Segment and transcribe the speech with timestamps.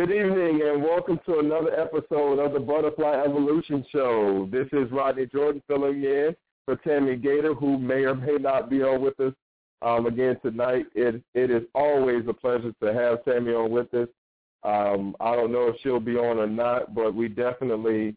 [0.00, 4.48] Good evening and welcome to another episode of the Butterfly Evolution Show.
[4.50, 8.82] This is Rodney Jordan filling in for Tammy Gator, who may or may not be
[8.82, 9.34] on with us
[9.82, 10.86] um, again tonight.
[10.94, 14.08] It it is always a pleasure to have Tammy on with us.
[14.64, 18.16] Um, I don't know if she'll be on or not, but we definitely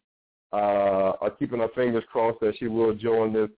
[0.54, 3.50] uh, are keeping our fingers crossed that she will join this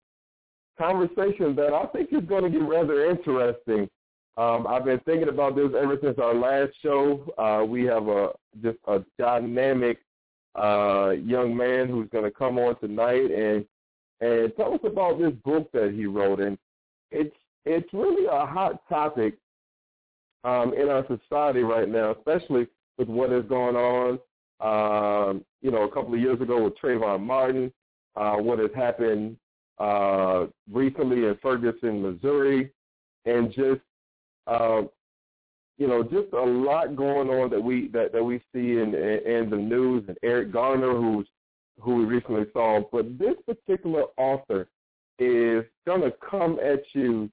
[0.79, 3.87] conversation that I think is going to get rather interesting.
[4.37, 7.25] Um, I've been thinking about this ever since our last show.
[7.37, 8.29] Uh, we have a
[8.61, 9.99] just a dynamic
[10.55, 13.65] uh, young man who's going to come on tonight and
[14.21, 16.41] and tell us about this book that he wrote.
[16.41, 16.57] And
[17.11, 19.37] it's it's really a hot topic
[20.43, 24.19] um, in our society right now, especially with what is going on.
[24.61, 27.71] Um, you know, a couple of years ago with Trayvon Martin,
[28.15, 29.37] uh, what has happened
[29.79, 32.71] uh, recently in Ferguson, Missouri,
[33.25, 33.81] and just
[34.47, 34.81] uh,
[35.77, 39.49] you know, just a lot going on that we that, that we see in, in
[39.49, 40.05] the news.
[40.07, 41.27] And Eric Garner, who's
[41.81, 44.69] who we recently saw, but this particular author
[45.19, 47.29] is going to come at you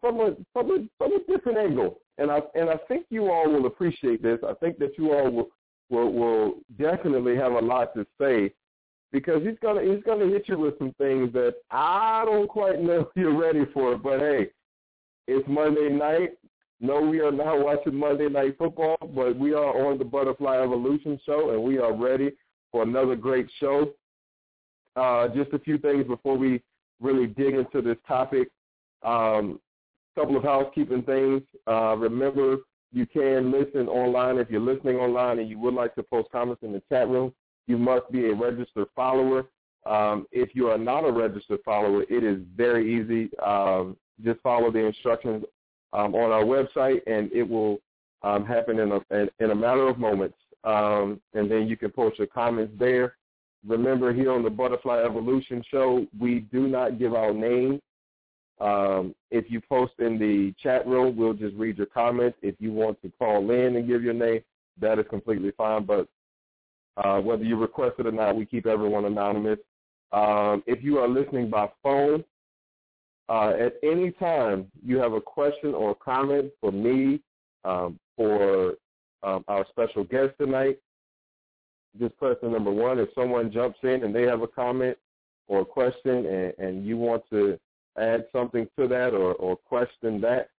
[0.00, 3.50] from a from a from a different angle, and I and I think you all
[3.50, 4.38] will appreciate this.
[4.46, 5.48] I think that you all will
[5.90, 8.52] will, will definitely have a lot to say
[9.12, 13.08] because he's gonna he's gonna hit you with some things that I don't quite know
[13.16, 13.96] you're ready for.
[13.96, 14.50] But hey,
[15.28, 16.30] it's Monday night.
[16.80, 21.20] No, we are not watching Monday Night Football, but we are on the Butterfly Evolution
[21.26, 22.32] Show, and we are ready
[22.72, 23.92] for another great show.
[24.96, 26.62] Uh, just a few things before we
[27.00, 28.48] really dig into this topic.
[29.02, 29.60] Um,
[30.18, 31.42] couple of housekeeping things.
[31.68, 32.56] Uh, remember,
[32.92, 36.62] you can listen online if you're listening online and you would like to post comments
[36.64, 37.32] in the chat room.
[37.66, 39.46] You must be a registered follower.
[39.86, 43.30] Um, if you are not a registered follower, it is very easy.
[43.38, 45.44] Um, just follow the instructions
[45.92, 47.78] um, on our website, and it will
[48.22, 50.36] um, happen in a in, a matter of moments.
[50.64, 53.14] Um, and then you can post your comments there.
[53.66, 57.80] Remember, here on the Butterfly Evolution Show, we do not give out names.
[58.60, 62.38] Um, if you post in the chat room, we'll just read your comments.
[62.42, 64.40] If you want to call in and give your name,
[64.80, 65.84] that is completely fine.
[65.84, 66.08] But
[66.96, 69.58] uh, whether you request it or not, we keep everyone anonymous.
[70.12, 72.24] Um, if you are listening by phone,
[73.28, 77.20] uh, at any time you have a question or a comment for me,
[77.64, 78.74] um, for
[79.22, 80.78] um, our special guest tonight,
[81.98, 82.98] just press the number one.
[82.98, 84.96] If someone jumps in and they have a comment
[85.48, 87.58] or a question and, and you want to
[87.98, 90.50] add something to that or, or question that,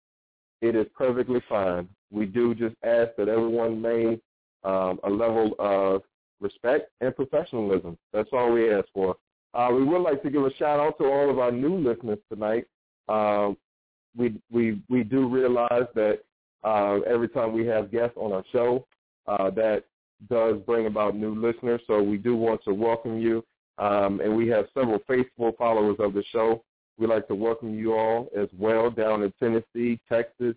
[0.62, 1.88] it is perfectly fine.
[2.12, 4.22] We do just ask that everyone maintain
[4.63, 6.01] um, a level of
[6.41, 7.97] respect and professionalism.
[8.12, 9.16] That's all we ask for.
[9.54, 12.20] Uh, we would like to give a shout out to all of our new listeners
[12.32, 12.66] tonight.
[13.08, 13.58] Um,
[14.16, 16.20] we we we do realize that
[16.64, 18.86] uh, every time we have guests on our show,
[19.28, 19.86] uh, that
[20.30, 21.82] does bring about new listeners.
[21.88, 23.44] So we do want to welcome you,
[23.78, 26.64] um, and we have several faithful followers of the show.
[26.98, 30.56] We'd like to welcome you all as well down in Tennessee, Texas,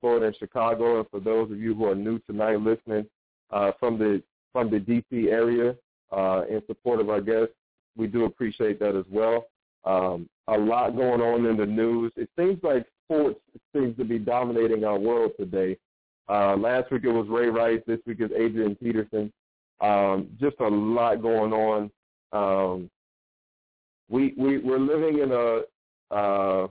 [0.00, 1.00] Florida, and Chicago.
[1.00, 3.06] And for those of you who are new tonight listening
[3.50, 4.22] uh, from the
[4.52, 5.74] from the DC area
[6.12, 7.54] uh, in support of our guests,
[8.00, 9.46] we do appreciate that as well.
[9.84, 12.10] Um, a lot going on in the news.
[12.16, 13.38] It seems like sports
[13.74, 15.76] seems to be dominating our world today.
[16.28, 17.80] Uh, last week it was Ray Rice.
[17.86, 19.32] This week is Adrian Peterson.
[19.80, 21.90] Um, just a lot going on.
[22.32, 22.90] Um,
[24.08, 26.68] we we we're living in a uh,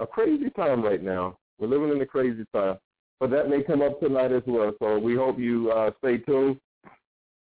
[0.00, 1.38] a crazy time right now.
[1.58, 2.78] We're living in a crazy time,
[3.20, 4.72] but that may come up tonight as well.
[4.80, 6.58] So we hope you uh, stay tuned.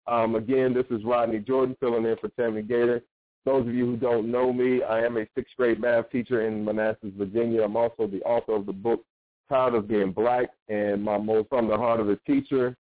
[0.07, 3.03] Um, again, this is Rodney Jordan filling in for Tammy Gator.
[3.45, 6.65] Those of you who don't know me, I am a sixth grade math teacher in
[6.65, 7.63] Manassas, Virginia.
[7.63, 9.05] I'm also the author of the book
[9.49, 12.77] Tired of Being Black, and my most from the heart of a teacher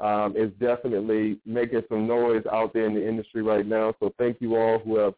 [0.00, 3.94] um, is definitely making some noise out there in the industry right now.
[4.00, 5.14] So thank you all who have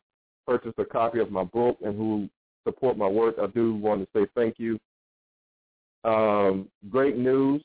[0.47, 2.29] purchased a copy of my book and who
[2.65, 3.37] support my work.
[3.41, 4.79] I do want to say thank you.
[6.05, 7.62] Um, great news.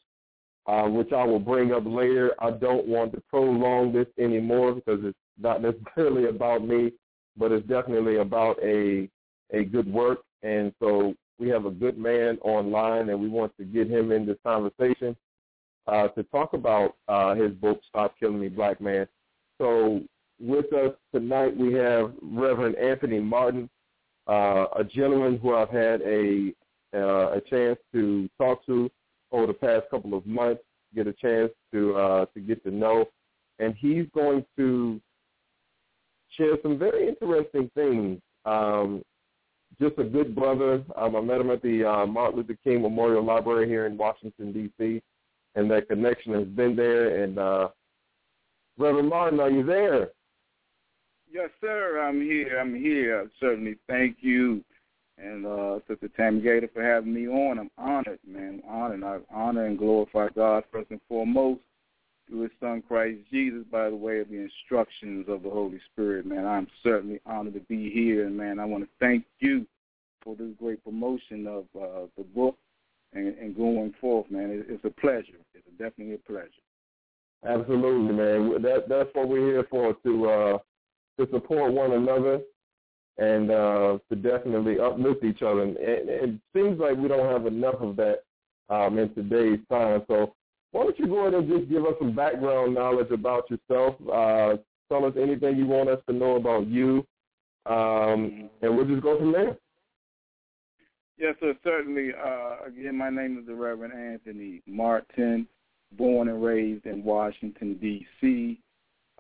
[0.68, 2.34] uh, which I will bring up later.
[2.40, 6.92] I don't want to prolong this anymore because it's not necessarily about me,
[7.40, 9.10] but it's definitely about a
[9.52, 10.20] a good work.
[10.44, 14.26] And so we have a good man online, and we want to get him in
[14.26, 15.16] this conversation
[15.88, 19.08] uh, to talk about uh, his book, Stop Killing Me, Black Man.
[19.58, 20.02] So
[20.40, 23.70] with us tonight, we have Reverend Anthony Martin,
[24.28, 26.54] uh, a gentleman who I've had a
[26.94, 28.90] uh, a chance to talk to
[29.32, 30.62] over the past couple of months,
[30.96, 33.06] get a chance to uh, to get to know,
[33.60, 35.00] and he's going to
[36.38, 38.20] share some very interesting things.
[38.46, 39.02] Um,
[39.80, 40.84] just a good brother.
[40.98, 44.52] Um, I met him at the uh, Martin Luther King Memorial Library here in Washington
[44.52, 45.02] D.C
[45.56, 47.24] and that connection has been there.
[47.24, 47.70] And uh,
[48.78, 50.10] Reverend Martin, are you there?
[51.32, 52.00] Yes, sir.
[52.00, 52.60] I'm here.
[52.60, 53.30] I'm here.
[53.40, 53.76] Certainly.
[53.88, 54.64] Thank you,
[55.18, 57.60] and uh, Sister Tammy Gator for having me on.
[57.60, 58.62] I'm honored, man.
[58.68, 59.04] I'm honored.
[59.04, 61.62] I honor and glorify God first and foremost
[62.30, 66.26] through His Son Christ Jesus by the way of the instructions of the Holy Spirit,
[66.26, 66.46] man.
[66.46, 69.66] I'm certainly honored to be here, and man, I want to thank you
[70.24, 72.58] for this great promotion of uh, the book
[73.14, 74.50] and, and going forth, man.
[74.52, 75.40] It, it's a pleasure.
[75.54, 76.50] It's definitely a pleasure.
[77.48, 78.62] Absolutely, man.
[78.62, 80.58] That that's what we're here for to uh,
[81.20, 82.42] to support one another
[83.18, 85.64] and uh, to definitely uplift each other.
[85.64, 88.24] And, and it seems like we don't have enough of that
[88.70, 90.04] um, in today's time.
[90.08, 90.34] So
[90.72, 93.96] why don't you go ahead and just give us some background knowledge about yourself?
[94.02, 94.58] Uh,
[94.88, 97.06] tell us anything you want us to know about you,
[97.66, 99.58] um, and we'll just go from there.
[101.18, 101.54] Yes, sir.
[101.64, 102.12] Certainly.
[102.14, 105.48] Uh, again, my name is the Reverend Anthony Martin,
[105.98, 108.60] born and raised in Washington, D.C.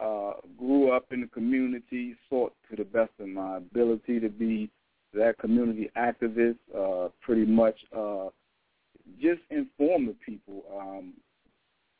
[0.01, 4.69] Uh, grew up in the community, sought to the best of my ability to be
[5.13, 8.27] that community activist, uh, pretty much uh,
[9.19, 10.63] just inform the people.
[10.79, 11.13] Um,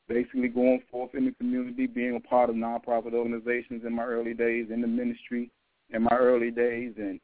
[0.09, 4.33] basically going forth in the community, being a part of nonprofit organizations in my early
[4.33, 5.50] days, in the ministry
[5.91, 7.19] in my early days, and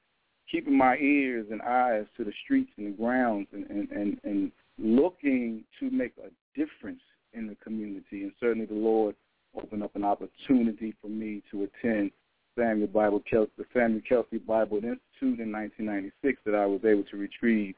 [0.49, 4.51] keeping my ears and eyes to the streets and the grounds and, and, and, and
[4.77, 7.01] looking to make a difference
[7.33, 8.23] in the community.
[8.23, 9.15] And certainly the Lord
[9.57, 12.11] opened up an opportunity for me to attend
[12.57, 17.17] Samuel Bible Kel- the Samuel Kelsey Bible Institute in 1996 that I was able to
[17.17, 17.75] retrieve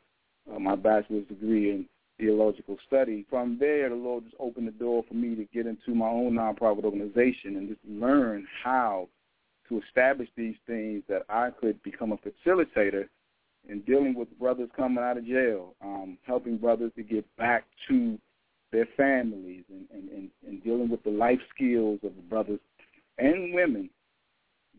[0.54, 1.86] uh, my bachelor's degree in
[2.18, 3.26] theological study.
[3.30, 6.34] From there, the Lord just opened the door for me to get into my own
[6.34, 9.08] nonprofit organization and just learn how
[9.70, 13.08] to establish these things that I could become a facilitator
[13.70, 18.18] in dealing with brothers coming out of jail, um, helping brothers to get back to
[18.72, 22.60] their families and, and, and, and dealing with the life skills of the brothers
[23.18, 23.90] and women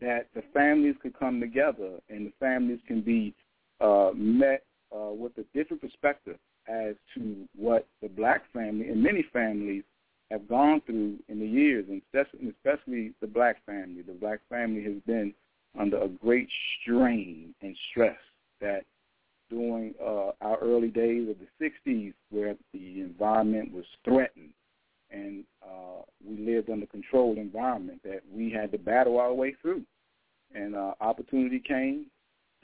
[0.01, 3.33] that the families could come together and the families can be
[3.81, 4.63] uh, met
[4.95, 6.37] uh, with a different perspective
[6.69, 9.83] as to what the black family and many families
[10.31, 14.03] have gone through in the years, and especially the black family.
[14.03, 15.33] The black family has been
[15.79, 16.47] under a great
[16.81, 18.17] strain and stress
[18.61, 18.83] that
[19.49, 24.51] during uh, our early days of the 60s where the environment was threatened
[25.11, 29.81] and uh, we lived under controlled environment that we had to battle our way through.
[30.53, 32.05] And uh, opportunity came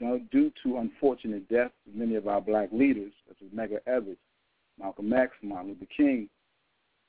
[0.00, 4.18] know, due to unfortunate deaths of many of our black leaders, such as Medgar Evers,
[4.78, 6.28] Malcolm X, Martin Luther King,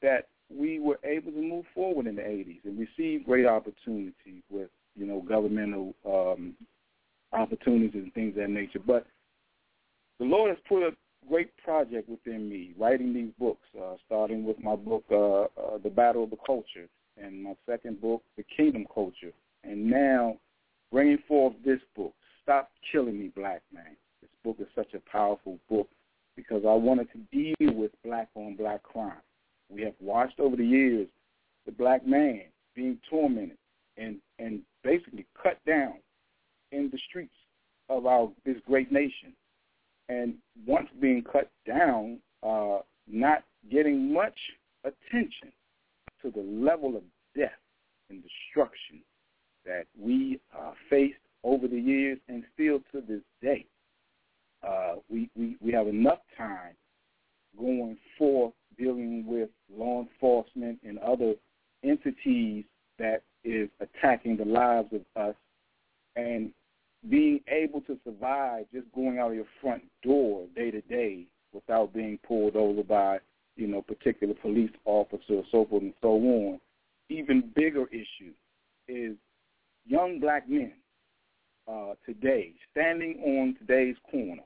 [0.02, 4.70] that we were able to move forward in the 80s and receive great opportunities with,
[4.96, 6.54] you know, governmental um,
[7.34, 8.80] opportunities and things of that nature.
[8.86, 9.06] But
[10.20, 10.96] the Lord has put a
[11.28, 15.90] great project within me, writing these books, uh, starting with my book, uh, uh, The
[15.90, 16.88] Battle of the Culture,
[17.22, 19.32] and my second book, The Kingdom Culture,
[19.64, 20.38] and now
[20.92, 22.14] bringing forth this book,
[22.48, 23.98] Stop Killing Me, Black Man.
[24.22, 25.90] This book is such a powerful book
[26.38, 29.20] because I wanted to deal with black-on-black crime.
[29.70, 31.10] We have watched over the years
[31.66, 33.58] the black man being tormented
[33.98, 35.96] and, and basically cut down
[36.72, 37.36] in the streets
[37.90, 39.34] of our this great nation.
[40.08, 40.36] And
[40.66, 42.78] once being cut down, uh,
[43.12, 44.40] not getting much
[44.86, 45.52] attention
[46.22, 47.04] to the level of
[47.36, 47.60] death
[48.10, 49.02] and destruction
[49.66, 53.66] that we uh, faced over the years and still to this day.
[54.68, 56.76] Uh, we, we, we have enough time
[57.58, 61.34] going forth dealing with law enforcement and other
[61.84, 62.66] entities
[63.00, 65.36] that is attacking the lives of us
[66.16, 66.52] and
[67.10, 71.94] being able to survive just going out of your front door day to day without
[71.94, 73.20] being pulled over by,
[73.56, 76.60] you know, particular police officer, so forth and so on.
[77.10, 78.34] Even bigger issue
[78.90, 79.16] is
[79.86, 80.74] young black men
[81.72, 84.44] uh, today standing on today's corner,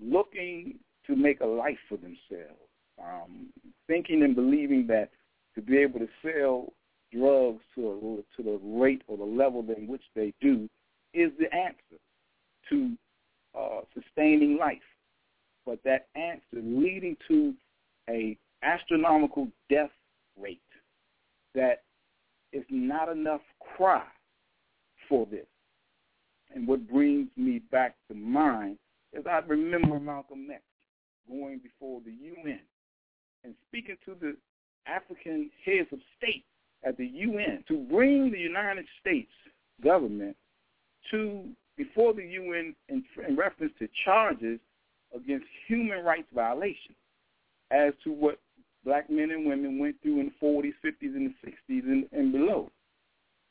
[0.00, 2.60] looking to make a life for themselves,
[3.02, 3.48] um,
[3.86, 5.10] thinking and believing that
[5.54, 6.72] to be able to sell
[7.12, 10.68] drugs to a, to the rate or the level in which they do
[11.14, 12.00] is the answer
[12.68, 12.92] to
[13.58, 14.78] uh, sustaining life.
[15.64, 17.54] But that answer leading to
[18.08, 19.90] a astronomical death
[20.40, 20.60] rate
[21.54, 21.82] that
[22.52, 23.40] is not enough
[23.76, 24.04] cry
[25.08, 25.46] for this.
[26.56, 28.78] And what brings me back to mind
[29.12, 30.62] is I remember Malcolm X
[31.28, 32.60] going before the UN
[33.44, 34.34] and speaking to the
[34.86, 36.46] African heads of state
[36.82, 39.30] at the UN to bring the United States
[39.84, 40.34] government
[41.10, 41.44] to
[41.76, 44.58] before the UN in, in reference to charges
[45.14, 46.96] against human rights violations
[47.70, 48.40] as to what
[48.82, 52.32] black men and women went through in the 40s, 50s, and the 60s and, and
[52.32, 52.70] below.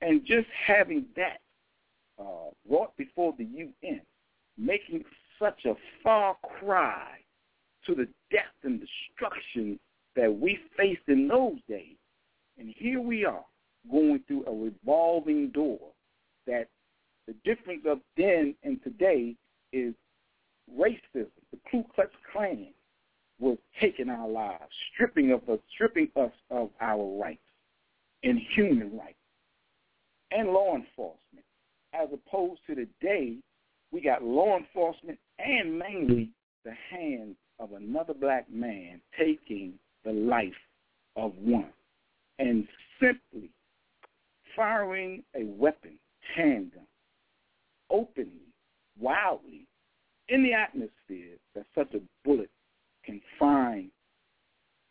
[0.01, 1.37] And just having that
[2.19, 4.01] uh, brought before the UN,
[4.57, 5.03] making
[5.39, 7.17] such a far cry
[7.85, 9.79] to the death and destruction
[10.15, 11.97] that we faced in those days.
[12.57, 13.43] And here we are
[13.91, 15.79] going through a revolving door
[16.47, 16.67] that
[17.27, 19.35] the difference of then and today
[19.73, 19.93] is
[20.73, 21.27] racism.
[21.51, 22.67] The Ku Klux Klan
[23.39, 27.39] was taking our lives, stripping of us, stripping us of our rights
[28.23, 29.17] and human rights
[30.31, 31.45] and law enforcement.
[31.95, 33.37] As opposed to today,
[33.91, 36.29] we got law enforcement and mainly
[36.63, 39.73] the hands of another black man taking
[40.03, 40.51] the life
[41.15, 41.71] of one
[42.39, 42.67] and
[42.99, 43.49] simply
[44.55, 45.97] firing a weapon,
[46.35, 46.87] handgun,
[47.89, 48.51] openly,
[48.99, 49.65] wildly,
[50.29, 52.49] in the atmosphere that such a bullet
[53.05, 53.89] can find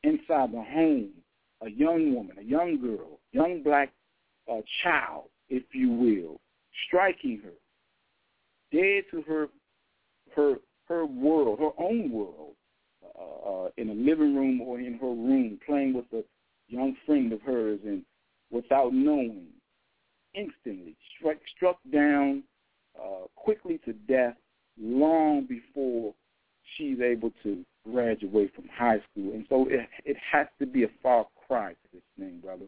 [0.05, 1.11] inside the home
[1.63, 3.93] a young woman, a young girl, young black
[4.51, 6.41] uh, child, if you will,
[6.87, 7.53] striking her,
[8.73, 9.49] dead to her
[10.35, 10.57] her
[10.89, 12.55] her world, her own world,
[13.19, 16.23] uh, uh, in a living room or in her room, playing with a
[16.69, 18.03] young friend of hers, and
[18.51, 19.47] without knowing,
[20.35, 22.43] instantly struck struck down
[23.01, 24.37] uh, quickly to death
[24.81, 26.15] long before
[26.77, 29.33] she's able to graduate from high school.
[29.33, 32.67] And so it, it has to be a far cry to this thing, brother.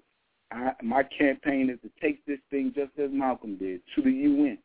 [0.53, 4.59] I, my campaign is to take this thing just as Malcolm did to the UN,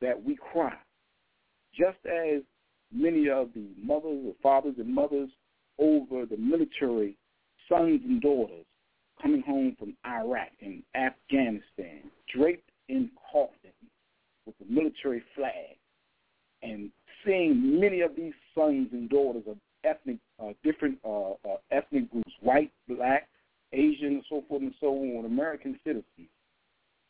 [0.00, 0.74] that we cry.
[1.74, 2.42] Just as
[2.92, 5.30] many of the mothers or fathers and mothers
[5.78, 7.16] over the military
[7.68, 8.64] sons and daughters
[9.20, 13.74] coming home from Iraq and Afghanistan, draped in coffins
[14.46, 15.76] with the military flag,
[16.62, 16.90] and
[17.24, 22.32] seeing many of these sons and daughters of ethnic, uh, different uh, uh, ethnic groups,
[22.40, 23.28] white, black,
[23.72, 26.28] Asian, and so forth and so on, American citizens,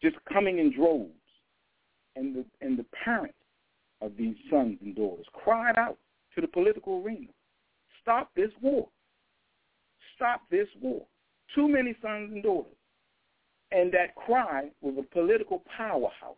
[0.02, 1.10] just coming in droves,
[2.16, 3.34] and the and the parents
[4.00, 5.98] of these sons and daughters cried out
[6.34, 7.28] to the political arena,
[8.00, 8.88] "Stop this war!
[10.16, 11.06] Stop this war!"
[11.54, 12.76] Too many sons and daughters,
[13.72, 16.36] and that cry was a political powerhouse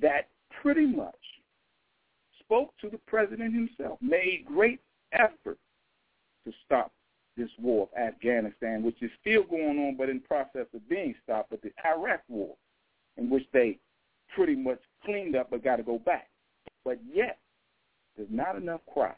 [0.00, 1.14] that pretty much
[2.40, 4.80] spoke to the president himself, made great
[5.12, 5.58] effort
[6.44, 6.92] to stop
[7.38, 11.50] this war of Afghanistan, which is still going on but in process of being stopped,
[11.50, 12.54] but the Iraq war,
[13.16, 13.78] in which they
[14.34, 16.28] pretty much cleaned up but got to go back.
[16.84, 17.38] But yet,
[18.16, 19.14] there's not enough cry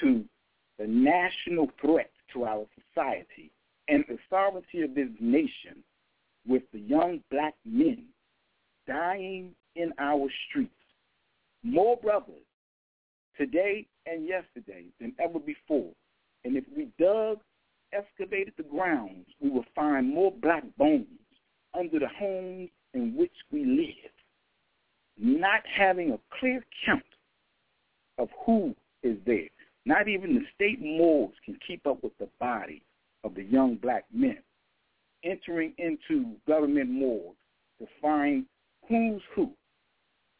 [0.00, 0.24] to
[0.78, 3.50] the national threat to our society
[3.88, 5.82] and the sovereignty of this nation
[6.46, 8.04] with the young black men
[8.86, 10.70] dying in our streets.
[11.62, 12.34] More brothers
[13.36, 15.90] today and yesterday than ever before.
[16.46, 17.38] And if we dug,
[17.92, 21.06] excavated the grounds, we will find more black bones
[21.76, 24.12] under the homes in which we live.
[25.18, 27.02] Not having a clear count
[28.18, 29.48] of who is there.
[29.86, 32.80] Not even the state morgues can keep up with the body
[33.24, 34.38] of the young black men
[35.24, 37.36] entering into government morgues
[37.80, 38.44] to find
[38.88, 39.50] who's who.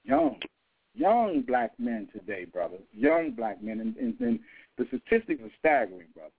[0.05, 0.39] Young,
[0.95, 2.79] young black men today, brother.
[2.93, 3.81] Young black men.
[3.81, 4.39] And, and, and
[4.79, 6.31] the statistics are staggering, brother.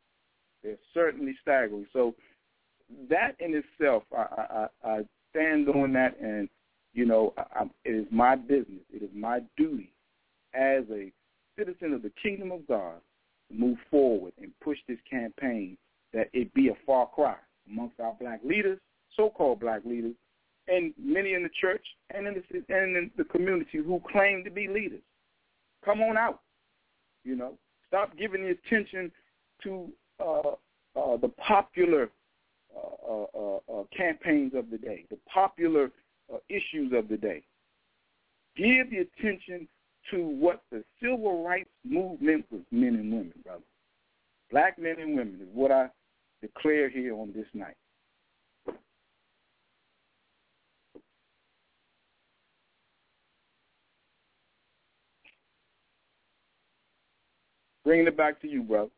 [0.64, 1.86] They're certainly staggering.
[1.94, 2.16] So
[3.10, 5.00] that in itself, I, I, I
[5.32, 6.50] stand on that, and
[6.94, 8.82] you know, I, it is my business.
[8.94, 9.92] It is my duty
[10.54, 11.12] as a
[11.58, 12.96] citizen of the kingdom of God
[13.50, 15.78] to move forward and push this campaign
[16.14, 17.36] that it be a far cry
[17.70, 18.80] amongst our black leaders,
[19.16, 20.14] so-called black leaders,
[20.68, 24.50] and many in the church and in the, and in the community who claim to
[24.50, 25.02] be leaders.
[25.84, 26.42] Come on out.
[27.24, 27.54] You know,
[27.88, 29.12] stop giving the attention
[29.64, 29.90] to
[30.20, 30.52] uh,
[30.96, 32.10] uh, the popular
[32.76, 35.92] uh, uh, uh, uh campaigns of the day, the popular
[36.50, 37.42] issues of the day.
[38.56, 39.68] Give the attention
[40.12, 43.62] to what the civil rights movement was men and women, brother.
[44.52, 45.90] Black men and women is what I
[46.42, 47.76] declare here on this night.
[57.88, 58.92] Bringing it back to you, bro.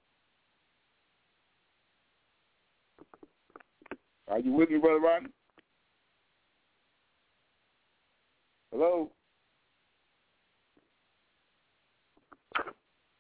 [4.27, 5.29] Are you with me, Brother Rodney?
[8.71, 9.11] Hello?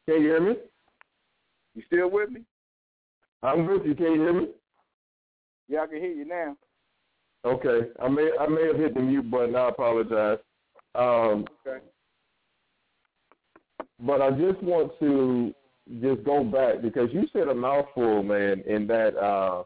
[0.07, 0.55] Can you hear me?
[1.75, 2.41] You still with me?
[3.43, 3.93] I'm with you.
[3.93, 4.47] Can you hear me?
[5.67, 6.57] Yeah, I can hear you now.
[7.45, 7.89] Okay.
[8.01, 9.55] I may I may have hit the mute button.
[9.55, 10.39] I apologize.
[10.95, 11.85] Um, okay.
[13.99, 15.53] But I just want to
[16.01, 19.63] just go back because you said a mouthful, man, in that uh,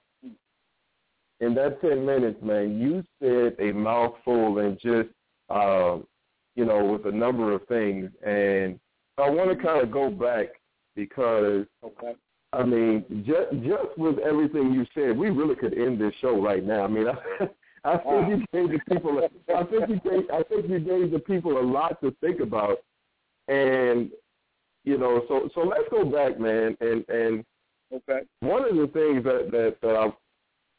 [1.39, 2.79] in that ten minutes, man.
[2.79, 5.09] You said a mouthful and just
[5.49, 6.05] um,
[6.55, 8.79] you know with a number of things, and
[9.17, 10.47] I want to kind of go back
[10.95, 12.13] because okay.
[12.53, 16.63] I mean, just just with everything you said, we really could end this show right
[16.63, 16.83] now.
[16.83, 17.45] I mean, I,
[17.83, 18.29] I think wow.
[18.29, 19.29] you gave the people.
[19.49, 20.29] I think you gave.
[20.31, 22.77] I think you gave the people a lot to think about,
[23.47, 24.09] and
[24.83, 27.45] you know, so so let's go back, man, and and
[27.93, 28.21] okay.
[28.41, 30.09] One of the things that that, that I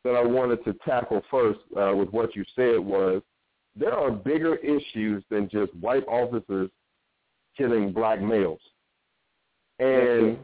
[0.05, 3.23] that I wanted to tackle first uh, with what you said was
[3.77, 6.71] there are bigger issues than just white officers
[7.57, 8.61] killing black males,
[9.79, 10.39] and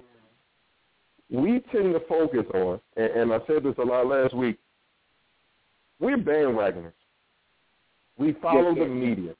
[1.31, 4.59] we tend to focus on, and, and I said this a lot last week.
[6.01, 6.93] We're bandwagoners.
[8.17, 9.35] We follow yes, the media.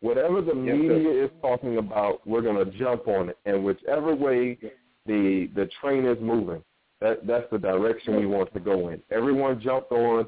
[0.00, 1.24] Whatever the yes, media sir.
[1.24, 3.38] is talking about, we're going to jump on it.
[3.46, 4.58] And whichever way
[5.06, 6.62] the the train is moving,
[7.00, 9.02] that that's the direction we want to go in.
[9.10, 10.26] Everyone jumped on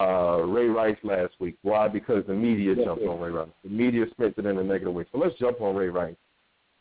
[0.00, 1.56] uh, Ray Rice last week.
[1.62, 1.88] Why?
[1.88, 3.10] Because the media yes, jumped sir.
[3.10, 3.48] on Ray Rice.
[3.62, 5.04] The media spent it in a negative way.
[5.12, 6.16] So let's jump on Ray Rice.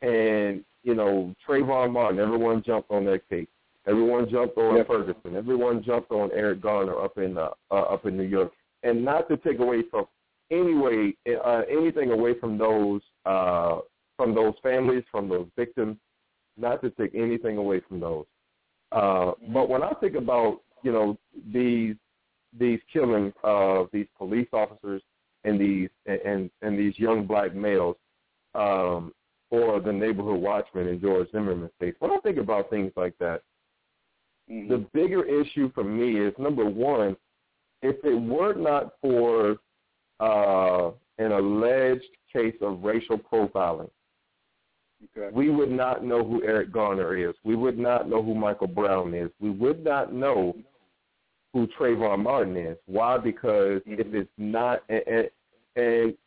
[0.01, 2.19] And you know Trayvon Martin.
[2.19, 3.47] Everyone jumped on that case.
[3.87, 4.85] Everyone jumped on yes.
[4.87, 5.35] Ferguson.
[5.35, 8.51] Everyone jumped on Eric Garner up in uh, uh, up in New York.
[8.83, 10.05] And not to take away from
[10.51, 13.79] anyway uh, anything away from those uh,
[14.17, 15.97] from those families, from those victims,
[16.57, 18.25] not to take anything away from those.
[18.91, 21.17] Uh, but when I think about you know
[21.51, 21.95] these
[22.57, 25.01] these killings of these police officers
[25.43, 27.95] and these and and these young black males,
[28.53, 29.13] um,
[29.49, 33.41] or the neighborhood watchman in George Zimmerman's case, when I think about things like that,
[34.49, 34.69] mm-hmm.
[34.69, 37.15] the bigger issue for me is number one,
[37.81, 39.57] if it were not for
[40.21, 43.89] uh, an alleged case of racial profiling,
[45.17, 45.29] okay.
[45.33, 47.35] we would not know who Eric Garner is.
[47.43, 49.29] We would not know who Michael Brown is.
[49.39, 50.55] We would not know
[51.53, 52.77] who Trayvon Martin is.
[52.85, 53.17] Why?
[53.17, 53.99] Because mm-hmm.
[53.99, 55.29] if it's not, and, and,
[55.75, 56.17] and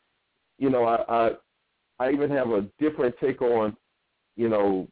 [0.59, 1.31] you know, I, I
[2.01, 3.77] I even have a different take on,
[4.37, 4.89] you know,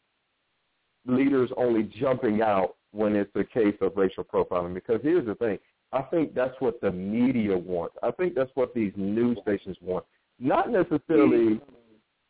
[1.06, 4.74] leaders only jumping out when it's a case of racial profiling.
[4.74, 5.58] Because here's the thing,
[5.92, 7.96] I think that's what the media wants.
[8.02, 10.04] I think that's what these news stations want.
[10.38, 11.60] Not necessarily,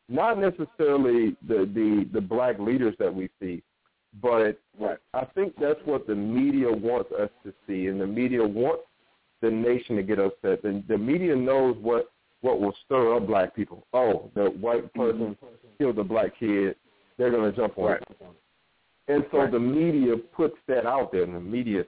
[0.09, 3.63] not necessarily the the the black leaders that we see,
[4.21, 4.99] but right.
[5.15, 8.83] I think that's what the media wants us to see, and the media wants
[9.41, 10.65] the nation to get upset.
[10.65, 13.87] And the media knows what what will stir up black people.
[13.93, 15.47] Oh, the white person mm-hmm.
[15.79, 16.77] killed a black kid.
[17.17, 18.03] They're going to jump on right.
[18.03, 18.27] it.
[19.09, 19.53] And so right.
[19.53, 21.85] the media puts that out there, and the media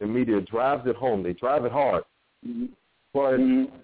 [0.00, 1.22] the media drives it home.
[1.22, 2.04] They drive it hard.
[2.46, 2.66] Mm-hmm.
[3.12, 3.74] But mm-hmm.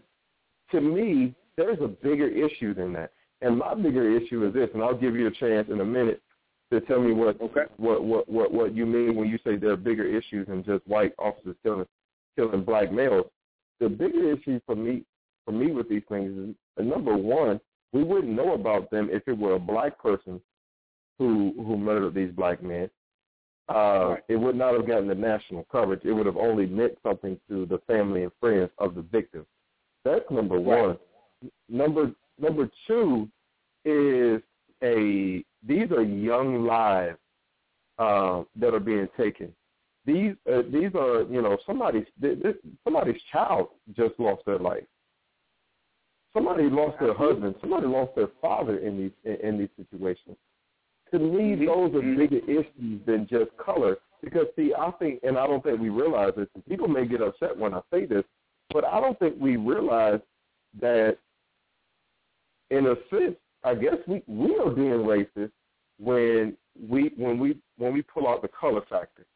[0.70, 3.12] to me, there's a bigger issue than that.
[3.40, 6.22] And my bigger issue is this, and I'll give you a chance in a minute
[6.72, 7.64] to tell me what okay.
[7.76, 10.86] what, what what what you mean when you say there are bigger issues than just
[10.86, 11.86] white officers killing
[12.36, 13.26] killing black males.
[13.80, 15.04] The bigger issue for me
[15.44, 17.60] for me with these things is uh, number one,
[17.92, 20.40] we wouldn't know about them if it were a black person
[21.18, 22.88] who who murdered these black men.
[23.68, 24.16] Uh.
[24.28, 26.02] It would not have gotten the national coverage.
[26.04, 29.46] It would have only meant something to the family and friends of the victim.
[30.04, 30.82] That's number right.
[30.82, 30.98] one.
[31.68, 33.28] Number number two
[33.84, 34.42] is
[34.82, 37.18] a these are young lives
[37.98, 39.52] uh, that are being taken.
[40.06, 42.36] These uh, these are you know somebody's this,
[42.84, 44.84] somebody's child just lost their life.
[46.34, 47.54] Somebody lost their husband.
[47.60, 50.36] Somebody lost their father in these in, in these situations.
[51.12, 51.66] To me, mm-hmm.
[51.66, 53.98] those are bigger issues than just color.
[54.22, 56.48] Because see, I think, and I don't think we realize this.
[56.54, 58.24] And people may get upset when I say this,
[58.72, 60.20] but I don't think we realize
[60.80, 61.18] that,
[62.70, 65.52] in a sense, I guess we we are being racist
[65.98, 66.56] when
[66.88, 69.26] we when we when we pull out the color factor.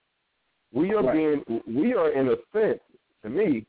[0.72, 1.14] We are right.
[1.14, 2.80] being we are in a sense,
[3.22, 3.66] to me,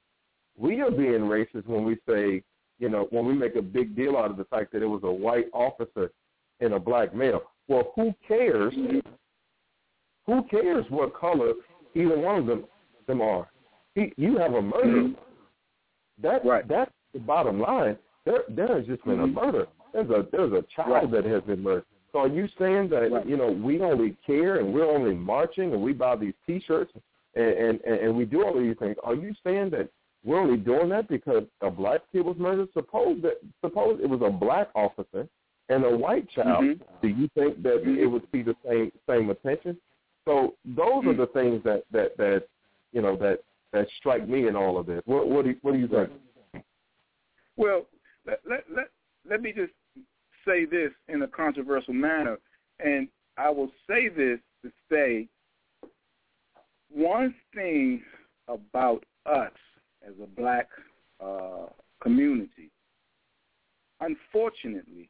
[0.57, 2.43] we are being racist when we say,
[2.79, 5.01] you know, when we make a big deal out of the fact that it was
[5.03, 6.12] a white officer
[6.59, 7.41] and a black male.
[7.69, 8.73] Well, who cares?
[10.25, 11.53] Who cares what color
[11.95, 12.65] either one of them
[13.08, 13.49] them are?
[13.95, 14.88] He, you have a murder.
[14.88, 15.13] Mm-hmm.
[16.21, 16.67] That right.
[16.67, 17.97] that's the bottom line.
[18.25, 19.38] There there has just been mm-hmm.
[19.38, 19.67] a murder.
[19.93, 21.23] There's a there's a child right.
[21.23, 21.86] that has been murdered.
[22.12, 23.27] So are you saying that right.
[23.27, 26.91] you know we only care and we're only marching and we buy these T-shirts
[27.36, 28.97] and, and and we do all these things?
[29.03, 29.89] Are you saying that
[30.23, 32.69] we're only doing that because a black kid was murdered?
[32.73, 35.27] Suppose that suppose it was a black officer
[35.69, 36.63] and a white child.
[36.63, 36.84] Mm-hmm.
[37.01, 37.99] Do you think that mm-hmm.
[37.99, 39.77] it would see the same same attention?
[40.25, 42.43] So those are the things that that that
[42.91, 43.39] you know that
[43.71, 45.01] that strike me in all of this.
[45.05, 46.63] What what do you, what do you think?
[47.55, 47.86] Well,
[48.25, 48.89] let, let let
[49.29, 49.73] let me just
[50.45, 52.38] say this in a controversial manner,
[52.79, 55.27] and I will say this to say
[56.91, 58.01] one thing
[58.47, 59.51] about us
[60.05, 60.67] as a black
[61.23, 61.67] uh,
[62.01, 62.71] community.
[64.01, 65.10] Unfortunately,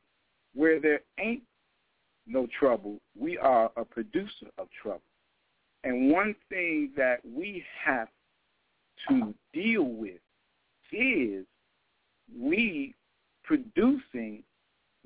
[0.54, 1.44] where there ain't
[2.28, 5.02] no trouble, we are a producer of trouble.
[5.84, 8.10] And one thing that we have
[9.08, 10.20] to deal with
[10.92, 11.46] is
[12.38, 12.96] we
[13.44, 14.44] producing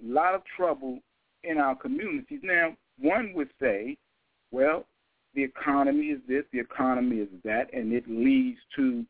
[0.03, 0.99] a lot of trouble
[1.43, 2.39] in our communities.
[2.43, 3.97] Now, one would say,
[4.51, 4.85] well,
[5.35, 9.05] the economy is this, the economy is that, and it leads to,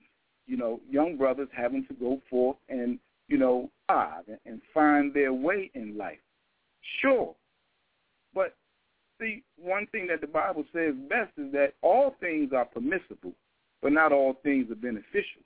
[0.47, 5.33] you know, young brothers having to go forth and, you know, strive and find their
[5.33, 6.19] way in life.
[7.01, 7.35] Sure.
[8.33, 8.55] But
[9.19, 13.33] see, one thing that the Bible says best is that all things are permissible,
[13.81, 15.41] but not all things are beneficial.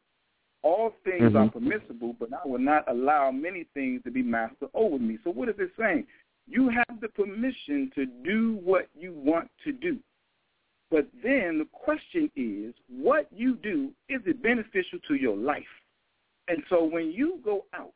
[0.64, 1.38] All things mm-hmm.
[1.38, 5.18] are permissible, but I will not allow many things to be master over me.
[5.24, 6.06] So what is it saying?
[6.48, 9.98] You have the permission to do what you want to do.
[10.90, 15.64] But then the question is, what you do, is it beneficial to your life?
[16.48, 17.92] And so when you go out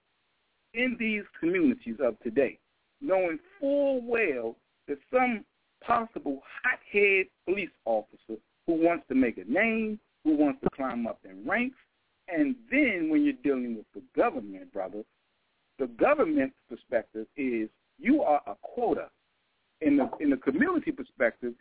[0.73, 2.59] in these communities of today,
[3.01, 4.55] knowing full well
[4.87, 5.43] that some
[5.83, 11.19] possible hothead police officer who wants to make a name, who wants to climb up
[11.25, 11.77] in ranks,
[12.27, 15.03] and then when you're dealing with the government, brother,
[15.79, 17.67] the government's perspective is
[17.99, 19.09] you are a quota.
[19.81, 21.53] In the in the community perspective,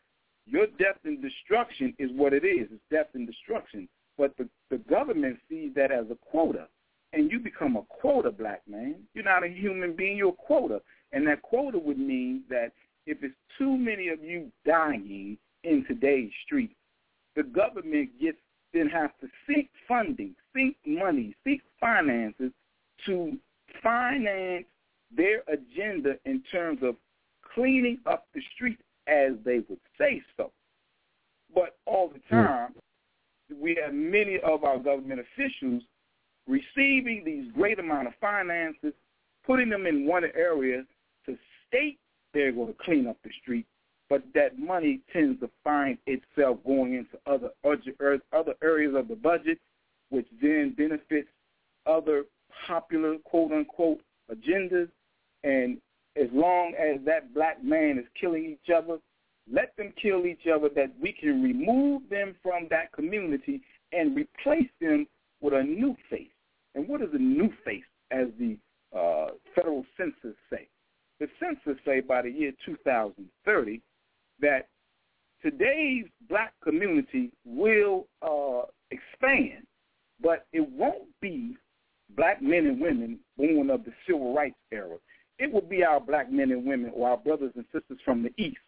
[0.47, 2.69] your death and destruction is what it is.
[2.71, 3.89] It's death and destruction.
[4.19, 6.69] But the, the government sees that as a quota.
[7.13, 8.97] And you become a quota, black man.
[9.15, 10.83] You're not a human being, you're a quota.
[11.13, 12.73] And that quota would mean that
[13.07, 16.75] if it's too many of you dying in today's streets,
[17.37, 18.39] the government gets
[18.73, 22.53] then has to seek funding, seek money, seek finances
[23.07, 23.37] to
[23.83, 24.65] finance
[25.17, 26.95] their agenda in terms of
[27.55, 30.53] cleaning up the streets as they would say so.
[31.53, 32.37] But all the hmm.
[32.37, 32.75] time,
[33.61, 35.83] we have many of our government officials
[36.47, 38.93] receiving these great amount of finances,
[39.45, 40.85] putting them in one area
[41.71, 41.99] state
[42.33, 43.67] they're going to clean up the street,
[44.09, 49.59] but that money tends to find itself going into other other areas of the budget,
[50.11, 51.29] which then benefits
[51.87, 52.25] other
[52.67, 54.89] popular quote unquote agendas.
[55.43, 55.79] And
[56.21, 58.99] as long as that black man is killing each other,
[59.51, 64.71] let them kill each other that we can remove them from that community and replace
[64.81, 65.07] them
[65.41, 66.29] with a new face.
[66.75, 68.57] And what is a new face, as the
[68.97, 70.69] uh, federal census say?
[71.21, 73.81] The census say by the year 2030
[74.41, 74.69] that
[75.43, 79.67] today's black community will uh, expand,
[80.23, 81.57] but it won't be
[82.17, 84.97] black men and women born of the civil rights era.
[85.39, 88.33] It will be our black men and women or our brothers and sisters from the
[88.43, 88.59] East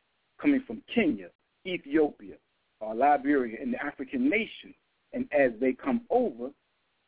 [0.41, 1.29] coming from Kenya,
[1.67, 2.35] Ethiopia,
[2.81, 4.75] uh, Liberia, and the African nations.
[5.15, 6.51] And as they come over,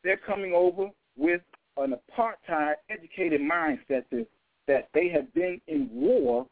[0.03, 1.41] they're coming over with
[1.77, 4.27] an apartheid educated mindset that
[4.67, 6.45] that they have been in war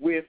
[0.00, 0.24] with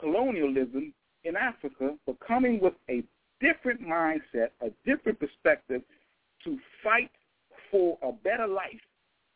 [0.00, 0.92] colonialism
[1.24, 3.02] in Africa, but coming with a
[3.40, 5.82] different mindset, a different perspective
[6.44, 7.10] to fight
[7.70, 8.80] for a better life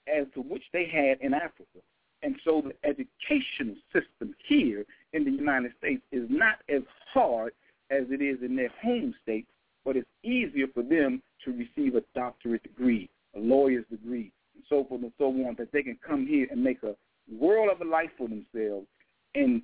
[0.09, 1.78] as to which they had in Africa.
[2.22, 7.52] And so the educational system here in the United States is not as hard
[7.90, 9.48] as it is in their home states,
[9.85, 14.85] but it's easier for them to receive a doctorate degree, a lawyer's degree, and so
[14.85, 16.94] forth and so on, that they can come here and make a
[17.30, 18.87] world of a life for themselves
[19.35, 19.62] and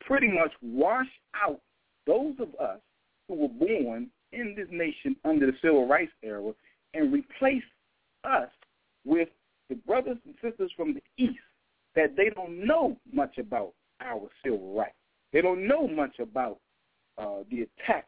[0.00, 1.60] pretty much wash out
[2.06, 2.80] those of us
[3.28, 6.52] who were born in this nation under the civil rights era
[6.94, 7.62] and replace
[8.24, 8.48] us
[9.04, 9.28] with
[9.68, 11.38] the brothers and sisters from the East
[11.94, 14.94] that they don't know much about our civil rights.
[15.32, 16.58] They don't know much about
[17.18, 18.06] uh, the attack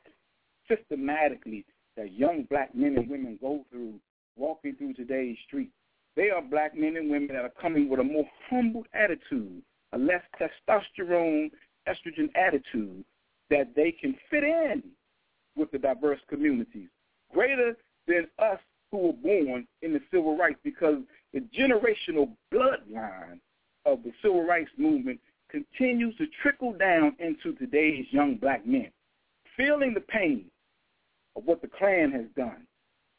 [0.68, 1.64] systematically
[1.96, 3.94] that young black men and women go through
[4.36, 5.72] walking through today's streets
[6.16, 9.98] they are black men and women that are coming with a more humble attitude, a
[9.98, 11.50] less testosterone,
[11.88, 13.04] estrogen attitude,
[13.48, 14.82] that they can fit in
[15.56, 16.88] with the diverse communities,
[17.32, 18.58] greater than us
[18.90, 20.96] who were born in the civil rights because
[21.32, 23.38] the generational bloodline
[23.86, 25.20] of the civil rights movement
[25.50, 28.90] continues to trickle down into today's young black men,
[29.56, 30.44] feeling the pain
[31.36, 32.66] of what the Klan has done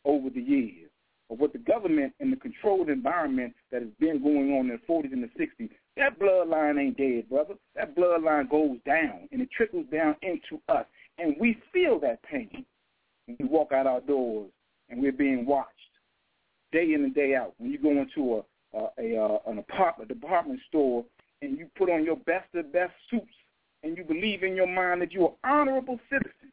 [0.06, 0.91] over the years,
[1.32, 4.94] of what the government and the controlled environment that has been going on in the
[4.94, 5.70] 40s and the 60s.
[5.96, 7.56] That bloodline ain't dead, brother.
[7.76, 10.86] That bloodline goes down, and it trickles down into us.
[11.18, 12.66] And we feel that pain
[13.26, 14.50] when we walk out our doors
[14.90, 15.70] and we're being watched
[16.72, 17.54] day in and day out.
[17.58, 21.06] When you go into a, a, a an apartment department store
[21.42, 23.26] and you put on your best of best suits
[23.84, 26.52] and you believe in your mind that you're an honorable citizen,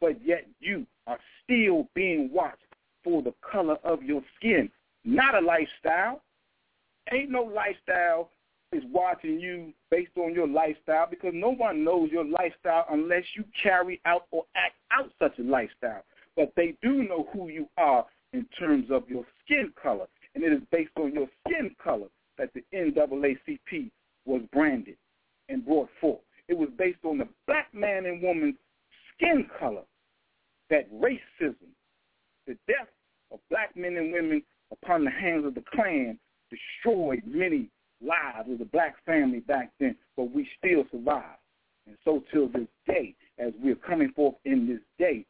[0.00, 2.63] but yet you are still being watched
[3.04, 4.70] for the color of your skin,
[5.04, 6.22] not a lifestyle.
[7.12, 8.30] Ain't no lifestyle
[8.72, 13.44] is watching you based on your lifestyle because no one knows your lifestyle unless you
[13.62, 16.02] carry out or act out such a lifestyle.
[16.36, 20.52] But they do know who you are in terms of your skin color, and it
[20.52, 23.90] is based on your skin color that the NAACP
[24.26, 24.96] was branded
[25.48, 26.20] and brought forth.
[26.48, 28.56] It was based on the black man and woman's
[29.14, 29.82] skin color
[30.70, 31.70] that racism,
[32.46, 32.88] the death
[33.30, 36.18] of black men and women upon the hands of the Klan
[36.50, 37.68] destroyed many
[38.00, 41.38] lives of the black family back then, but we still survive.
[41.86, 45.24] And so till this day, as we're coming forth in this day,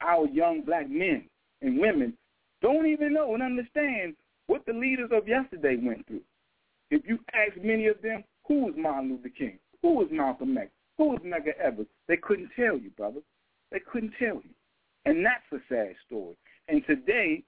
[0.00, 1.24] our young black men
[1.62, 2.14] and women
[2.62, 4.14] don't even know and understand
[4.46, 6.22] what the leaders of yesterday went through.
[6.90, 9.58] If you ask many of them, who was Martin Luther King?
[9.82, 10.70] Who was Malcolm X?
[10.98, 11.86] Who was Medgar Evers?
[12.08, 13.20] They couldn't tell you, brother.
[13.70, 14.50] They couldn't tell you.
[15.04, 16.36] And that's a sad story.
[16.70, 17.42] And today,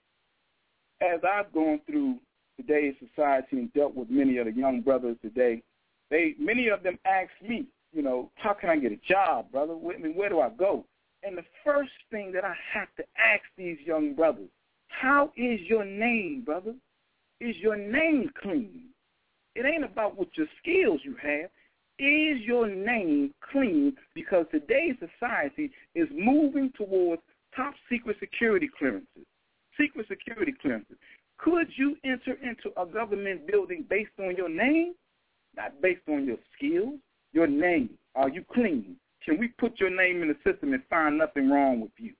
[1.01, 2.17] as I've gone through
[2.57, 5.63] today's society and dealt with many of the young brothers today,
[6.11, 9.75] they many of them ask me, you know, how can I get a job, brother?
[9.75, 10.85] I mean, where do I go?
[11.23, 14.49] And the first thing that I have to ask these young brothers,
[14.89, 16.75] how is your name, brother?
[17.41, 18.87] Is your name clean?
[19.55, 21.49] It ain't about what your skills you have.
[21.99, 23.95] Is your name clean?
[24.15, 27.23] Because today's society is moving towards
[27.57, 29.27] top secret security clearances.
[29.79, 30.97] Secret security clearances.
[31.39, 34.95] Could you enter into a government building based on your name?
[35.57, 36.99] Not based on your skills.
[37.33, 37.91] Your name.
[38.15, 38.97] Are you clean?
[39.25, 42.13] Can we put your name in the system and find nothing wrong with you?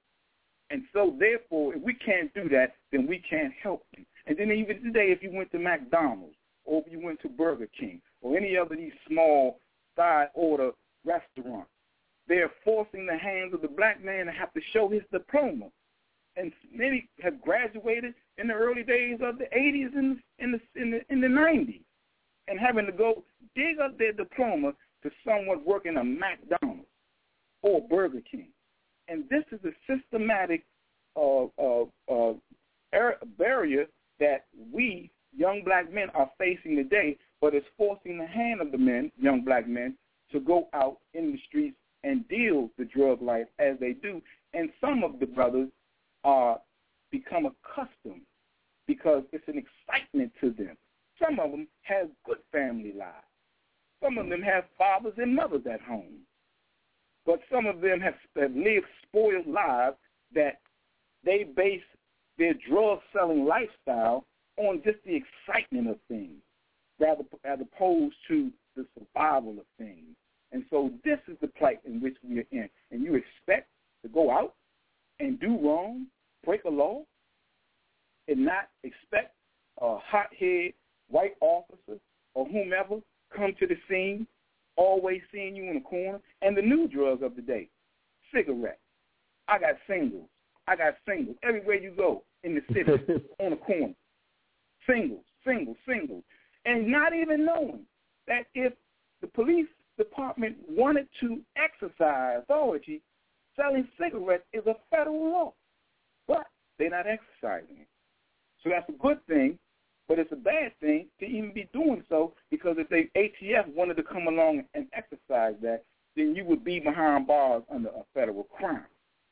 [0.71, 4.05] And so, therefore, if we can't do that, then we can't help you.
[4.27, 7.69] And then even today, if you went to McDonald's or if you went to Burger
[7.79, 9.59] King or any of these small
[9.97, 10.71] side order
[11.05, 11.69] restaurants,
[12.33, 15.67] they're forcing the hands of the black man to have to show his diploma.
[16.37, 20.91] And many have graduated in the early days of the 80s and in the, in
[20.93, 21.83] the, in the 90s
[22.49, 23.23] and having to go
[23.55, 26.89] dig up their diploma to someone working a McDonald's
[27.61, 28.49] or Burger King.
[29.09, 30.65] And this is a systematic
[31.15, 32.33] uh, uh, uh,
[33.37, 33.85] barrier
[34.21, 38.79] that we, young black men, are facing today, but it's forcing the hand of the
[38.79, 39.99] men, young black men,
[40.31, 44.21] to go out in the streets and deal the drug life as they do.
[44.55, 45.69] And some of the brothers
[46.25, 46.59] are
[47.11, 48.23] become accustomed
[48.87, 50.77] because it's an excitement to them.
[51.23, 53.27] Some of them have good family lives.
[54.03, 56.23] Some of them have fathers and mothers at home
[57.25, 59.97] but some of them have, have lived spoiled lives
[60.35, 60.61] that
[61.25, 61.83] they base
[62.39, 64.25] their drug selling lifestyle
[64.57, 66.41] on just the excitement of things,
[66.99, 69.92] rather as opposed to the survival of things.
[70.73, 72.69] So this is the plight in which we are in.
[72.91, 73.69] And you expect
[74.03, 74.55] to go out
[75.21, 76.07] and do wrong,
[76.45, 77.03] break a law,
[78.27, 79.35] and not expect
[79.81, 80.73] a hothead
[81.11, 82.01] white officer
[82.35, 82.97] or whomever
[83.37, 84.27] come to the scene
[84.77, 87.69] always seeing you in the corner, and the new drug of the day,
[88.35, 88.79] cigarettes.
[89.47, 90.29] I got singles.
[90.67, 92.91] I got singles everywhere you go in the city,
[93.41, 93.95] on the corner.
[94.89, 96.25] Singles, singles, singles.
[96.65, 97.81] And not even knowing
[98.27, 98.73] that if
[99.21, 99.67] the police
[99.99, 103.01] department wanted to exercise oh, authority,
[103.57, 105.53] selling cigarettes is a federal law.
[106.27, 106.47] But
[106.79, 107.89] they're not exercising it.
[108.63, 109.59] So that's a good thing
[110.09, 113.97] but it's a bad thing to even be doing so because if the ATF wanted
[113.97, 115.85] to come along and exercise that,
[116.17, 118.85] then you would be behind bars under a federal crime.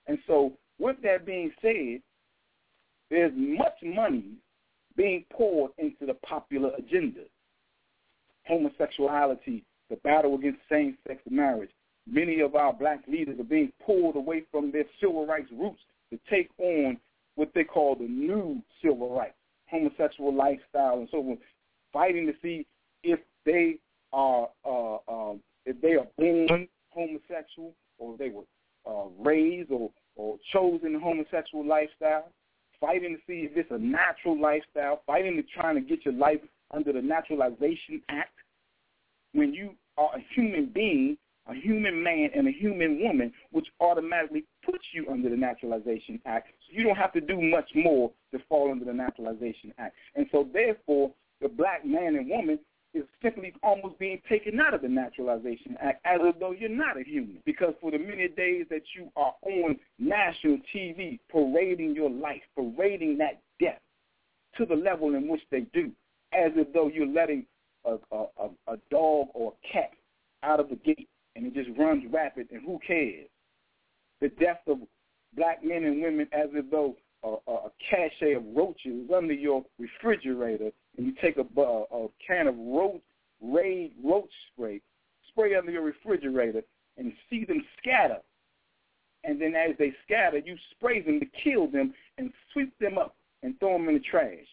[0.07, 2.01] And so with that being said,
[3.11, 4.25] there's much money
[4.97, 7.25] being poured into the popular agenda.
[8.47, 11.71] Homosexuality, the battle against same-sex marriage.
[12.11, 16.19] Many of our black leaders are being pulled away from their civil rights roots to
[16.31, 16.99] take on
[17.35, 19.35] what they call the new civil rights
[19.71, 21.39] homosexual lifestyle and so forth,
[21.93, 22.67] fighting to see
[23.03, 23.77] if they
[24.13, 28.43] are uh, um, if they are born homosexual or they were
[28.87, 32.29] uh, raised or, or chosen homosexual lifestyle,
[32.81, 36.41] fighting to see if it's a natural lifestyle, fighting to trying to get your life
[36.73, 38.33] under the Naturalization Act,
[39.33, 41.17] when you are a human being,
[41.47, 46.49] a human man and a human woman, which automatically puts you under the Naturalization Act.
[46.67, 49.95] So you don't have to do much more to fall under the Naturalization Act.
[50.15, 52.59] And so therefore, the black man and woman
[52.93, 57.05] is simply almost being taken out of the Naturalization Act as though you're not a
[57.05, 57.39] human.
[57.45, 63.19] Because for the many days that you are on national TV parading your life, parading
[63.19, 63.81] that death
[64.57, 65.91] to the level in which they do,
[66.33, 67.47] as though you're letting
[67.85, 69.91] a, a, a dog or a cat
[70.43, 73.29] out of the gate and it just runs rapid and who cares?
[74.21, 74.79] The death of
[75.37, 80.71] black men and women as if though a, a cache of roaches under your refrigerator
[80.97, 83.01] and you take a, a, a can of roach,
[83.43, 84.83] Raid roach spray,
[85.29, 86.63] spray under your refrigerator
[86.99, 88.19] and see them scatter.
[89.25, 93.17] And then as they scatter, you spray them to kill them and sweep them up
[93.43, 94.47] and throw them in the trash.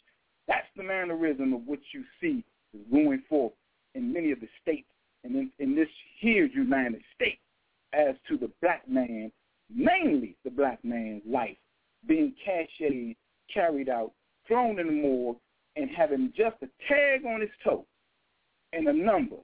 [0.48, 2.46] That's the mannerism of what you see
[2.92, 3.54] going forth
[3.96, 4.88] in many of the states
[5.24, 7.42] and in, in this here United States
[7.94, 9.32] as to the black man,
[9.74, 11.58] mainly the black man's life,
[12.08, 13.16] being cached,
[13.54, 14.12] carried out,
[14.48, 15.38] thrown in the morgue,
[15.76, 17.86] and having just a tag on his toe
[18.74, 19.38] and a number.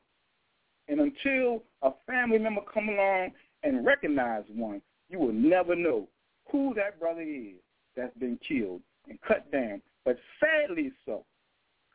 [0.87, 3.31] And until a family member come along
[3.63, 6.07] and recognize one, you will never know
[6.51, 7.55] who that brother is
[7.95, 9.81] that's been killed and cut down.
[10.05, 11.25] But sadly so,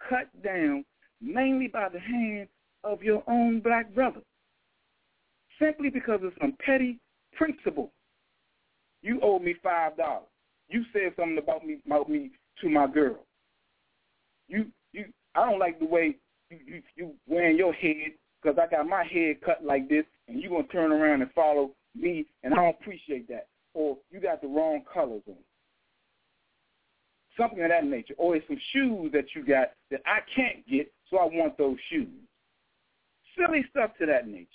[0.08, 0.84] cut down
[1.20, 2.48] mainly by the hand
[2.84, 4.20] of your own black brother.
[5.60, 6.98] Simply because of some petty
[7.32, 7.90] principle.
[9.02, 10.26] You owe me five dollars.
[10.68, 13.18] You said something about me about me to my girl.
[14.48, 16.16] You you I don't like the way
[16.50, 20.40] you you, you wearing your head because I got my head cut like this, and
[20.40, 23.46] you gonna turn around and follow me, and I don't appreciate that.
[23.74, 25.34] Or you got the wrong colors on.
[27.36, 28.14] Something of that nature.
[28.16, 31.76] Or it's some shoes that you got that I can't get, so I want those
[31.90, 32.08] shoes.
[33.36, 34.48] Silly stuff to that nature.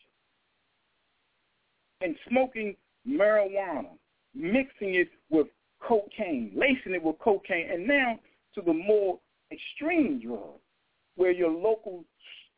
[2.02, 2.76] And smoking
[3.08, 3.89] marijuana,
[4.36, 5.48] mixing it with
[5.80, 8.20] cocaine, lacing it with cocaine, and now
[8.56, 9.20] to the more
[9.52, 10.60] extreme drugs
[11.16, 12.04] where your local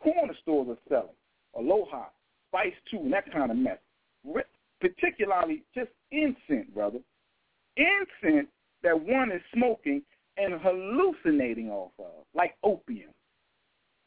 [0.02, 1.16] corner stores are selling,
[1.56, 2.06] Aloha,
[2.50, 3.78] Spice 2, and that kind of mess.
[4.82, 7.00] Particularly just incense, brother.
[7.78, 8.48] Incense
[8.84, 10.02] that one is smoking
[10.38, 13.12] and hallucinating off of, like opium.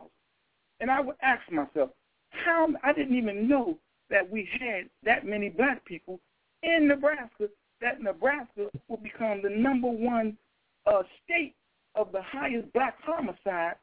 [0.79, 1.91] And I would ask myself,
[2.31, 3.77] how I didn't even know
[4.09, 6.19] that we had that many black people
[6.63, 7.49] in Nebraska.
[7.81, 10.37] That Nebraska will become the number one
[10.85, 11.55] uh, state
[11.95, 13.75] of the highest black homicide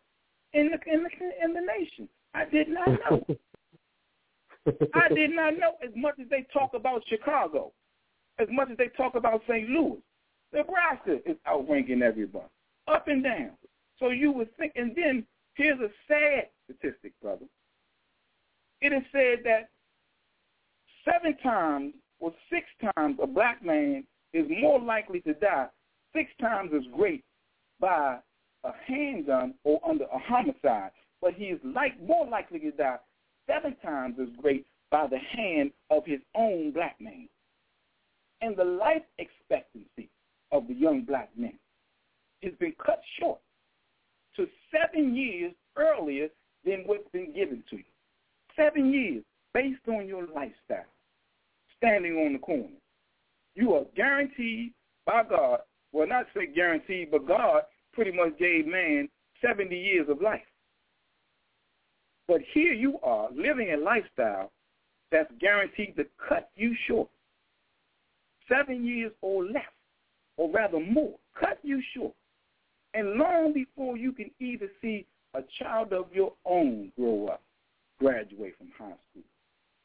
[0.53, 1.11] in the in the
[1.45, 2.09] in the nation.
[2.35, 3.27] I did not know.
[4.95, 7.73] I did not know as much as they talk about Chicago,
[8.39, 9.69] as much as they talk about St.
[9.69, 9.99] Louis.
[10.53, 12.47] Nebraska is outranking everybody,
[12.87, 13.51] up and down.
[13.99, 17.45] So you would think, and then here's a sad statistic, brother
[18.81, 19.71] it is said that
[21.05, 25.67] seven times or six times a black man is more likely to die
[26.15, 27.25] six times as great
[27.81, 28.19] by
[28.65, 30.91] a handgun or under a homicide,
[31.21, 32.99] but he is like more likely to die
[33.49, 37.29] seven times as great by the hand of his own black man.
[38.41, 40.09] And the life expectancy
[40.53, 41.59] of the young black men
[42.43, 43.41] has been cut short
[44.37, 46.29] to seven years earlier
[46.65, 47.85] than what's been given to you
[48.59, 49.23] seven years
[49.55, 50.85] based on your lifestyle,
[51.77, 52.69] standing on the corner.
[53.55, 54.73] You are guaranteed
[55.07, 55.61] by God,
[55.93, 59.09] well, not say guaranteed, but God pretty much gave man
[59.45, 60.41] 70 years of life.
[62.29, 64.53] But here you are living a lifestyle
[65.11, 67.09] that's guaranteed to cut you short.
[68.49, 69.65] Seven years or less,
[70.37, 72.13] or rather more, cut you short.
[72.95, 77.43] And long before you can even see a child of your own grow up,
[77.99, 79.23] graduate from high school.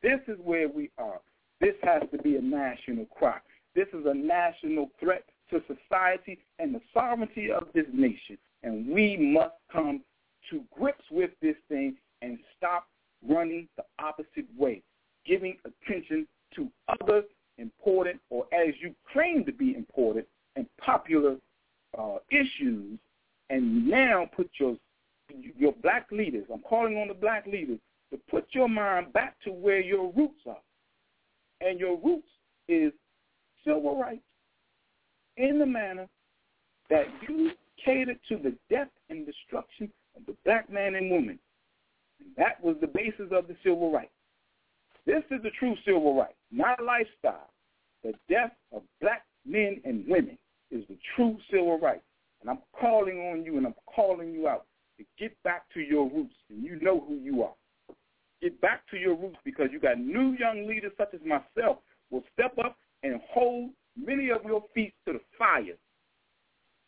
[0.02, 1.20] This is where we are.
[1.62, 3.40] This has to be a national cry.
[3.74, 8.38] This is a national threat to society and the sovereignty of this nation.
[8.64, 10.02] And we must come
[10.50, 12.88] to grips with this thing and stop
[13.28, 14.82] running the opposite way,
[15.26, 17.24] giving attention to other
[17.58, 21.36] important or as you claim to be important and popular
[21.98, 22.98] uh, issues
[23.50, 24.76] and now put your
[25.58, 27.80] your black leaders, I'm calling on the black leaders,
[28.12, 30.58] to put your mind back to where your roots are.
[31.62, 32.28] And your roots
[32.68, 32.92] is
[33.66, 34.22] civil rights
[35.38, 36.08] in the manner
[36.90, 37.52] that you
[37.84, 41.40] catered to the death and destruction of the black man and woman.
[42.38, 44.12] That was the basis of the civil rights.
[45.06, 47.50] This is the true civil right, not a lifestyle.
[48.04, 50.38] The death of black men and women
[50.72, 52.02] is the true civil right.
[52.42, 54.66] And I'm calling on you and I'm calling you out
[54.98, 56.36] to get back to your roots.
[56.50, 57.54] And you know who you are.
[58.42, 61.78] Get back to your roots because you got new young leaders such as myself
[62.12, 65.78] will step up and hold many of your feet to the fire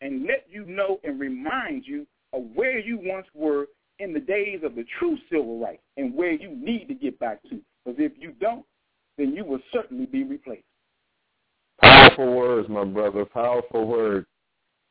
[0.00, 3.66] and let you know and remind you of where you once were
[3.98, 7.42] in the days of the true civil rights and where you need to get back
[7.44, 7.60] to.
[7.84, 8.64] Because if you don't,
[9.16, 10.64] then you will certainly be replaced.
[11.80, 13.24] Powerful words, my brother.
[13.24, 14.26] Powerful words.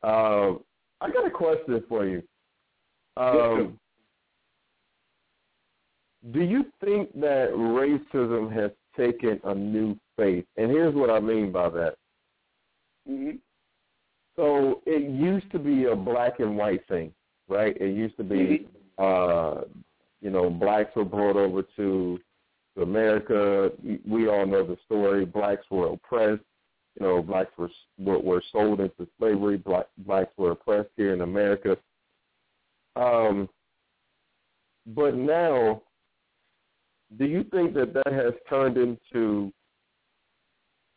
[0.02, 0.54] Uh,
[1.00, 2.22] I got a question for you.
[3.16, 3.78] Um,
[6.32, 10.44] do you think that racism has taken a new face?
[10.56, 11.94] And here's what I mean by that.
[13.08, 13.36] Mm-hmm.
[14.34, 17.12] So it used to be a black and white thing,
[17.48, 17.76] right?
[17.80, 18.75] It used to be, mm-hmm.
[18.98, 19.62] Uh,
[20.20, 22.18] you know, blacks were brought over to,
[22.76, 23.70] to America.
[24.06, 25.24] We all know the story.
[25.24, 26.42] Blacks were oppressed.
[26.98, 29.58] You know, blacks were were, were sold into slavery.
[29.58, 31.76] Black, blacks were oppressed here in America.
[32.96, 33.48] Um,
[34.86, 35.82] but now,
[37.18, 39.52] do you think that that has turned into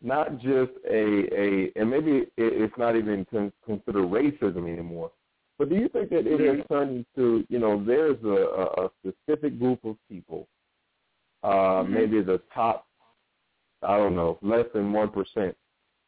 [0.02, 3.26] not just a a and maybe it's not even
[3.66, 5.12] considered racism anymore,
[5.60, 9.60] but do you think that it has turned into you know there's a, a specific
[9.60, 10.48] group of people,
[11.44, 11.94] uh, mm-hmm.
[11.94, 12.88] maybe the top,
[13.84, 15.56] I don't know, less than one percent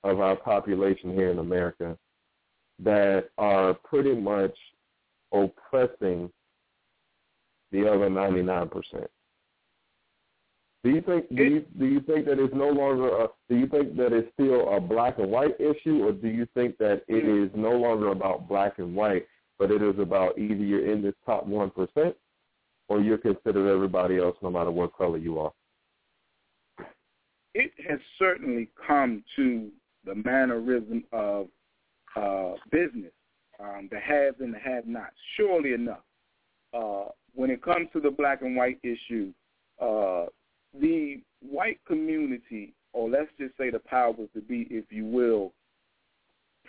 [0.03, 1.97] of our population here in America
[2.79, 4.57] that are pretty much
[5.31, 6.31] oppressing
[7.71, 8.69] the other 99%.
[10.83, 13.67] Do you think do you, do you think that it's no longer a, do you
[13.67, 17.23] think that it's still a black and white issue or do you think that it
[17.23, 19.27] is no longer about black and white
[19.61, 22.13] but it is about either you're in this top 1%
[22.87, 25.51] or you're considered everybody else no matter what color you are?
[27.53, 29.69] It has certainly come to
[30.03, 31.47] the mannerism of
[32.15, 33.11] uh, business
[33.59, 35.13] um, the haves and the have-nots.
[35.37, 36.01] Surely enough,
[36.73, 39.31] uh, when it comes to the black and white issue,
[39.79, 40.25] uh,
[40.79, 45.53] the white community, or let's just say the powers to be, if you will,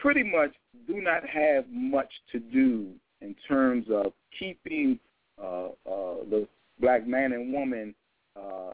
[0.02, 0.50] pretty much
[0.88, 2.88] do not have much to do
[3.20, 4.98] in terms of keeping
[5.40, 6.46] uh, uh, the
[6.80, 7.94] black man and woman
[8.36, 8.70] uh,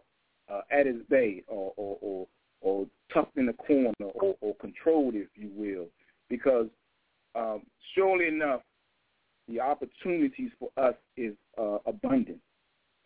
[0.51, 2.27] uh, at his bay or, or, or,
[2.63, 5.87] or tucked in the corner or, or controlled, if you will,
[6.31, 6.67] because
[7.35, 7.61] um,
[7.95, 8.63] surely enough,
[9.49, 12.41] the opportunities for us is uh, abundant.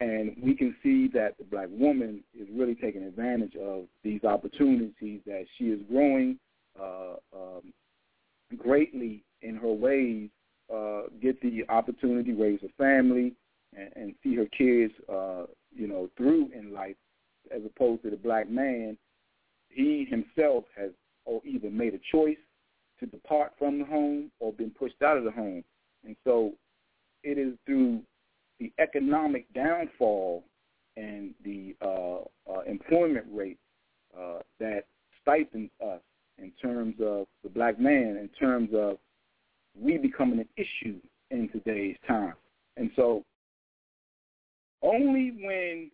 [0.01, 5.20] And we can see that the black woman is really taking advantage of these opportunities,
[5.27, 6.39] that she is growing
[6.81, 7.73] uh, um,
[8.59, 10.28] greatly in her ways,
[10.72, 13.34] uh, get the opportunity, raise a family,
[13.76, 15.44] and, and see her kids, uh,
[15.74, 16.96] you know, through in life,
[17.55, 18.96] as opposed to the black man.
[19.68, 20.90] He himself has
[21.24, 22.36] or either made a choice
[23.00, 25.64] to depart from the home or been pushed out of the home.
[26.05, 26.53] And so
[27.22, 28.00] it is through
[28.59, 30.44] the economic downfall
[30.96, 33.59] and the uh, uh, employment rate
[34.18, 34.84] uh, that
[35.20, 36.00] stipends us
[36.43, 38.99] in terms of the black man, in terms of
[39.80, 40.99] we becoming an issue
[41.30, 42.34] in today's time.
[42.76, 43.24] And so
[44.82, 45.90] only when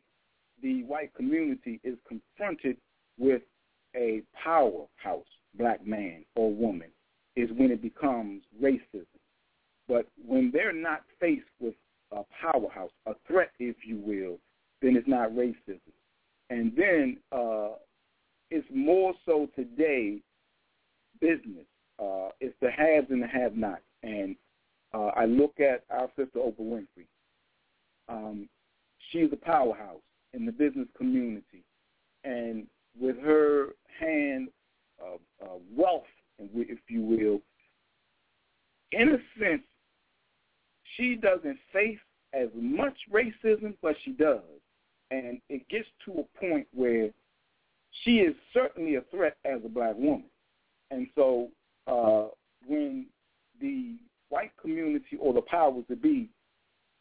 [0.63, 2.77] the white community is confronted
[3.19, 3.43] with
[3.95, 5.27] a powerhouse
[5.57, 6.89] black man or woman
[7.37, 9.07] is when it becomes racism.
[9.87, 11.75] But when they're not faced with
[12.13, 14.39] a powerhouse, a threat, if you will,
[14.83, 15.81] then it's not racism.
[16.51, 17.77] And then uh,
[18.51, 20.21] it's more so today
[21.21, 21.67] business.
[21.99, 23.83] Uh, it's the haves and the have-nots.
[24.03, 24.37] And
[24.95, 27.07] uh, I look at our sister Oprah Winfrey.
[28.09, 28.49] Um,
[29.11, 30.01] she's a powerhouse
[30.33, 31.65] in the business community.
[32.25, 32.67] And
[32.99, 33.69] with her
[34.01, 34.49] hand
[35.01, 36.05] of uh, wealth,
[36.39, 37.41] if you will,
[38.93, 39.63] in a sense,
[40.97, 41.99] she doesn't face
[42.33, 44.41] as much racism, but she does.
[45.11, 47.11] And it gets to a point where
[48.05, 50.25] she is certainly a threat as a black woman.
[50.91, 51.49] And so
[51.87, 52.29] uh,
[52.67, 53.07] when
[53.61, 53.97] the
[54.29, 56.29] white community or the powers that be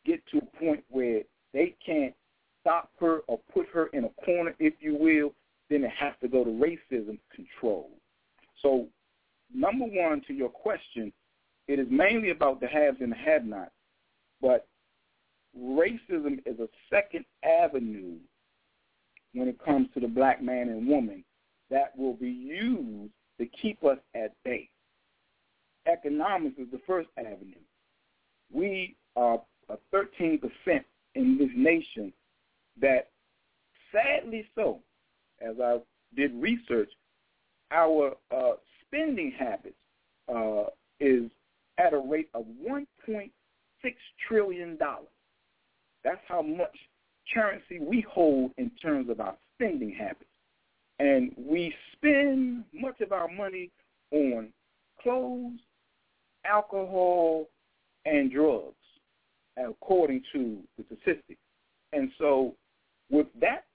[0.05, 1.21] get to a point where
[1.53, 2.13] they can't
[2.61, 5.33] stop her or put her in a corner, if you will,
[5.69, 7.89] then it has to go to racism control.
[8.61, 8.87] So,
[9.53, 11.11] number one, to your question,
[11.67, 13.71] it is mainly about the haves and the have-nots,
[14.41, 14.67] but
[15.57, 18.15] racism is a second avenue
[19.33, 21.23] when it comes to the black man and woman
[21.69, 24.69] that will be used to keep us at bay.
[25.85, 27.55] Economics is the first avenue.
[28.51, 29.41] We are
[29.93, 30.41] 13%
[31.15, 32.13] in this nation
[32.81, 33.09] that,
[33.91, 34.79] sadly so,
[35.41, 35.77] as I
[36.15, 36.89] did research,
[37.71, 38.53] our uh,
[38.85, 39.75] spending habits
[40.33, 40.65] uh,
[40.99, 41.29] is
[41.77, 43.29] at a rate of $1.6
[44.27, 44.77] trillion.
[46.03, 46.75] That's how much
[47.33, 50.26] currency we hold in terms of our spending habits.
[50.99, 53.71] And we spend much of our money
[54.11, 54.49] on
[55.01, 55.59] clothes,
[56.45, 57.45] alcohol,
[58.05, 58.75] and drugs,
[59.57, 61.39] according to the statistics.
[61.93, 62.55] And so
[63.09, 63.65] with that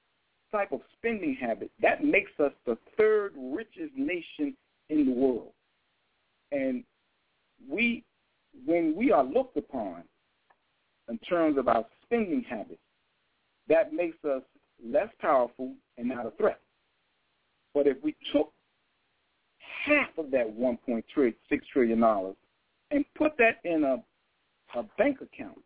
[0.50, 4.56] type of spending habit, that makes us the third richest nation
[4.88, 5.52] in the world.
[6.50, 6.84] And
[7.68, 8.04] we,
[8.66, 10.02] when we are looked upon
[11.08, 12.80] in terms of our spending habits,
[13.68, 14.42] that makes us
[14.84, 16.60] less powerful and not a threat.
[17.74, 18.52] But if we took
[19.86, 21.34] half of that $1.6
[21.72, 22.34] trillion
[22.90, 25.58] and put that in a, a bank account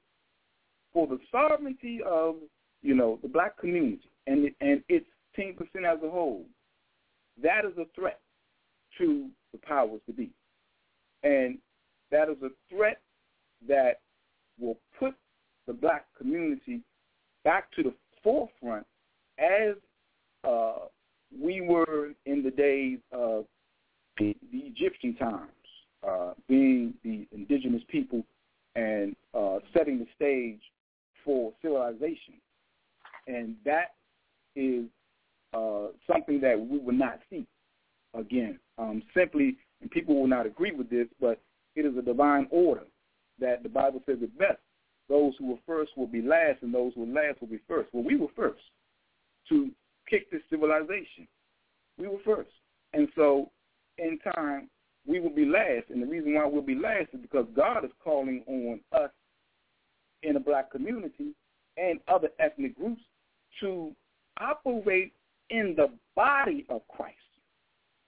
[0.93, 2.37] for the sovereignty of,
[2.83, 5.07] you know, the black community and, and its
[5.39, 5.55] 10%
[5.85, 6.45] as a whole,
[7.43, 8.21] that is a threat
[8.99, 10.31] to the powers to be.
[11.23, 11.59] And
[12.11, 13.01] that is a threat
[13.69, 14.01] that
[14.59, 15.15] will put
[15.67, 16.81] the black community
[17.45, 18.87] back to the forefront
[19.39, 19.75] as
[20.45, 20.87] uh,
[21.31, 23.45] we were in the days of
[24.19, 25.51] the, Egyptian times,
[26.07, 28.23] uh, being the indigenous people
[28.75, 30.61] and uh, setting the stage
[31.25, 32.35] for civilization.
[33.27, 33.95] And that
[34.55, 34.85] is
[35.53, 37.47] uh, something that we will not see
[38.15, 38.59] again.
[38.79, 41.41] Um, simply, and people will not agree with this, but
[41.75, 42.85] it is a divine order
[43.41, 44.59] that the Bible says it best.
[45.09, 47.89] Those who were first will be last, and those who were last will be first.
[47.93, 48.61] Well, we were first
[49.49, 49.71] to
[50.09, 51.27] kick this civilization.
[51.99, 52.51] We were first.
[52.93, 53.51] And so
[53.99, 54.69] in time,
[55.07, 55.91] we will be last.
[55.91, 59.11] And the reason why we'll be last is because God is calling on us
[60.23, 61.35] in the black community
[61.77, 63.03] and other ethnic groups
[63.61, 63.93] to
[64.41, 65.13] operate
[65.51, 67.15] in the body of Christ,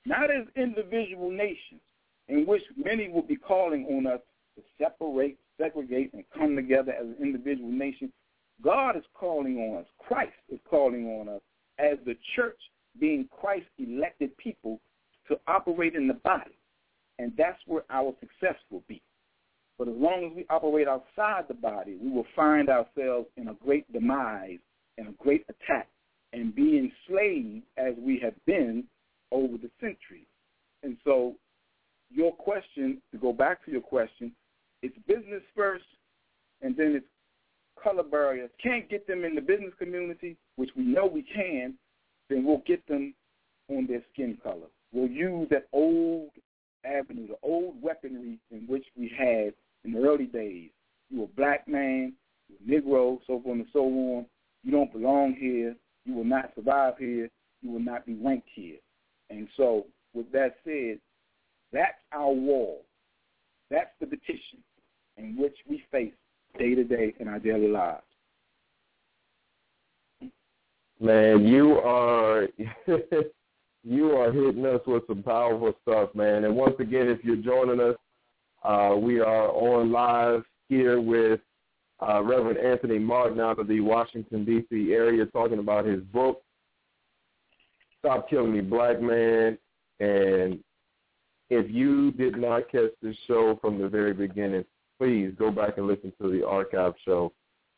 [0.05, 1.81] not as individual nations,
[2.29, 4.21] in which many will be calling on us
[4.57, 8.13] to separate, segregate, and come together as an individual nation.
[8.63, 9.87] God is calling on us.
[9.99, 11.41] Christ is calling on us
[11.79, 12.59] as the church
[13.01, 14.81] being Christ's elected people
[15.29, 16.59] to operate in the body.
[17.19, 19.03] And that's where our success will be.
[19.79, 23.55] But as long as we operate outside the body, we will find ourselves in a
[23.55, 24.59] great demise
[24.97, 25.89] and a great attack
[26.33, 28.85] and be enslaved as we have been
[29.31, 30.27] over the centuries.
[30.83, 31.35] And so
[32.11, 34.33] your question, to go back to your question,
[34.83, 35.85] it's business first,
[36.63, 37.07] and then it's
[37.83, 38.51] color barriers.
[38.63, 41.75] Can't get them in the business community, which we know we can,
[42.29, 43.15] then we'll get them
[43.69, 44.67] on their skin color.
[44.93, 46.31] We'll use that old
[46.85, 49.53] avenue, the old weaponry in which we had
[49.85, 50.71] in the early days.
[51.11, 52.15] You're a black man,
[52.49, 54.27] you're a Negro, so on and so on.
[54.63, 55.75] You don't belong here.
[56.05, 57.29] You will not survive here.
[57.63, 58.79] You will not be ranked here.
[59.31, 60.99] And so, with that said,
[61.73, 62.85] that's our wall.
[63.71, 64.63] That's the petition
[65.17, 66.15] in which we face
[66.57, 68.03] day to day in our daily lives.
[71.01, 72.49] Man, you are
[73.85, 76.45] you are hitting us with some powerful stuff, man.
[76.45, 77.97] And once again, if you're joining us,
[78.65, 81.41] uh, we are on live here with
[82.07, 84.93] uh, Reverend Anthony Martin out of the Washington D.C.
[84.93, 86.43] area, talking about his book,
[88.01, 89.57] "Stop Killing Me, Black Man."
[90.01, 90.59] And
[91.51, 94.65] if you did not catch this show from the very beginning,
[94.99, 97.33] please go back and listen to the archive show.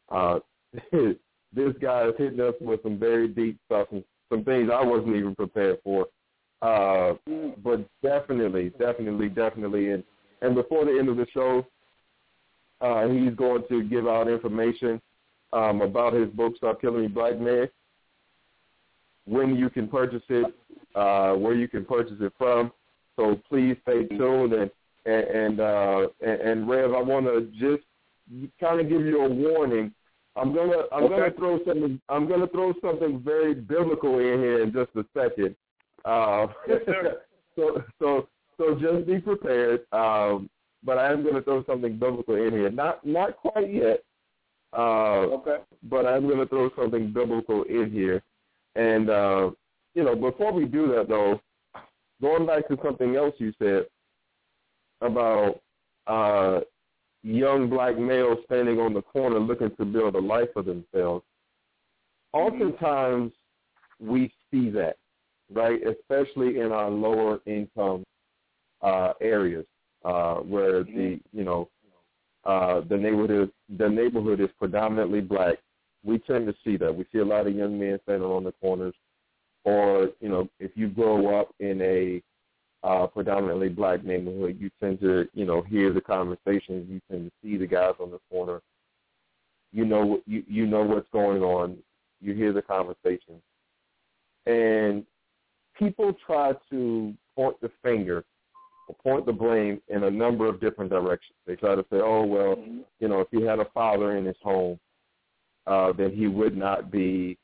[0.08, 0.40] Uh,
[0.92, 5.16] this guy is hitting us with some very deep stuff and some things I wasn't
[5.16, 6.06] even prepared for.
[6.62, 7.14] Uh,
[7.62, 9.90] but definitely, definitely, definitely.
[9.90, 10.04] And,
[10.42, 11.66] and before the end of the show,
[12.80, 15.00] uh, he's going to give out information
[15.52, 17.68] um, about his book, Stop Killing Me Black Man,
[19.26, 20.54] when you can purchase it,
[20.94, 22.72] uh, where you can purchase it from.
[23.16, 24.52] So please stay tuned.
[24.52, 24.70] And
[25.06, 27.84] and and, uh, and, and Rev, I want to just
[28.60, 29.92] kind of give you a warning.
[30.36, 31.16] I'm gonna I'm okay.
[31.16, 35.56] gonna throw something I'm gonna throw something very biblical in here in just a second.
[36.04, 36.80] Uh, yes,
[37.56, 39.80] so so so just be prepared.
[39.92, 40.48] Um,
[40.84, 42.70] but I am gonna throw something biblical in here.
[42.70, 44.04] Not not quite yet.
[44.72, 45.58] Uh, okay.
[45.82, 48.22] But I'm gonna throw something biblical in here.
[48.76, 49.50] And uh,
[49.94, 51.40] you know, before we do that though,
[52.22, 53.86] going back to something else you said
[55.00, 55.60] about
[56.06, 56.60] uh,
[57.22, 61.24] young black males standing on the corner looking to build a life for themselves.
[62.32, 63.32] Oftentimes
[63.98, 64.96] we see that,
[65.52, 65.80] right?
[65.86, 68.04] Especially in our lower income
[68.82, 69.66] uh, areas
[70.04, 71.68] uh, where the you know
[72.44, 75.56] uh, the neighborhood the neighborhood is predominantly black.
[76.02, 76.94] We tend to see that.
[76.94, 78.94] We see a lot of young men standing on the corners,
[79.64, 82.22] or you know, if you grow up in a
[82.82, 86.88] uh, predominantly black neighborhood, you tend to, you know, hear the conversations.
[86.88, 88.62] You tend to see the guys on the corner.
[89.72, 91.76] You know, you you know what's going on.
[92.20, 93.40] You hear the conversations,
[94.46, 95.06] and
[95.78, 98.24] people try to point the finger
[98.88, 101.36] or point the blame in a number of different directions.
[101.46, 102.56] They try to say, "Oh well,
[102.98, 104.80] you know, if he had a father in his home,
[105.66, 107.38] uh, then he would not be,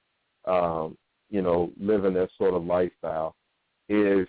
[0.47, 0.97] um,
[1.31, 3.37] you know, living that sort of lifestyle.
[3.89, 4.29] If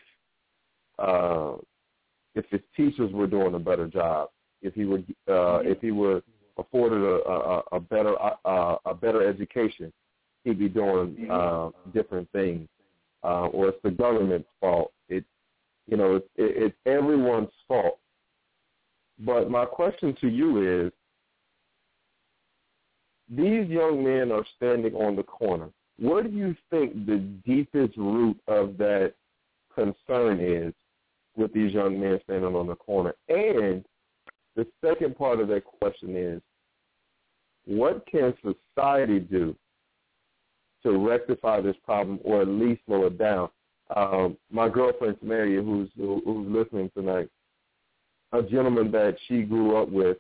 [1.00, 1.54] uh,
[2.36, 4.30] if his teachers were doing a better job,
[4.62, 6.22] if he were uh, if he were
[6.58, 9.92] afforded a, a, a better uh, a better education,
[10.44, 12.68] he'd be doing uh, different things.
[13.24, 14.92] Uh, or it's the government's fault.
[15.10, 15.26] It
[15.88, 18.00] you know it, it's everyone's fault.
[19.20, 20.92] But my question to you is,
[23.30, 25.70] these young men are standing on the corner.
[26.00, 29.14] What do you think the deepest root of that
[29.74, 30.74] concern is
[31.38, 33.14] with these young men standing on the corner?
[33.30, 33.86] And
[34.56, 36.42] the second part of that question is,
[37.66, 39.56] what can society do
[40.84, 43.50] to rectify this problem or at least slow it down?
[43.96, 47.30] Um, my girlfriend Samaria, who's who's listening tonight,
[48.34, 50.18] a gentleman that she grew up with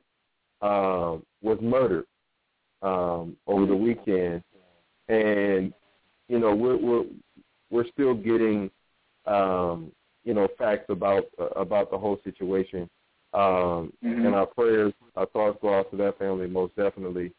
[0.61, 2.05] um, was murdered
[2.81, 4.43] um, over the weekend,
[5.09, 5.73] and
[6.29, 7.05] you know we're we're
[7.69, 8.69] we're still getting
[9.25, 9.91] um,
[10.27, 12.89] you know facts about uh, about the whole situation.
[13.33, 14.25] Um, mm-hmm.
[14.25, 17.31] And our prayers, our thoughts go out to that family most definitely,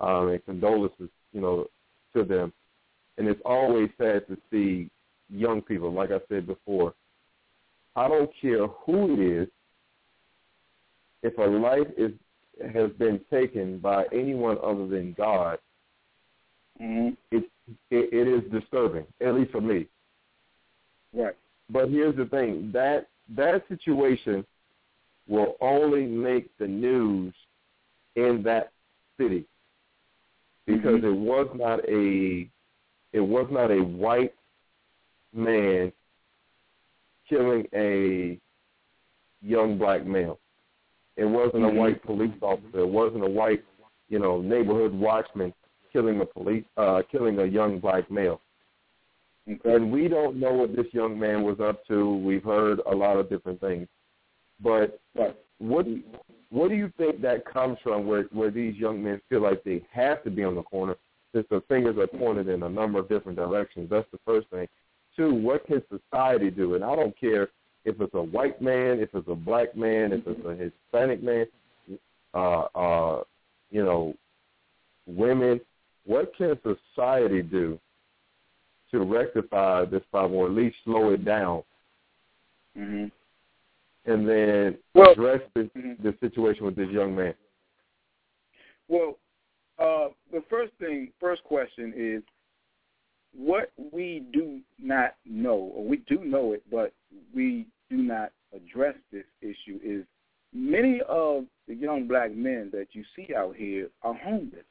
[0.00, 1.66] um, and condolences, you know,
[2.14, 2.52] to them.
[3.18, 4.90] And it's always sad to see
[5.28, 6.94] young people, like I said before.
[7.96, 9.48] I don't care who it is.
[11.22, 12.12] If a life is
[12.72, 15.58] has been taken by anyone other than God,
[16.80, 17.14] mm-hmm.
[17.36, 17.44] it,
[17.90, 19.86] it it is disturbing, at least for me.
[21.12, 21.34] Right.
[21.70, 24.44] But here's the thing: that that situation
[25.28, 27.34] will only make the news
[28.14, 28.72] in that
[29.18, 29.46] city
[30.66, 31.06] because mm-hmm.
[31.06, 32.48] it was not a
[33.12, 34.34] it was not a white
[35.34, 35.92] man
[37.28, 38.38] killing a
[39.42, 40.38] young black male.
[41.16, 41.76] It wasn't mm-hmm.
[41.76, 42.80] a white police officer.
[42.80, 43.64] It wasn't a white,
[44.08, 45.52] you know, neighborhood watchman
[45.92, 48.40] killing a police uh killing a young black male.
[49.48, 49.74] Okay.
[49.74, 52.16] And we don't know what this young man was up to.
[52.16, 53.86] We've heard a lot of different things.
[54.60, 55.36] But right.
[55.58, 55.86] what
[56.50, 59.82] what do you think that comes from where where these young men feel like they
[59.92, 60.96] have to be on the corner
[61.34, 63.88] since the fingers are pointed in a number of different directions?
[63.90, 64.66] That's the first thing.
[65.16, 66.74] Two, what can society do?
[66.74, 67.48] And I don't care
[67.84, 71.46] if it's a white man, if it's a black man, if it's a Hispanic man,
[72.34, 73.22] uh, uh,
[73.70, 74.14] you know,
[75.06, 75.60] women.
[76.04, 77.80] What can society do
[78.90, 81.62] to rectify this problem, or at least slow it down,
[82.76, 83.06] mm-hmm.
[84.10, 86.02] and then well, address this, mm-hmm.
[86.02, 87.34] the situation with this young man?
[88.88, 89.18] Well,
[89.78, 92.22] uh, the first thing, first question is
[93.36, 96.92] what we do not know, or we do know it, but
[97.34, 100.04] we do not address this issue is
[100.52, 104.64] many of the young black men that you see out here are homeless.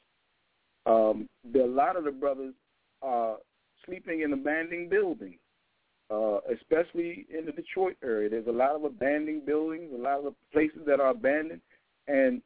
[0.86, 2.54] Um, the, a lot of the brothers
[3.02, 3.38] are
[3.86, 5.40] sleeping in abandoned buildings,
[6.12, 8.30] uh, especially in the Detroit area.
[8.30, 11.62] There's a lot of abandoned buildings, a lot of places that are abandoned,
[12.08, 12.42] and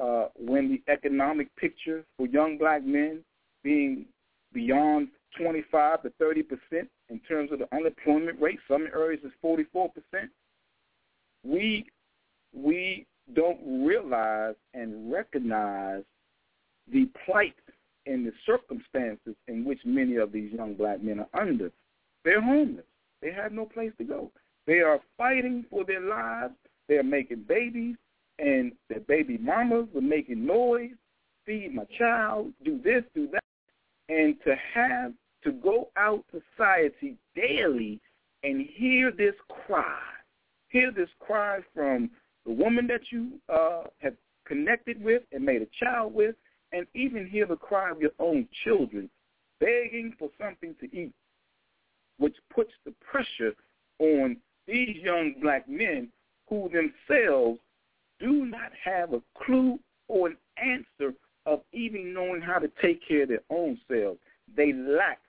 [0.00, 3.20] uh, when the economic picture for young black men
[3.62, 4.06] being
[4.52, 5.08] beyond
[5.38, 8.58] 25 to 30 percent in terms of the unemployment rate.
[8.68, 10.30] Some areas is 44 percent.
[11.44, 11.86] We
[12.52, 16.02] we don't realize and recognize
[16.92, 17.54] the plight
[18.06, 21.70] in the circumstances in which many of these young black men are under.
[22.24, 22.84] They're homeless.
[23.22, 24.30] They have no place to go.
[24.66, 26.54] They are fighting for their lives.
[26.88, 27.96] They are making babies,
[28.38, 30.92] and their baby mamas are making noise,
[31.46, 33.44] feed my child, do this, do that.
[34.08, 35.12] And to have
[35.44, 38.00] to go out society daily
[38.42, 39.34] and hear this
[39.66, 39.98] cry,
[40.68, 42.10] hear this cry from
[42.44, 44.14] the woman that you uh, have
[44.46, 46.34] connected with and made a child with,
[46.74, 49.08] and even hear the cry of your own children
[49.60, 51.12] begging for something to eat,
[52.18, 53.54] which puts the pressure
[54.00, 56.08] on these young black men
[56.48, 57.60] who themselves
[58.18, 61.14] do not have a clue or an answer
[61.46, 64.18] of even knowing how to take care of their own selves.
[64.56, 65.20] They lack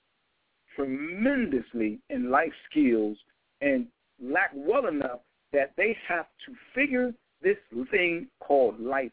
[0.74, 3.16] tremendously in life skills
[3.60, 3.86] and
[4.20, 5.20] lack well enough
[5.52, 7.56] that they have to figure this
[7.90, 9.12] thing called life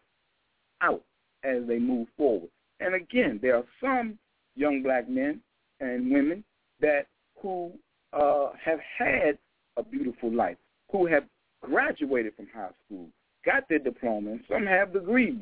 [0.82, 1.04] out
[1.44, 2.50] as they move forward.
[2.80, 4.18] And again, there are some
[4.56, 5.42] young black men
[5.80, 6.44] and women
[6.82, 7.08] that
[7.42, 7.72] who
[8.14, 9.38] uh, have had
[9.78, 10.58] a beautiful life,
[10.92, 11.24] who have
[11.62, 13.08] graduated from high school,
[13.46, 15.42] got their diploma, and some have degrees.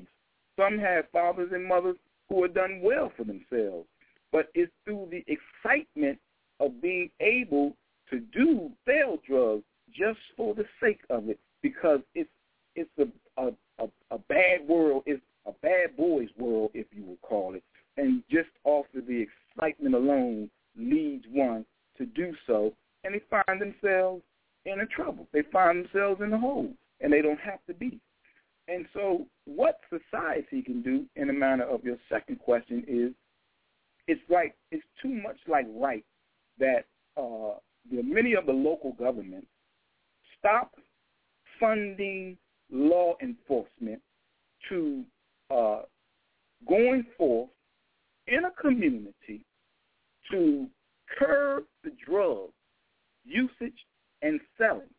[0.59, 1.97] Some have fathers and mothers
[2.29, 3.87] who have done well for themselves.
[4.31, 6.19] But it's through the excitement
[6.59, 7.75] of being able
[8.09, 12.29] to do sell drugs just for the sake of it, because it's
[12.75, 13.47] it's a a,
[13.79, 15.03] a, a bad world.
[15.05, 17.63] It's a bad boys world, if you would call it.
[17.97, 19.25] And just off of the
[19.55, 21.65] excitement alone leads one
[21.97, 22.73] to do so,
[23.03, 24.23] and they find themselves
[24.65, 25.27] in a trouble.
[25.33, 26.69] They find themselves in a hole,
[27.01, 27.99] and they don't have to be.
[28.67, 33.11] And so what society can do in the manner of your second question is
[34.07, 36.05] it's like it's too much like right
[36.59, 36.85] that
[37.17, 37.57] uh,
[37.91, 39.47] the, many of the local governments
[40.39, 40.75] stop
[41.59, 42.37] funding
[42.71, 44.01] law enforcement
[44.69, 45.03] to
[45.51, 45.81] uh,
[46.67, 47.49] going forth
[48.27, 49.41] in a community
[50.29, 50.67] to
[51.19, 52.49] curb the drug
[53.25, 53.85] usage
[54.21, 54.89] and selling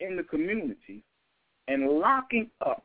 [0.00, 1.02] in the community
[1.68, 2.84] and locking up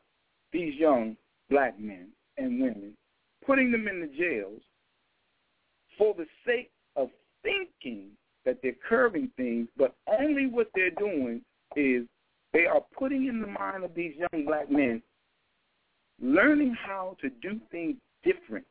[0.52, 1.16] these young
[1.50, 2.92] black men and women,
[3.44, 4.62] putting them in the jails
[5.96, 7.08] for the sake of
[7.42, 8.10] thinking
[8.44, 11.42] that they're curbing things, but only what they're doing
[11.76, 12.04] is
[12.52, 15.02] they are putting in the mind of these young black men
[16.20, 18.64] learning how to do things different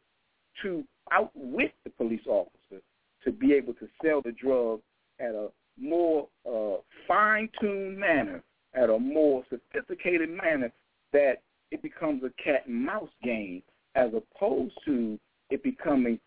[0.61, 2.81] to outwit the police officer
[3.23, 4.79] to be able to sell the drug
[5.19, 6.77] at a more uh,
[7.07, 8.43] fine-tuned manner,
[8.73, 10.71] at a more sophisticated manner,
[11.13, 11.41] that
[11.71, 13.61] it becomes a cat and mouse game
[13.95, 15.19] as opposed to
[15.49, 16.19] it becoming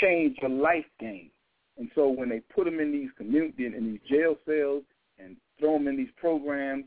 [0.00, 1.30] change your life game.
[1.76, 4.84] And so when they put them in these community in these jail cells
[5.18, 6.84] and throw them in these programs,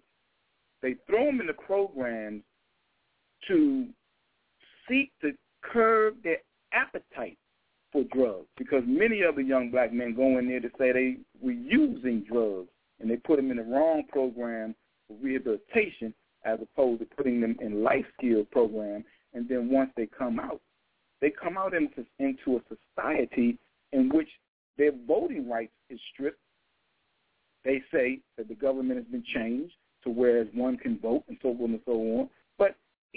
[0.82, 2.44] they throw them in the programs
[3.48, 3.88] to
[4.88, 5.32] seek to
[5.62, 6.38] curb their
[6.74, 7.38] appetite
[7.92, 11.18] for drugs because many of the young black men go in there to say they
[11.42, 12.70] were using drugs
[13.00, 14.76] and they put them in the wrong program
[15.08, 16.14] for rehabilitation
[16.46, 20.62] as opposed to putting them in life skills program and then once they come out
[21.22, 23.58] they come out into, into a society
[23.94, 24.30] in which
[24.78, 26.40] their voting rights is stripped.
[27.66, 29.74] They say that the government has been changed
[30.04, 32.30] to whereas one can vote and so on and so on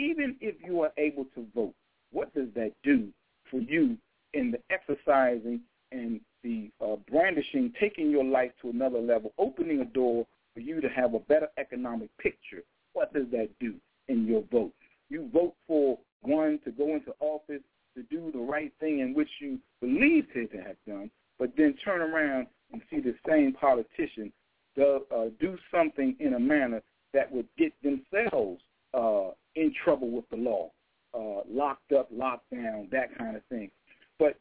[0.00, 1.74] even if you are able to vote
[2.12, 3.08] what does that do
[3.50, 3.96] for you
[4.34, 5.60] in the exercising
[5.92, 10.80] and the uh, brandishing, taking your life to another level, opening a door for you
[10.80, 12.62] to have a better economic picture.
[12.92, 13.74] What does that do
[14.08, 14.72] in your vote?
[15.08, 17.62] You vote for one to go into office
[17.96, 22.00] to do the right thing in which you believe to have done, but then turn
[22.00, 24.32] around and see the same politician
[24.76, 26.80] do, uh, do something in a manner
[27.12, 28.62] that would get themselves
[28.94, 30.70] uh, in trouble with the law,
[31.14, 33.70] uh, locked up, locked down, that kind of thing.
[34.18, 34.36] But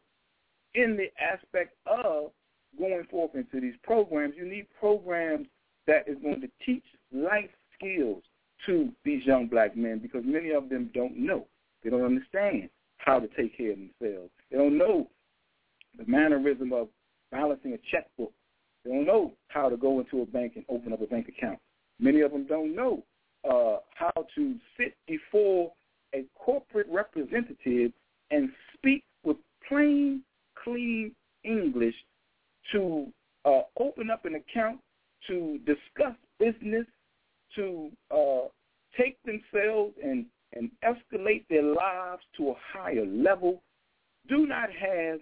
[0.76, 2.32] in the aspect of
[2.78, 5.48] going forth into these programs, you need programs
[5.88, 8.24] that is going to teach life skills
[8.66, 11.48] to these young black men because many of them don't know.
[11.84, 14.30] They don't understand how to take care of themselves.
[14.52, 15.10] They don't know
[15.98, 16.90] the mannerism of
[17.32, 18.32] balancing a checkbook.
[18.84, 21.60] They don't know how to go into a bank and open up a bank account.
[22.00, 23.04] Many of them don't know
[23.50, 25.72] uh, how to sit before
[26.14, 27.92] a corporate representative
[28.32, 29.38] and speak with
[29.68, 30.24] plain,
[30.64, 31.14] clean
[31.44, 31.96] English
[32.72, 33.08] to
[33.46, 34.80] uh, open up an account,
[35.28, 36.86] to discuss business,
[37.56, 38.48] to uh,
[38.98, 43.62] take themselves and, and escalate their lives to a higher level,
[44.28, 45.20] do not have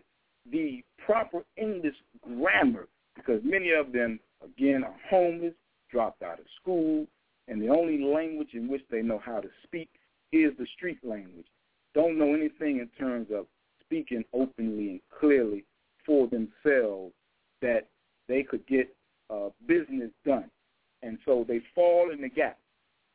[0.51, 5.53] the proper English grammar because many of them, again, are homeless,
[5.91, 7.05] dropped out of school,
[7.47, 9.89] and the only language in which they know how to speak
[10.31, 11.47] is the street language.
[11.93, 13.47] Don't know anything in terms of
[13.81, 15.63] speaking openly and clearly
[16.05, 17.13] for themselves
[17.61, 17.87] that
[18.27, 18.93] they could get
[19.29, 20.49] uh, business done.
[21.01, 22.57] And so they fall in the gap.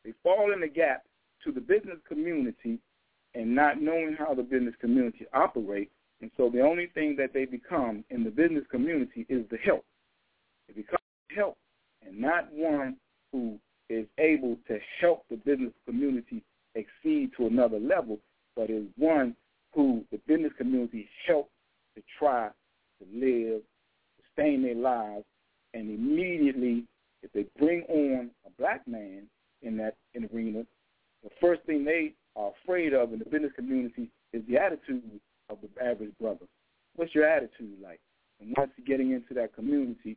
[0.04, 1.04] They fall in the gap
[1.44, 2.78] to the business community
[3.34, 5.92] and not knowing how the business community operates.
[6.20, 9.84] And so the only thing that they become in the business community is the help.
[10.68, 10.98] They become
[11.34, 11.56] help
[12.06, 12.96] and not one
[13.32, 13.58] who
[13.92, 16.42] is able to help the business community
[16.74, 18.18] exceed to another level,
[18.56, 19.36] but is one
[19.74, 21.50] who the business community helps
[21.94, 22.48] to try
[22.98, 23.60] to live,
[24.24, 25.24] sustain their lives,
[25.74, 26.84] and immediately,
[27.22, 29.24] if they bring on a black man
[29.62, 30.64] in that in arena,
[31.22, 35.58] the first thing they are afraid of in the business community is the attitude of
[35.62, 36.46] the average brother.
[36.96, 38.00] What's your attitude like?
[38.40, 40.16] And once you're getting into that community,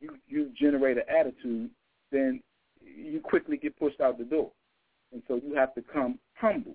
[0.00, 1.70] you you generate an attitude,
[2.12, 2.42] then
[2.84, 4.50] you quickly get pushed out the door,
[5.12, 6.74] and so you have to come humble.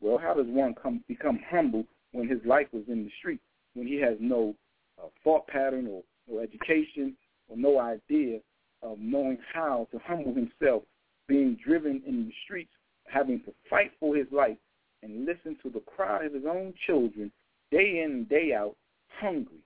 [0.00, 3.40] Well, how does one come become humble when his life was in the street,
[3.74, 4.54] when he has no
[5.02, 7.16] uh, thought pattern or no education
[7.48, 8.38] or no idea
[8.82, 10.82] of knowing how to humble himself,
[11.28, 12.72] being driven in the streets,
[13.06, 14.56] having to fight for his life
[15.02, 17.30] and listen to the cry of his own children
[17.70, 18.74] day in and day out,
[19.20, 19.62] hungry,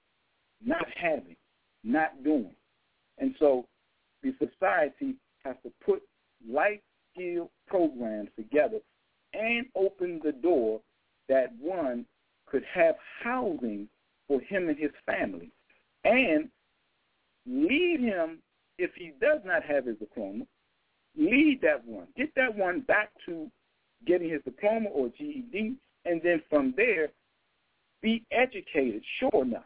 [0.65, 1.37] not having,
[1.83, 2.55] not doing.
[3.19, 3.67] And so
[4.23, 5.15] the society
[5.45, 6.03] has to put
[6.49, 6.81] life
[7.13, 8.79] skill programs together
[9.33, 10.81] and open the door
[11.29, 12.05] that one
[12.47, 13.89] could have housing
[14.29, 15.51] for him and his family
[16.05, 16.49] and
[17.47, 18.39] lead him
[18.79, 20.45] if he does not have his diploma
[21.17, 22.09] lead that one.
[22.17, 23.51] Get that one back to
[24.07, 25.75] getting his diploma or GED
[26.05, 27.09] and then from there
[28.03, 29.03] be educated.
[29.21, 29.65] Sure enough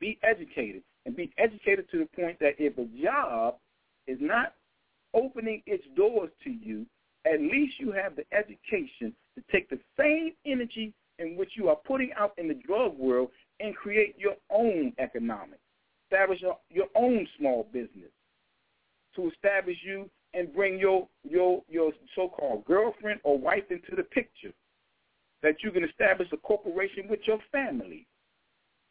[0.00, 0.82] be educated.
[1.06, 3.56] And be educated to the point that if a job
[4.06, 4.54] is not
[5.14, 6.86] opening its doors to you,
[7.26, 11.76] at least you have the education to take the same energy in which you are
[11.76, 13.30] putting out in the drug world
[13.60, 15.60] and create your own economic,
[16.10, 18.10] establish your, your own small business,
[19.14, 24.52] to establish you and bring your your your so-called girlfriend or wife into the picture,
[25.42, 28.06] that you can establish a corporation with your family,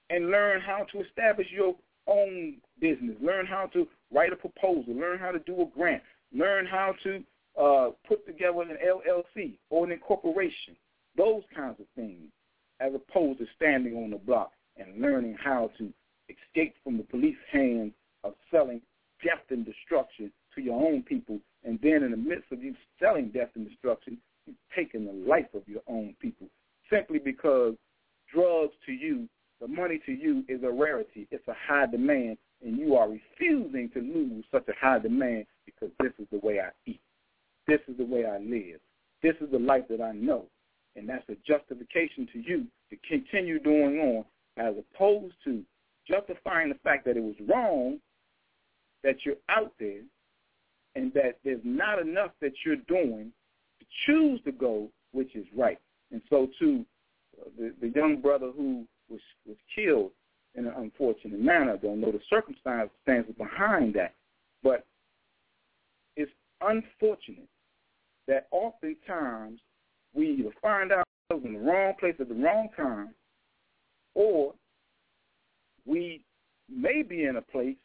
[0.09, 1.75] and learn how to establish your
[2.07, 6.01] own business, learn how to write a proposal, learn how to do a grant,
[6.33, 7.23] learn how to
[7.59, 10.75] uh, put together an LLC or an incorporation,
[11.15, 12.29] those kinds of things,
[12.79, 15.91] as opposed to standing on the block and learning how to
[16.29, 17.93] escape from the police hands
[18.23, 18.81] of selling
[19.23, 23.29] death and destruction to your own people, and then in the midst of you selling
[23.29, 26.47] death and destruction, you've taken the life of your own people
[26.91, 27.73] simply because
[28.33, 29.27] drugs to you,
[29.61, 31.27] the money to you is a rarity.
[31.31, 35.89] It's a high demand, and you are refusing to lose such a high demand because
[35.99, 37.01] this is the way I eat.
[37.67, 38.79] This is the way I live.
[39.21, 40.45] This is the life that I know.
[40.95, 44.25] And that's a justification to you to continue doing on
[44.57, 45.63] as opposed to
[46.07, 47.99] justifying the fact that it was wrong
[49.03, 50.01] that you're out there
[50.95, 53.31] and that there's not enough that you're doing
[53.79, 55.79] to choose to go which is right.
[56.11, 56.85] And so too,
[57.57, 60.11] the, the young brother who was was killed
[60.63, 61.77] in an unfortunate manner.
[61.77, 64.13] Don't know the circumstances behind that,
[64.63, 64.85] but
[66.15, 67.47] it's unfortunate
[68.27, 69.59] that oftentimes
[70.13, 73.09] we either find ourselves in the wrong place at the wrong time,
[74.15, 74.53] or
[75.85, 76.23] we
[76.69, 77.75] may be in a place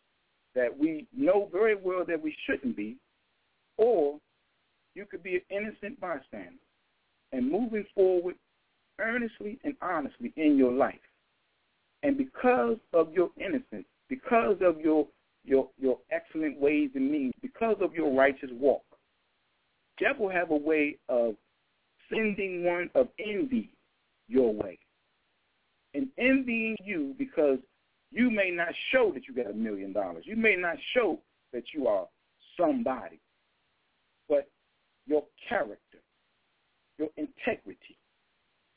[0.54, 2.96] that we know very well that we shouldn't be,
[3.76, 4.18] or
[4.94, 6.52] you could be an innocent bystander
[7.32, 8.34] and moving forward
[9.00, 10.94] earnestly and honestly in your life.
[12.02, 15.06] And because of your innocence, because of your
[15.44, 18.84] your your excellent ways and means, because of your righteous walk,
[19.98, 21.34] devil have a way of
[22.10, 23.70] sending one of envy
[24.28, 24.78] your way.
[25.94, 27.58] And envying you because
[28.10, 30.24] you may not show that you got a million dollars.
[30.26, 31.18] You may not show
[31.52, 32.06] that you are
[32.58, 33.20] somebody.
[34.28, 34.48] But
[35.06, 35.98] your character,
[36.98, 37.96] your integrity,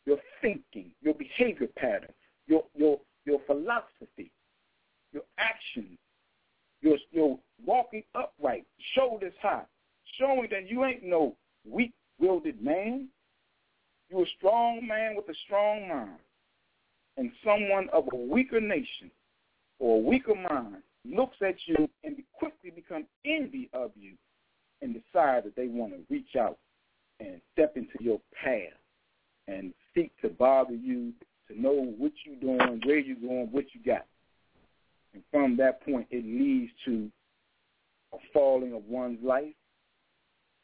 [0.05, 2.13] your thinking, your behavior pattern,
[2.47, 4.31] your your your philosophy,
[5.13, 5.97] your actions,
[6.81, 8.65] your your walking upright,
[8.95, 9.65] shoulders high,
[10.17, 13.07] showing that you ain't no weak-willed man.
[14.09, 16.19] You're a strong man with a strong mind.
[17.17, 19.11] And someone of a weaker nation
[19.79, 24.13] or a weaker mind looks at you and quickly become envy of you
[24.81, 26.57] and decide that they want to reach out
[27.19, 28.73] and step into your path
[29.47, 31.13] and seek to bother you,
[31.51, 34.05] to know what you're doing, where you're going, what you got.
[35.13, 37.09] And from that point, it leads to
[38.13, 39.53] a falling of one's life,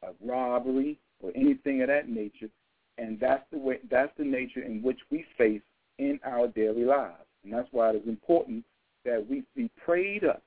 [0.03, 2.49] a robbery, or anything of that nature.
[2.97, 5.61] And that's the way, that's the nature in which we face
[5.99, 7.25] in our daily lives.
[7.43, 8.63] And that's why it is important
[9.05, 10.41] that we be prayed up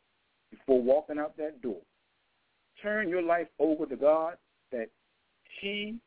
[0.51, 1.80] before walking out that door.
[2.82, 4.34] Turn your life over to God
[4.72, 4.88] that
[5.61, 5.99] he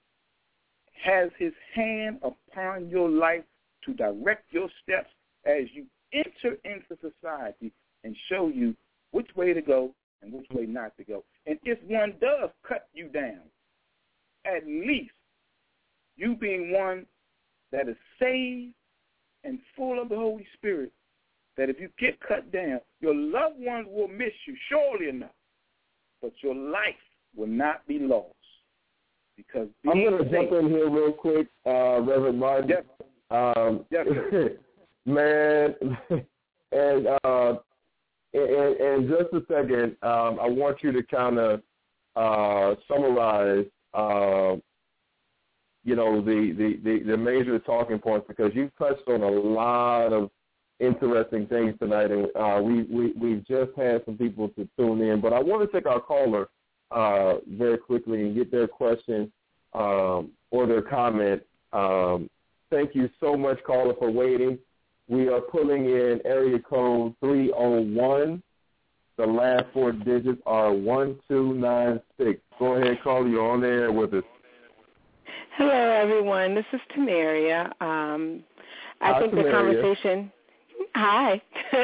[1.04, 3.44] has his hand upon your life
[3.86, 5.10] to direct your steps
[5.46, 7.72] as you enter into society
[8.04, 8.76] and show you
[9.12, 11.24] which way to go and which way not to go.
[11.46, 13.42] And if one does cut you down,
[14.46, 15.12] at least
[16.16, 17.06] you being one
[17.72, 18.74] that is saved
[19.44, 20.92] and full of the Holy Spirit,
[21.58, 25.30] that if you get cut down, your loved ones will miss you, surely enough,
[26.22, 26.96] but your life
[27.36, 28.34] will not be lost.
[29.36, 32.70] Because I'm going to jump in here real quick, uh, Reverend Martin.
[33.34, 34.08] Um, yes.
[35.06, 35.76] man,
[36.72, 37.56] and uh,
[38.34, 41.62] in, in just a second, um, I want you to kind of
[42.16, 44.56] uh, summarize, uh,
[45.84, 50.14] you know, the, the, the, the major talking points because you've touched on a lot
[50.14, 50.30] of
[50.80, 55.22] interesting things tonight, and uh, we, we, we've just had some people to tune in.
[55.22, 56.50] But I want to take our caller
[56.92, 59.32] uh, very quickly and get their question
[59.74, 61.42] um, or their comment.
[61.74, 62.30] Um,
[62.74, 64.58] thank you so much, caller, for waiting.
[65.08, 68.42] We are pulling in area code 301.
[69.18, 72.42] The last four digits are 1296.
[72.58, 73.28] Go ahead, caller.
[73.28, 74.24] You're on the air with us.
[75.58, 76.56] Hello, everyone.
[76.56, 77.66] This is Tamaria.
[77.80, 78.44] Um,
[79.02, 79.44] I Hi, think Tamaria.
[79.44, 80.32] the conversation
[80.96, 81.42] Hi.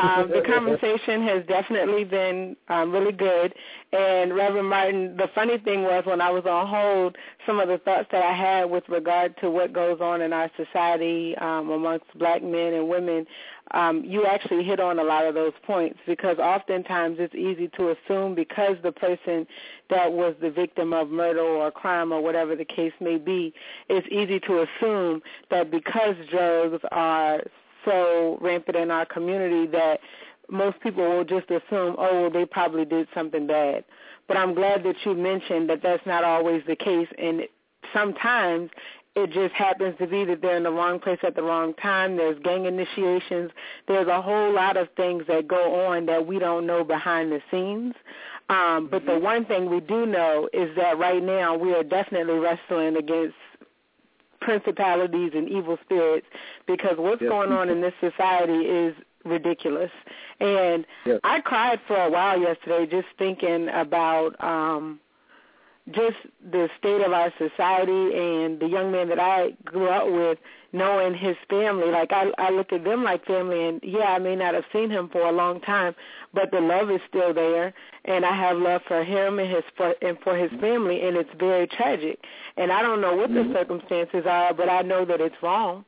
[0.00, 3.54] um, the conversation has definitely been um, really good.
[3.92, 7.78] And Reverend Martin, the funny thing was when I was on hold, some of the
[7.78, 12.06] thoughts that I had with regard to what goes on in our society um, amongst
[12.18, 13.26] black men and women,
[13.72, 17.90] um, you actually hit on a lot of those points because oftentimes it's easy to
[17.90, 19.46] assume because the person
[19.88, 23.54] that was the victim of murder or crime or whatever the case may be,
[23.88, 27.42] it's easy to assume that because drugs are
[27.88, 30.00] so rampant in our community that
[30.50, 33.84] most people will just assume, oh, well, they probably did something bad.
[34.26, 37.42] But I'm glad that you mentioned that that's not always the case, and
[37.92, 38.70] sometimes
[39.16, 42.16] it just happens to be that they're in the wrong place at the wrong time.
[42.16, 43.50] There's gang initiations.
[43.88, 47.40] There's a whole lot of things that go on that we don't know behind the
[47.50, 47.94] scenes.
[48.48, 52.38] Um, but the one thing we do know is that right now we are definitely
[52.38, 53.34] wrestling against
[54.40, 56.26] principalities and evil spirits
[56.66, 59.90] because what's going on in this society is ridiculous.
[60.40, 60.86] And.
[61.24, 65.00] I cried for a while yesterday just thinking about um
[65.90, 66.16] just
[66.50, 70.38] the state of our society and the young man that I grew up with,
[70.72, 71.90] knowing his family.
[71.90, 74.90] Like I, I look at them like family, and yeah, I may not have seen
[74.90, 75.94] him for a long time,
[76.34, 77.72] but the love is still there,
[78.04, 81.30] and I have love for him and his for, and for his family, and it's
[81.38, 82.18] very tragic.
[82.56, 85.84] And I don't know what the circumstances are, but I know that it's wrong.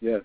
[0.00, 0.22] Yes.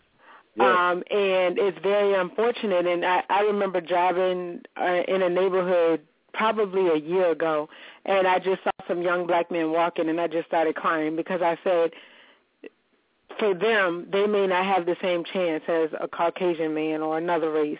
[0.56, 0.68] Yes.
[0.68, 2.86] Um, and it's very unfortunate.
[2.86, 6.02] And I, I remember driving uh, in a neighborhood
[6.34, 7.70] probably a year ago,
[8.06, 11.42] and I just saw some young black men walking, and I just started crying because
[11.42, 11.92] I said,
[13.42, 17.52] for them, they may not have the same chance as a Caucasian man or another
[17.52, 17.80] race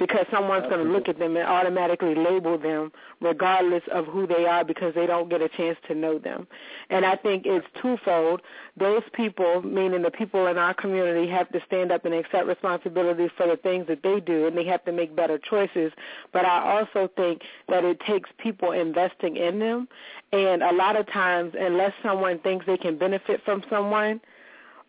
[0.00, 2.90] because someone's going to look at them and automatically label them
[3.20, 6.48] regardless of who they are because they don't get a chance to know them.
[6.90, 8.42] And I think it's twofold.
[8.76, 13.30] Those people, meaning the people in our community, have to stand up and accept responsibility
[13.36, 15.92] for the things that they do and they have to make better choices.
[16.32, 19.86] But I also think that it takes people investing in them.
[20.32, 24.20] And a lot of times, unless someone thinks they can benefit from someone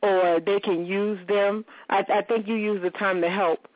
[0.02, 3.68] or they can use them, I, I think you use the term to help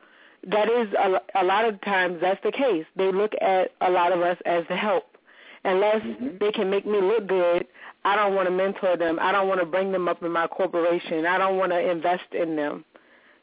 [0.48, 2.84] that is a, a lot of times that's the case.
[2.96, 5.16] They look at a lot of us as the help.
[5.64, 6.40] Unless Mhm.
[6.40, 7.66] they can make me look good,
[8.04, 9.18] I don't want to mentor them.
[9.20, 11.24] I don't want to bring them up in my corporation.
[11.24, 12.84] I don't want to invest in them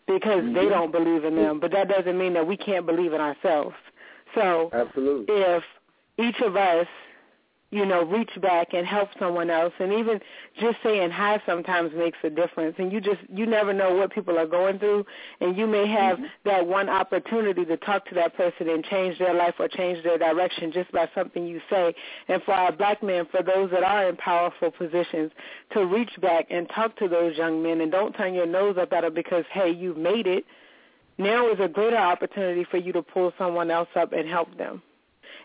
[0.05, 0.69] because they Mhm.
[0.69, 1.59] don't believe in them.
[1.59, 3.75] But that doesn't mean that we can't believe in ourselves.
[4.35, 5.33] So Absolutely.
[5.33, 5.63] if
[6.17, 6.87] each of us,
[7.71, 9.73] you know, reach back and help someone else.
[9.79, 10.19] And even
[10.59, 12.75] just saying hi sometimes makes a difference.
[12.79, 15.05] And you just you never know what people are going through.
[15.39, 16.25] And you may have mm-hmm.
[16.45, 20.17] that one opportunity to talk to that person and change their life or change their
[20.17, 21.93] direction just by something you say.
[22.27, 25.31] And for our black men, for those that are in powerful positions,
[25.73, 28.91] to reach back and talk to those young men and don't turn your nose up
[28.93, 30.45] at them because hey, you've made it.
[31.19, 34.81] Now is a greater opportunity for you to pull someone else up and help them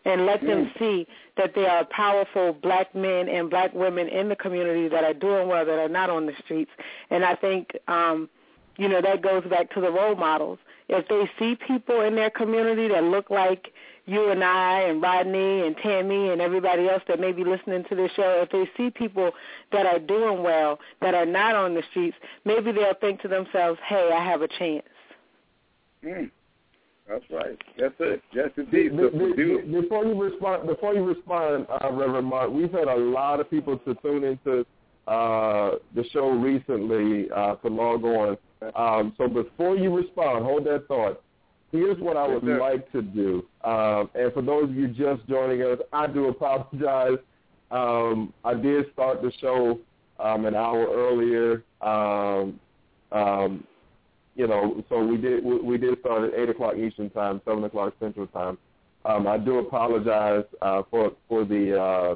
[0.04, 1.06] and let them see
[1.36, 5.48] that there are powerful black men and black women in the community that are doing
[5.48, 6.70] well, that are not on the streets.
[7.10, 8.28] And I think, um,
[8.76, 10.58] you know, that goes back to the role models.
[10.88, 13.72] If they see people in their community that look like
[14.06, 17.94] you and I and Rodney and Tammy and everybody else that may be listening to
[17.94, 19.30] this show, if they see people
[19.72, 23.80] that are doing well, that are not on the streets, maybe they'll think to themselves,
[23.86, 24.84] hey, I have a chance.
[26.04, 26.30] Mm.
[27.08, 27.58] That's right.
[27.78, 28.22] That's it.
[28.32, 28.92] Yes, indeed.
[28.96, 33.50] So before you respond, before you respond, uh, Reverend Mark, we've had a lot of
[33.50, 34.64] people to tune into
[35.06, 38.38] uh, the show recently uh, to log on.
[38.74, 41.22] Um, so before you respond, hold that thought.
[41.72, 43.44] Here's what I would yes, like to do.
[43.64, 47.18] Um, and for those of you just joining us, I do apologize.
[47.70, 49.78] Um, I did start the show
[50.20, 51.64] um, an hour earlier.
[54.36, 57.94] You know, so we did we, did start at eight o'clock Eastern time, seven o'clock
[58.00, 58.58] Central time.
[59.04, 62.14] Um, I do apologize uh, for for the uh,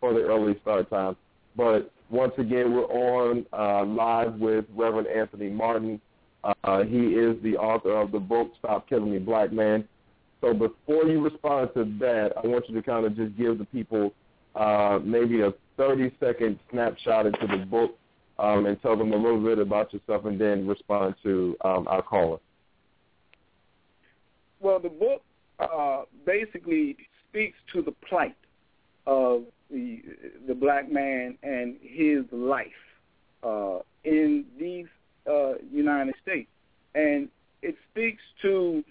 [0.00, 1.16] for the early start time,
[1.56, 6.00] but once again we're on uh, live with Reverend Anthony Martin.
[6.64, 9.86] Uh, he is the author of the book Stop Killing Me, Black Man.
[10.40, 13.64] So before you respond to that, I want you to kind of just give the
[13.66, 14.12] people
[14.56, 17.96] uh, maybe a 30 second snapshot into the book
[18.38, 22.02] um, and tell them a little bit about yourself and then respond to um, our
[22.02, 22.38] caller.
[24.60, 25.22] Well, the book
[25.58, 26.96] uh, basically
[27.28, 28.36] speaks to the plight
[29.06, 30.02] of the
[30.46, 32.66] the black man and his life
[33.42, 34.86] uh, in these
[35.28, 36.48] uh, United States,
[36.94, 37.28] and
[37.62, 38.84] it speaks to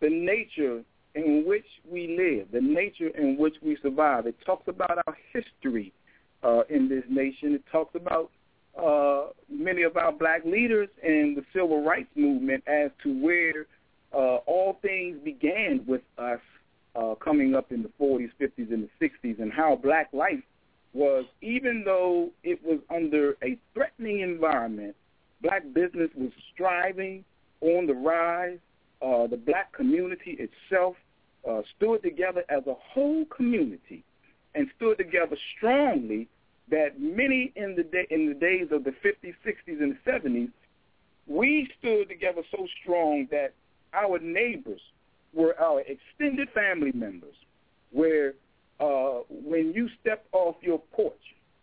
[0.00, 0.82] the nature
[1.14, 4.26] in which we live, the nature in which we survive.
[4.26, 5.92] It talks about our history
[6.42, 7.54] uh, in this nation.
[7.54, 8.30] It talks about
[8.80, 13.66] uh, many of our black leaders in the civil rights movement as to where
[14.12, 16.40] uh, all things began with us
[16.96, 20.42] uh, coming up in the 40s, 50s, and the 60s, and how black life
[20.92, 24.94] was, even though it was under a threatening environment,
[25.42, 27.24] black business was striving
[27.60, 28.58] on the rise.
[29.02, 30.96] Uh, the black community itself
[31.48, 34.04] uh, stood together as a whole community
[34.54, 36.28] and stood together strongly
[36.70, 40.50] that many in the day, in the days of the 50s, 60s, and 70s,
[41.26, 43.52] we stood together so strong that
[43.92, 44.80] our neighbors
[45.32, 47.34] were our extended family members,
[47.92, 48.34] where
[48.80, 51.14] uh, when you stepped off your porch,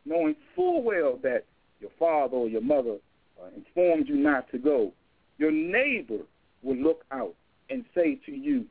[0.06, 1.46] knowing full well that
[1.80, 2.98] your father or your mother
[3.42, 4.92] uh, informed you not to go,
[5.38, 6.24] your neighbor
[6.64, 7.34] would look out
[7.70, 8.66] and say to you,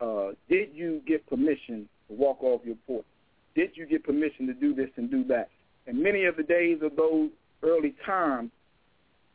[0.00, 3.04] uh, did you get permission to walk off your porch?
[3.54, 5.48] Did you get permission to do this and do that?
[5.86, 7.30] And many of the days of those
[7.62, 8.50] early times,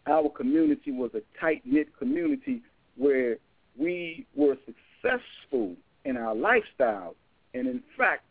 [0.08, 2.62] our community was a tight-knit community
[2.98, 3.38] where
[3.78, 5.76] we were successful
[6.06, 7.16] in our lifestyle.
[7.54, 8.24] And in fact,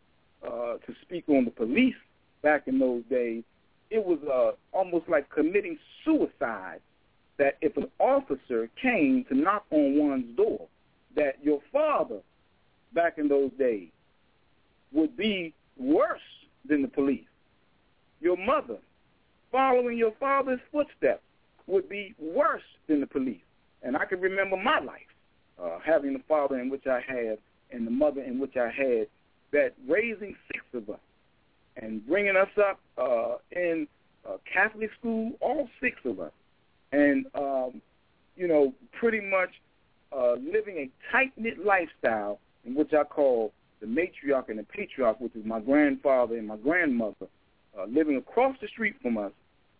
[0.46, 1.94] uh, to speak on the police
[2.42, 3.44] back in those days,
[3.90, 6.80] it was uh, almost like committing suicide
[7.38, 10.66] that if an officer came to knock on one's door,
[11.16, 12.20] that your father
[12.94, 13.88] back in those days
[14.92, 16.20] would be worse
[16.68, 17.29] than the police
[18.20, 18.78] your mother
[19.50, 21.22] following your father's footsteps
[21.66, 23.40] would be worse than the police.
[23.82, 25.00] And I can remember my life,
[25.62, 27.38] uh, having the father in which I had
[27.72, 29.06] and the mother in which I had,
[29.52, 31.00] that raising six of us
[31.76, 33.86] and bringing us up uh, in
[34.28, 36.32] uh, Catholic school, all six of us,
[36.92, 37.80] and um,
[38.36, 39.50] you know, pretty much
[40.16, 45.34] uh, living a tight-knit lifestyle in which I call the matriarch and the patriarch, which
[45.34, 47.26] is my grandfather and my grandmother,
[47.78, 49.32] uh, living across the street from us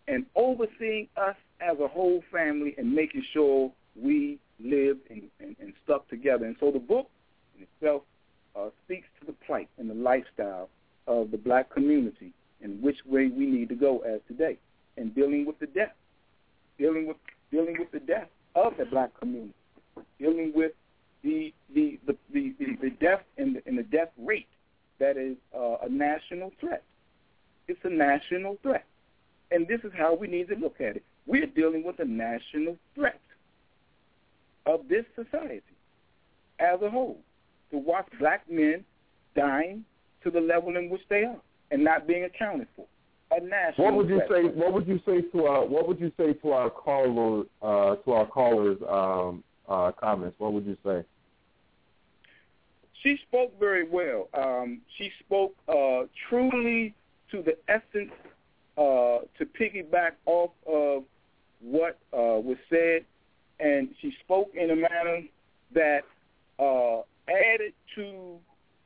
[0.09, 5.73] and overseeing us as a whole family and making sure we live and, and, and
[5.85, 6.47] stuck together.
[6.47, 7.09] And so the book
[7.57, 8.03] in itself
[8.57, 10.69] uh, speaks to the plight and the lifestyle
[11.07, 14.59] of the black community and which way we need to go as today
[14.97, 15.95] and dealing with the death,
[16.79, 17.17] dealing with
[17.51, 19.55] dealing with the death of the black community,
[20.19, 20.73] dealing with
[21.23, 24.49] the the the the, the, the death and the, and the death rate
[24.99, 26.83] that is uh, a national threat.
[27.71, 28.85] It's a national threat.
[29.53, 31.05] And this is how we need to look at it.
[31.25, 33.21] We're dealing with a national threat
[34.67, 35.63] of this society
[36.59, 37.19] as a whole
[37.71, 38.85] to watch black men
[39.37, 39.85] dying
[40.25, 41.41] to the level in which they are
[41.71, 42.87] and not being accounted for.
[43.31, 44.43] A national what would you threat.
[44.43, 44.49] say?
[44.49, 48.13] What would you say to our What would you say to our caller uh, to
[48.13, 50.35] our callers' um, uh, comments?
[50.39, 51.05] What would you say?
[53.05, 54.29] She spoke very well.
[54.35, 56.95] Um, she spoke uh, truly
[57.31, 58.13] to the essence,
[58.77, 61.05] uh, to piggyback off of
[61.63, 63.05] what uh, was said,
[63.59, 65.21] and she spoke in a manner
[65.75, 66.01] that
[66.59, 68.37] uh, added to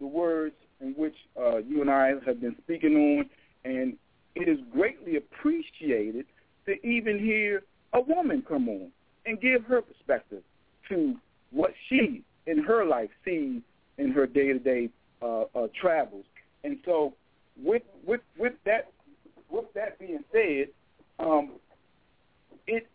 [0.00, 3.30] the words in which uh, you and I have been speaking on,
[3.64, 3.94] and
[4.34, 6.26] it is greatly appreciated
[6.66, 7.62] to even hear
[7.92, 8.90] a woman come on
[9.26, 10.42] and give her perspective
[10.88, 11.14] to
[11.50, 13.62] what she in her life sees
[13.98, 14.90] in her day-to-day
[15.22, 16.24] uh, uh, travels.
[16.64, 17.14] And so,
[17.62, 18.90] with with with that
[19.50, 20.68] with that being said,
[21.18, 21.52] um,
[22.66, 22.86] it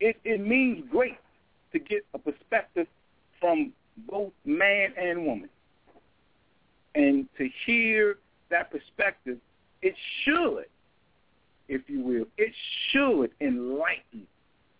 [0.00, 1.18] it it means great
[1.72, 2.86] to get a perspective
[3.40, 3.72] from
[4.08, 5.48] both man and woman,
[6.94, 8.18] and to hear
[8.50, 9.38] that perspective,
[9.80, 10.66] it should,
[11.68, 12.52] if you will, it
[12.90, 14.26] should enlighten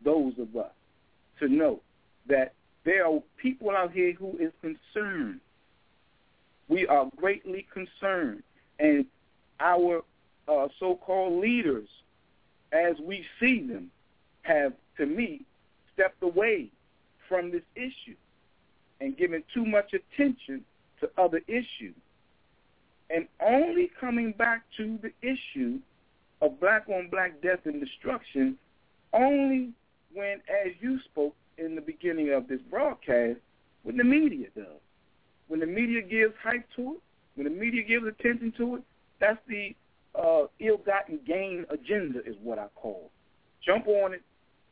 [0.04, 0.72] those of us
[1.38, 1.80] to know
[2.28, 2.54] that
[2.84, 5.40] there are people out here who is concerned.
[6.68, 8.42] We are greatly concerned.
[8.82, 9.06] And
[9.60, 10.02] our
[10.48, 11.88] uh, so-called leaders,
[12.72, 13.90] as we see them,
[14.42, 15.42] have, to me,
[15.94, 16.68] stepped away
[17.28, 18.16] from this issue
[19.00, 20.64] and given too much attention
[21.00, 21.94] to other issues.
[23.08, 25.78] And only coming back to the issue
[26.40, 28.58] of black-on-black death and destruction
[29.12, 29.70] only
[30.12, 33.38] when, as you spoke in the beginning of this broadcast,
[33.84, 34.66] when the media does.
[35.46, 37.00] When the media gives hype to it,
[37.34, 38.82] when the media gives attention to it,
[39.20, 39.74] that's the
[40.14, 43.10] uh, ill-gotten gain agenda is what I call.
[43.64, 44.22] Jump on it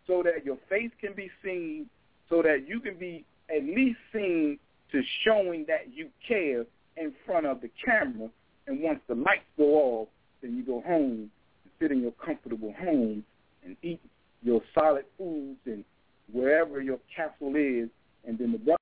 [0.06, 1.88] so that your face can be seen,
[2.28, 3.24] so that you can be
[3.54, 4.58] at least seen
[4.92, 6.64] to showing that you care
[6.96, 8.28] in front of the camera.
[8.66, 10.08] And once the lights go off,
[10.42, 11.30] then you go home
[11.64, 13.24] and sit in your comfortable home
[13.64, 14.00] and eat
[14.42, 15.84] your solid foods and
[16.32, 17.88] wherever your castle is.
[18.26, 18.78] And then the brothers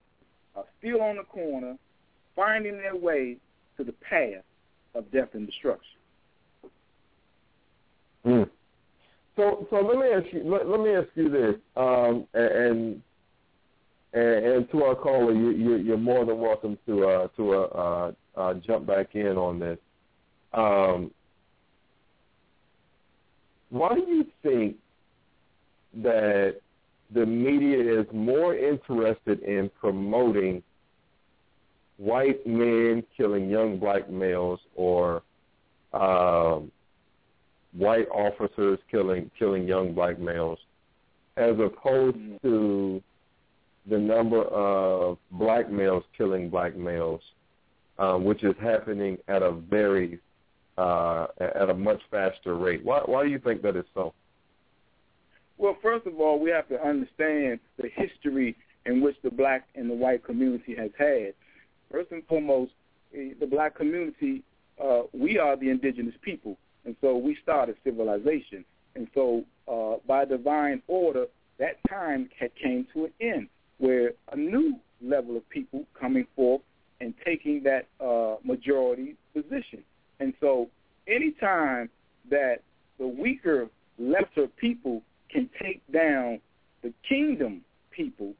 [0.56, 1.76] are still on the corner,
[2.34, 3.36] finding their way
[3.78, 4.44] to the path
[4.94, 5.98] of death and destruction.
[8.26, 8.50] Mm.
[9.36, 10.42] So, so let me ask you.
[10.44, 13.02] Let, let me ask you this, um, and, and
[14.12, 18.40] and to our caller, you, you, you're more than welcome to uh, to uh, uh,
[18.40, 19.78] uh, jump back in on this.
[20.52, 21.10] Um,
[23.70, 24.76] why do you think
[26.02, 26.56] that
[27.14, 30.62] the media is more interested in promoting
[31.98, 35.22] white men killing young black males or
[35.92, 36.70] um,
[37.72, 40.58] white officers killing killing young black males,
[41.36, 42.36] as opposed mm-hmm.
[42.42, 43.02] to
[43.88, 47.20] the number of black males killing black males,
[47.98, 50.20] um, which is happening at a very
[50.76, 52.84] uh, at a much faster rate.
[52.84, 54.14] Why, why do you think that is so?
[55.56, 58.56] Well, first of all, we have to understand the history
[58.86, 61.34] in which the black and the white community has had.
[61.90, 62.72] First and foremost,
[63.14, 64.42] eh, the black community,
[64.82, 66.56] uh, we are the indigenous people.
[66.84, 68.64] And so we started civilization.
[68.94, 71.26] And so uh, by divine order,
[71.58, 73.48] that time had came to an end
[73.78, 76.62] where a new level of people coming forth
[77.00, 79.82] and taking that uh, majority position.
[80.20, 80.68] And so
[81.06, 81.88] anytime
[82.30, 82.56] that
[82.98, 86.40] the weaker, lesser people can take down
[86.82, 88.34] the kingdom people,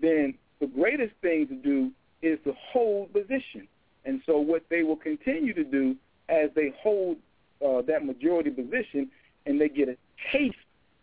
[0.00, 1.90] then the greatest thing to do
[2.22, 3.68] is to hold position.
[4.04, 5.96] And so what they will continue to do
[6.28, 7.16] as they hold
[7.64, 9.10] uh, that majority position
[9.46, 9.96] and they get a
[10.32, 10.56] taste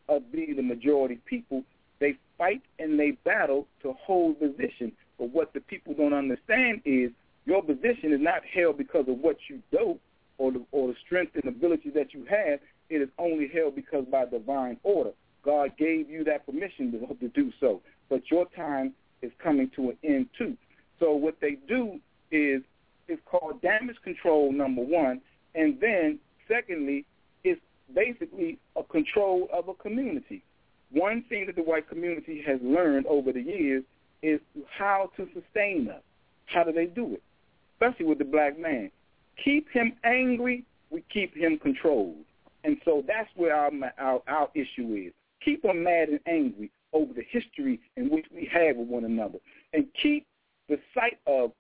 [0.07, 1.63] of being the majority people,
[1.99, 4.91] they fight and they battle to hold position.
[5.17, 7.11] But what the people don't understand is
[7.45, 9.99] your position is not held because of what you do
[10.37, 12.59] or the, or the strength and ability that you have.
[12.89, 15.11] It is only held because by divine order.
[15.43, 17.81] God gave you that permission to, to do so.
[18.09, 20.57] But your time is coming to an end too.
[20.99, 21.99] So what they do
[22.31, 22.61] is
[23.07, 25.21] it's called damage control, number one,
[25.55, 27.05] and then secondly,
[27.43, 27.61] it's
[27.95, 30.43] basically a control of a community.
[30.91, 33.83] One thing that the white community has learned over the years
[34.21, 34.39] is
[34.77, 36.01] how to sustain us.
[36.47, 37.23] How do they do it?
[37.75, 38.91] Especially with the black man.
[39.43, 42.17] Keep him angry, we keep him controlled.
[42.63, 45.13] And so that's where our, our, our issue is.
[45.43, 49.37] Keep him mad and angry over the history in which we have with one another.
[49.73, 50.25] And keep
[50.69, 51.51] the sight of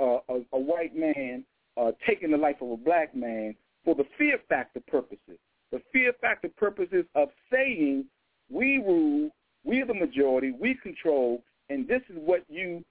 [0.00, 1.44] uh, a, a white man
[1.76, 5.38] uh, taking the life of a black man for the fear factor purposes.
[5.70, 8.06] The fear factor purposes of saying
[8.50, 9.30] we rule,
[9.64, 12.84] we are the majority, we control, and this is what you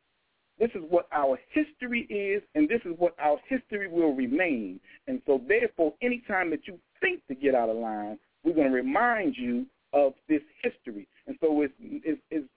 [0.60, 4.80] this is what our history is, and this is what our history will remain.
[5.08, 8.74] And so therefore, anytime that you think to get out of line, we're going to
[8.74, 11.08] remind you of this history.
[11.26, 12.48] And so it's, it's, it's,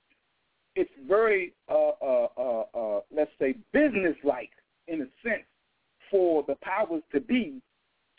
[0.77, 4.51] it's very, uh, uh, uh, uh, let's say, business-like
[4.89, 5.45] in a sense
[6.11, 7.61] for the powers to be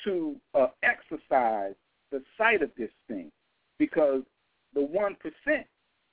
[0.04, 1.74] to uh, exercise
[2.12, 3.32] the sight of this thing
[3.80, 4.22] because
[4.74, 5.16] the 1%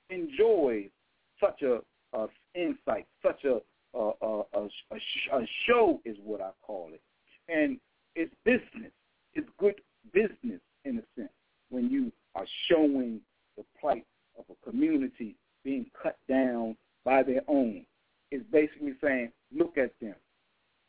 [0.09, 0.89] enjoys
[1.39, 1.79] such a,
[2.13, 3.59] a insight, such a,
[3.97, 4.67] a, a,
[5.31, 7.01] a, show is what I call it.
[7.49, 7.77] And
[8.15, 8.91] it's business.
[9.33, 9.75] It's good
[10.13, 11.31] business in a sense
[11.69, 13.19] when you are showing
[13.57, 14.05] the plight
[14.37, 16.75] of a community being cut down
[17.05, 17.85] by their own.
[18.31, 20.15] It's basically saying, look at them.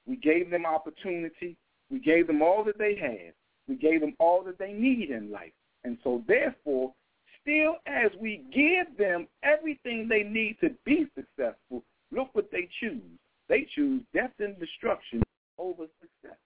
[0.06, 1.56] We gave them opportunity.
[1.90, 3.32] We gave them all that they had.
[3.68, 5.52] We gave them all that they need in life.
[5.84, 6.92] And so therefore,
[7.40, 13.02] still as we give them everything they need to be successful, look what they choose.
[13.48, 15.22] They choose death and destruction
[15.58, 16.38] over success.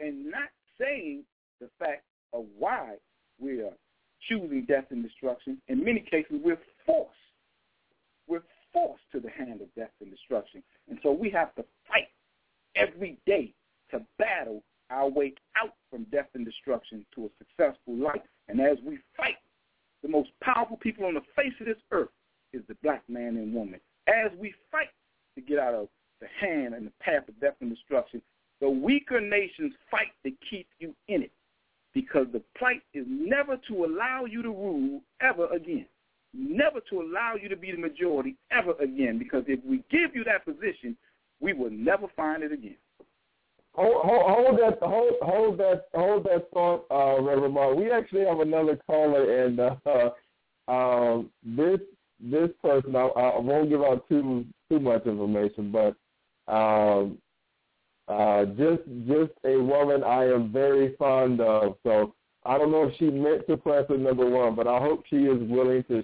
[0.00, 0.48] And not
[0.80, 1.24] saying
[1.60, 2.94] the fact of why
[3.40, 3.74] we are
[4.28, 5.58] choosing death and destruction.
[5.68, 7.12] In many cases, we're forced.
[8.28, 8.42] We're
[8.72, 10.62] forced to the hand of death and destruction.
[10.88, 12.08] And so we have to fight
[12.76, 13.54] every day
[13.90, 18.22] to battle our way out from death and destruction to a successful life.
[18.48, 19.36] And as we fight,
[20.02, 22.08] the most powerful people on the face of this earth
[22.52, 23.80] is the black man and woman.
[24.06, 24.88] As we fight
[25.34, 25.88] to get out of
[26.20, 28.22] the hand and the path of death and destruction,
[28.60, 31.32] the weaker nations fight to keep you in it
[31.94, 35.86] because the plight is never to allow you to rule ever again.
[36.38, 40.22] Never to allow you to be the majority ever again because if we give you
[40.24, 40.96] that position,
[41.40, 42.76] we will never find it again.
[43.74, 47.76] Hold, hold, hold that, hold, hold that, hold that thought, uh, Reverend Mark.
[47.76, 50.10] We actually have another caller, and uh,
[50.70, 51.80] um, this
[52.20, 57.18] this person, I, I won't give out too too much information, but um,
[58.08, 61.76] uh, just just a woman I am very fond of.
[61.84, 65.04] So I don't know if she meant to press it number one, but I hope
[65.08, 66.02] she is willing to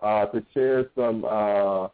[0.00, 1.88] uh, to share some uh,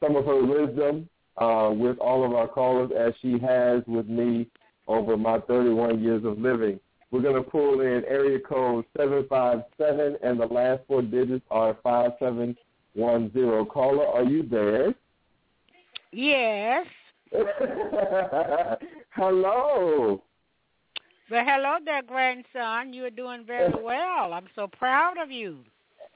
[0.00, 1.08] some of her wisdom
[1.38, 4.46] uh, with all of our callers as she has with me
[4.88, 6.78] over my 31 years of living.
[7.10, 13.66] We're going to pull in area code 757, and the last four digits are 5710.
[13.66, 14.94] Caller, are you there?
[16.10, 16.86] Yes.
[19.10, 20.22] hello.
[21.30, 22.92] Well, hello there, grandson.
[22.92, 24.32] You're doing very well.
[24.32, 25.58] I'm so proud of you.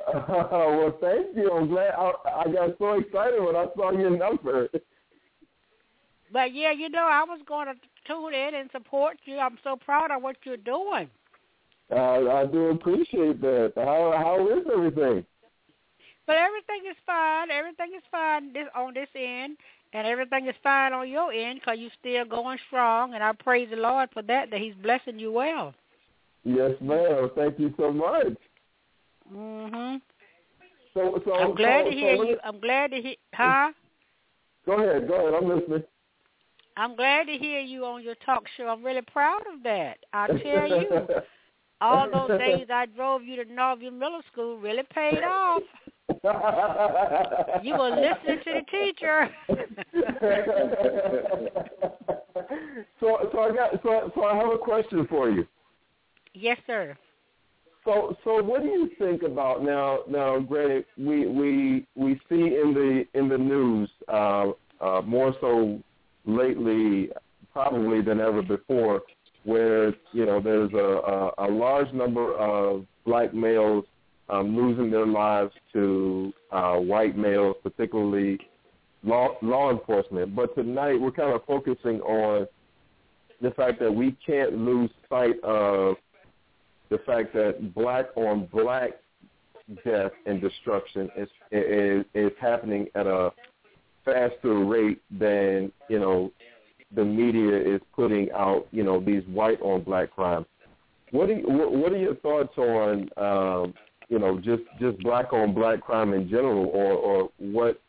[0.06, 1.51] Uh, well, thank you.
[1.51, 1.93] I'm glad.
[1.97, 2.12] I,
[2.44, 4.68] I got so excited when I saw your number.
[6.32, 7.74] But yeah, you know, I was going to
[8.06, 9.39] tune in and support you.
[9.39, 11.09] I'm so proud of what you're doing.
[11.90, 13.73] Uh, I do appreciate that.
[13.77, 15.24] How how is everything?
[16.27, 17.51] But everything is fine.
[17.51, 19.56] Everything is fine this, on this end,
[19.93, 23.14] and everything is fine on your end because you're still going strong.
[23.14, 24.51] And I praise the Lord for that.
[24.51, 25.74] That He's blessing you well.
[26.43, 27.31] Yes, ma'am.
[27.36, 28.36] Thank you so much.
[29.32, 30.01] Mhm.
[30.94, 32.39] So, so I'm glad so, to hear so you.
[32.43, 33.16] I'm glad to hear.
[33.35, 33.73] Huh?
[34.65, 35.07] Go ahead.
[35.07, 35.35] Go ahead.
[35.35, 35.85] I'm listening.
[36.77, 38.66] I'm glad to hear you on your talk show.
[38.69, 39.98] I'm really proud of that.
[40.12, 41.07] I tell you,
[41.81, 45.62] all those days I drove you to Northview Middle School really paid off.
[47.62, 49.28] you were listening to the teacher.
[53.01, 55.47] so, so I got so so I have a question for you.
[56.35, 56.97] Yes, sir.
[57.86, 60.00] So, so what do you think about now?
[60.08, 64.46] Now, granted, we we we see in the in the news uh,
[64.80, 65.80] uh, more so
[66.24, 67.10] lately
[67.52, 69.02] probably than ever before,
[69.44, 73.84] where you know there's a, a, a large number of black males
[74.28, 78.36] um, losing their lives to uh, white males, particularly
[79.04, 80.34] law, law enforcement.
[80.34, 82.48] But tonight we're kind of focusing on
[83.40, 85.96] the fact that we can't lose sight of
[86.90, 88.92] the fact that black on black
[89.84, 93.32] death and destruction is is, is happening at a
[94.04, 96.32] faster rate than you know
[96.94, 100.46] the media is putting out you know these white on black crimes.
[101.10, 103.74] What do you, what are your thoughts on um,
[104.08, 107.80] you know just just black on black crime in general, or or what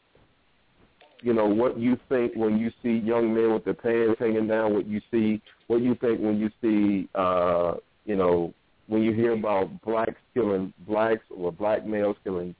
[1.21, 4.73] you know what you think when you see young men with their pants hanging down?
[4.73, 5.41] What you see?
[5.67, 7.75] What you think when you see uh,
[8.05, 8.53] you know
[8.87, 12.55] when you hear about blacks killing blacks or black males killing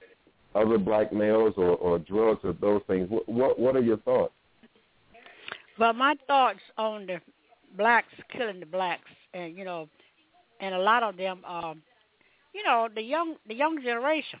[0.54, 3.08] other black males or, or drugs or those things.
[3.10, 4.32] What, what what are your thoughts?
[5.78, 7.20] Well, my thoughts on the
[7.76, 9.88] blacks killing the blacks, and you know,
[10.60, 11.82] and a lot of them, um,
[12.54, 14.40] you know, the young the young generation,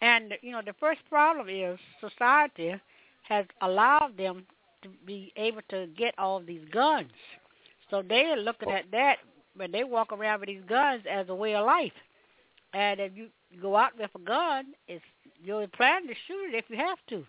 [0.00, 2.74] and you know, the first problem is society
[3.22, 4.44] has allowed them
[4.82, 7.10] to be able to get all these guns,
[7.90, 9.18] so they're looking at that
[9.58, 11.92] when they walk around with these guns as a way of life.
[12.74, 13.28] And if you
[13.60, 15.04] go out with a gun, it's
[15.42, 17.24] you're planning to shoot it if you have to.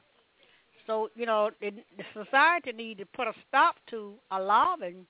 [0.87, 5.05] So you know the, the society need to put a stop to allowing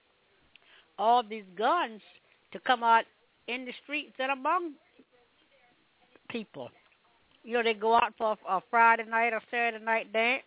[0.98, 2.02] all these guns
[2.52, 3.06] to come out
[3.48, 4.74] in the streets and among
[6.30, 6.70] people.
[7.44, 10.44] You know they go out for a, a Friday night or Saturday night dance,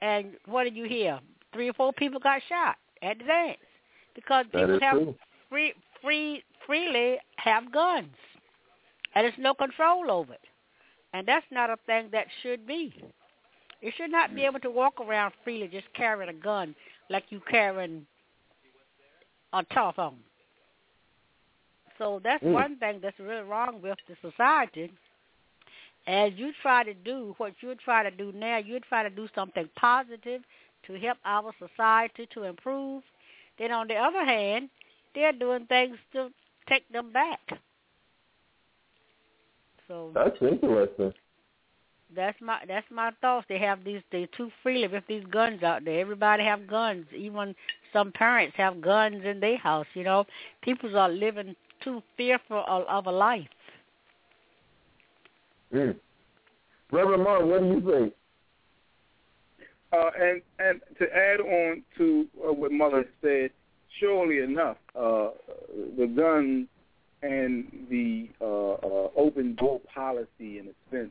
[0.00, 1.20] and what did you hear?
[1.52, 3.58] Three or four people got shot at the dance
[4.14, 5.14] because people have true.
[5.50, 8.14] free, free, freely have guns,
[9.14, 10.40] and there's no control over it.
[11.14, 12.92] And that's not a thing that should be.
[13.80, 16.74] You should not be able to walk around freely just carrying a gun
[17.10, 18.06] like you carrying
[19.52, 20.18] a telephone.
[21.96, 22.52] So that's Mm.
[22.52, 24.92] one thing that's really wrong with the society.
[26.06, 29.28] As you try to do what you try to do now, you try to do
[29.34, 30.42] something positive
[30.84, 33.02] to help our society to improve.
[33.58, 34.70] Then on the other hand,
[35.14, 36.28] they're doing things to
[36.68, 37.40] take them back.
[39.86, 41.14] So That's interesting.
[42.14, 43.46] that's my that's my thoughts.
[43.48, 46.00] They have these they too freely with these guns out there.
[46.00, 47.06] Everybody have guns.
[47.16, 47.54] Even
[47.92, 49.86] some parents have guns in their house.
[49.94, 50.26] You know,
[50.62, 53.48] people are living too fearful of, of a life.
[55.72, 55.96] Mm.
[56.90, 58.14] Reverend Martin, what do you think?
[59.90, 63.50] Uh, and and to add on to uh, what Mother said,
[64.00, 65.30] surely enough, uh,
[65.96, 66.68] the gun
[67.22, 71.10] and the uh, uh, open door policy in a sense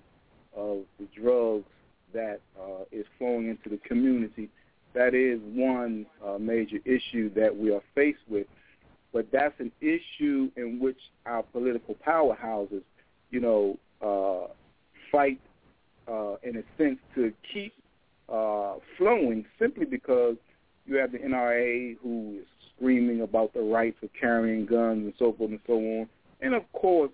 [0.56, 1.66] of the drugs
[2.14, 4.50] that uh, is flowing into the community,
[4.94, 8.48] that is one uh, major issue that we are faced with.
[9.14, 12.84] But that's an issue in which our political powerhouses,
[13.32, 14.52] you know, uh,
[15.12, 15.40] fight
[16.08, 17.74] uh, in a sense to keep
[18.30, 20.36] uh, flowing simply because
[20.86, 22.48] you have the NRA who is
[22.78, 26.10] screaming about the rights of carrying guns and so forth and so on.
[26.42, 27.12] And of course,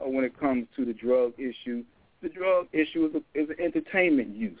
[0.00, 1.84] uh, when it comes to the drug issue,
[2.22, 4.58] the drug issue is, a, is an entertainment use.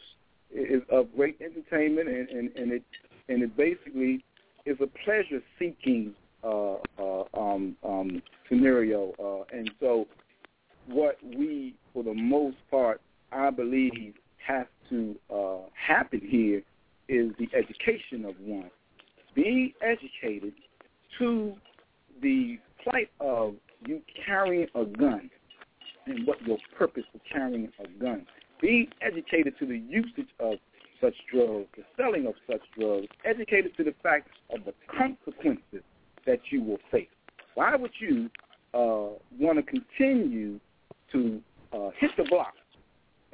[0.50, 2.82] It is of great entertainment, and, and, and it
[3.28, 4.22] and it basically
[4.66, 6.12] is a pleasure-seeking
[6.44, 9.12] uh, uh, um, um, scenario.
[9.18, 10.06] Uh, and so,
[10.88, 13.00] what we, for the most part,
[13.30, 14.14] I believe,
[14.46, 16.62] has to uh, happen here
[17.08, 18.70] is the education of one.
[19.34, 20.54] Being educated
[21.18, 21.54] to
[22.20, 23.54] the plight of
[23.86, 25.30] you carrying a gun
[26.06, 28.26] and what your purpose for carrying a gun.
[28.60, 30.54] Being educated to the usage of
[31.00, 35.82] such drugs, the selling of such drugs, educated to the fact of the consequences
[36.26, 37.08] that you will face.
[37.54, 38.30] Why would you
[38.74, 40.60] uh, want to continue
[41.12, 41.40] to
[41.72, 42.54] uh, hit the block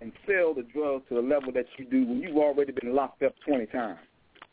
[0.00, 3.22] and sell the drug to the level that you do when you've already been locked
[3.22, 3.98] up 20 times,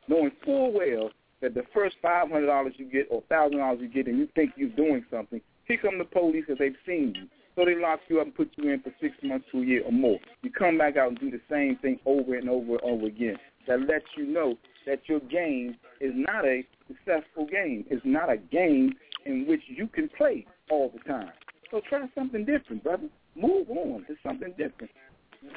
[0.07, 1.09] knowing full well
[1.41, 5.05] that the first $500 you get or $1,000 you get and you think you're doing
[5.11, 7.27] something, here come the police because they've seen you.
[7.55, 9.83] So they lock you up and put you in for six months to a year
[9.85, 10.19] or more.
[10.41, 13.37] You come back out and do the same thing over and over and over again.
[13.67, 14.55] That lets you know
[14.85, 17.85] that your game is not a successful game.
[17.89, 18.93] It's not a game
[19.25, 21.31] in which you can play all the time.
[21.71, 23.07] So try something different, brother.
[23.35, 24.91] Move on to something different.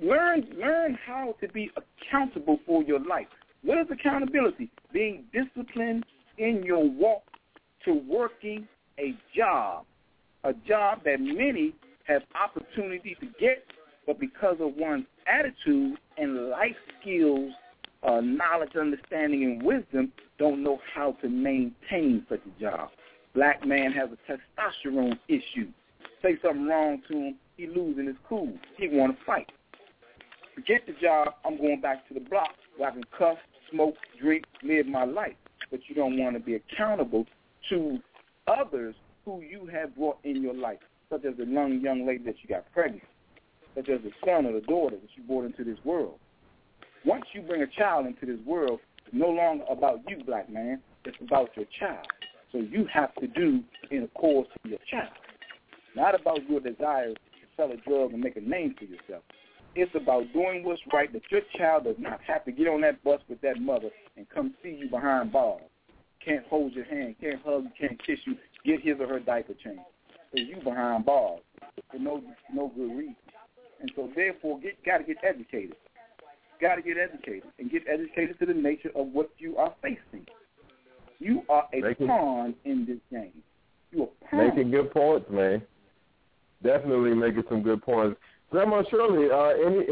[0.02, 3.26] Learn learn how to be accountable for your life.
[3.68, 4.70] What is accountability?
[4.94, 6.06] Being disciplined
[6.38, 7.24] in your walk
[7.84, 8.66] to working
[8.98, 9.84] a job,
[10.42, 11.74] a job that many
[12.04, 13.66] have opportunity to get,
[14.06, 17.52] but because of one's attitude and life skills,
[18.04, 22.88] uh, knowledge, understanding, and wisdom, don't know how to maintain such a job.
[23.34, 25.68] Black man has a testosterone issue.
[26.22, 28.50] Say something wrong to him, he losing his cool.
[28.78, 29.52] He want to fight.
[30.54, 31.34] Forget the job.
[31.44, 33.36] I'm going back to the block where I can cuss,
[33.70, 35.36] smoke, drink, live my life.
[35.70, 37.26] But you don't want to be accountable
[37.70, 37.98] to
[38.46, 40.78] others who you have brought in your life,
[41.10, 43.02] such as the young young lady that you got pregnant,
[43.74, 46.18] such as the son or the daughter that you brought into this world.
[47.04, 50.80] Once you bring a child into this world, it's no longer about you, black man.
[51.04, 52.06] It's about your child.
[52.52, 55.12] So you have to do in accord to your child.
[55.94, 57.18] Not about your desire to
[57.56, 59.22] sell a drug and make a name for yourself.
[59.74, 63.02] It's about doing what's right that your child does not have to get on that
[63.04, 65.62] bus with that mother and come see you behind bars.
[66.24, 68.34] Can't hold your hand, can't hug you, can't kiss you,
[68.64, 69.80] get his or her diaper changed.
[70.32, 71.40] Because you behind bars
[71.90, 72.22] for no
[72.52, 73.16] no good reason.
[73.80, 75.76] And so therefore get gotta get educated.
[76.60, 80.26] Gotta get educated and get educated to the nature of what you are facing.
[81.20, 83.42] You are a Making- pawn in this game.
[83.92, 84.48] You a pawn.
[84.48, 85.62] Making good points, man.
[86.62, 88.18] Definitely making some good points.
[88.50, 89.84] Grandma Shirley, uh, any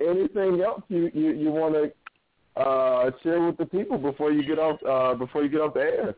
[0.06, 4.58] anything else you you, you want to uh, share with the people before you get
[4.58, 6.14] off uh, before you get off the air?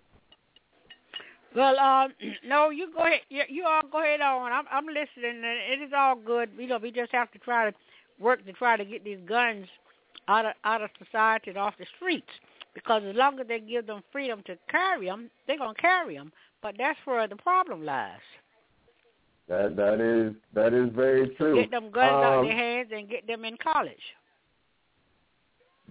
[1.54, 2.12] Well, um,
[2.46, 3.20] no, you go ahead.
[3.28, 4.52] You, you all go ahead on.
[4.52, 6.50] I'm, I'm listening, and it is all good.
[6.56, 7.76] You know, we just have to try to
[8.18, 9.66] work to try to get these guns
[10.28, 12.30] out of out of society and off the streets.
[12.72, 16.32] Because as long as they give them freedom to carry them, they're gonna carry them.
[16.62, 18.20] But that's where the problem lies.
[19.50, 21.56] That that is that is very true.
[21.56, 24.14] Get them guns out of Um, their hands and get them in college.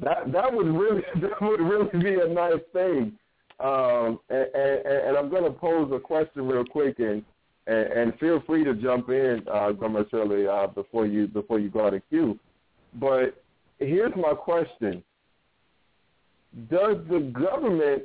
[0.01, 3.11] That that would really that would really be a nice thing.
[3.59, 7.21] Um, and, and, and I'm going to pose a question real quick, and,
[7.67, 11.69] and and feel free to jump in, uh, Grandma Shirley, uh, before you before you
[11.69, 12.39] go out of queue.
[12.93, 13.43] But
[13.79, 15.03] here's my question:
[16.71, 18.03] Does the government,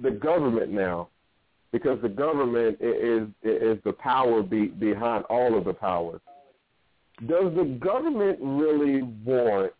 [0.00, 1.10] the government now,
[1.74, 6.20] because the government is is the power be, behind all of the powers.
[7.26, 9.72] Does the government really want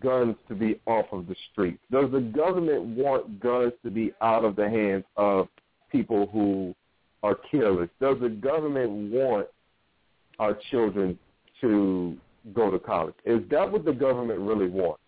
[0.00, 1.82] guns to be off of the streets?
[1.92, 5.48] Does the government want guns to be out of the hands of
[5.92, 6.74] people who
[7.22, 7.90] are killers?
[8.00, 9.48] Does the government want
[10.38, 11.18] our children
[11.60, 12.16] to
[12.54, 13.14] go to college?
[13.26, 15.02] Is that what the government really wants?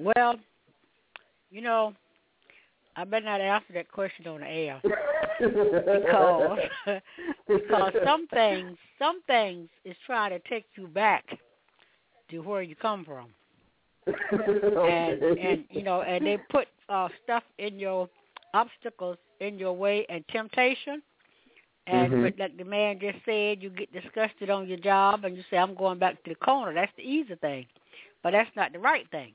[0.00, 0.34] Well,
[1.52, 1.94] you know,
[2.96, 4.80] I better not answer that question on the air
[5.38, 6.58] because
[7.46, 11.24] because some things some things is trying to take you back
[12.30, 13.28] to where you come from.
[14.06, 18.08] and and you know, and they put uh stuff in your
[18.54, 21.02] obstacles in your way and temptation.
[21.88, 22.38] And Mhm.
[22.38, 25.74] like the man just said, you get disgusted on your job and you say, I'm
[25.74, 26.74] going back to the corner.
[26.74, 27.66] That's the easy thing.
[28.22, 29.34] But that's not the right thing.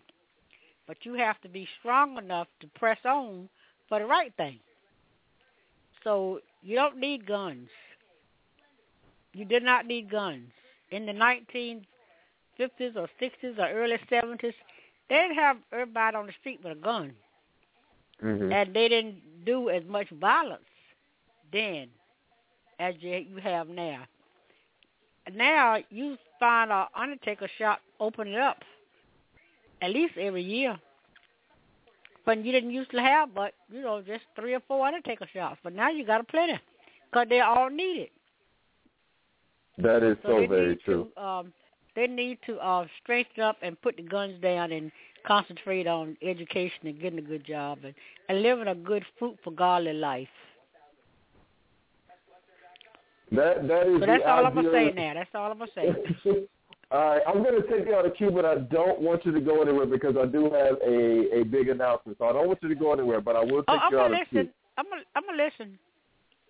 [0.91, 3.47] But you have to be strong enough to press on
[3.87, 4.59] for the right thing.
[6.03, 7.69] So you don't need guns.
[9.31, 10.49] You did not need guns.
[10.89, 14.53] In the 1950s or 60s or early 70s,
[15.07, 17.15] they didn't have everybody on the street with a gun.
[18.21, 18.51] Mhm.
[18.51, 20.67] And they didn't do as much violence
[21.53, 21.89] then
[22.79, 24.05] as you, you have now.
[25.31, 28.65] Now you find a Undertaker shop opening up
[29.81, 30.77] at least every year.
[32.25, 35.59] But you didn't used to have, but you know, just three or four Undertaker shops.
[35.63, 36.59] But now you got a plenty
[37.09, 38.09] because they're all needed.
[39.77, 41.07] That is So so very true.
[41.15, 41.53] to um,
[41.95, 44.91] they need to uh, strengthen up and put the guns down and
[45.25, 47.93] concentrate on education and getting a good job and,
[48.29, 50.27] and living a good, fruitful, godly life.
[53.31, 55.13] That that is So that's all I'm gonna say now.
[55.13, 56.47] That's all I'm gonna say.
[56.91, 59.31] All right, I'm going to take you out of queue, but I don't want you
[59.31, 62.17] to go anywhere because I do have a, a big announcement.
[62.17, 63.99] So I don't want you to go anywhere, but I will Oh, take I'm you
[63.99, 64.49] out gonna of queue.
[64.77, 65.79] I'm gonna I'm gonna listen.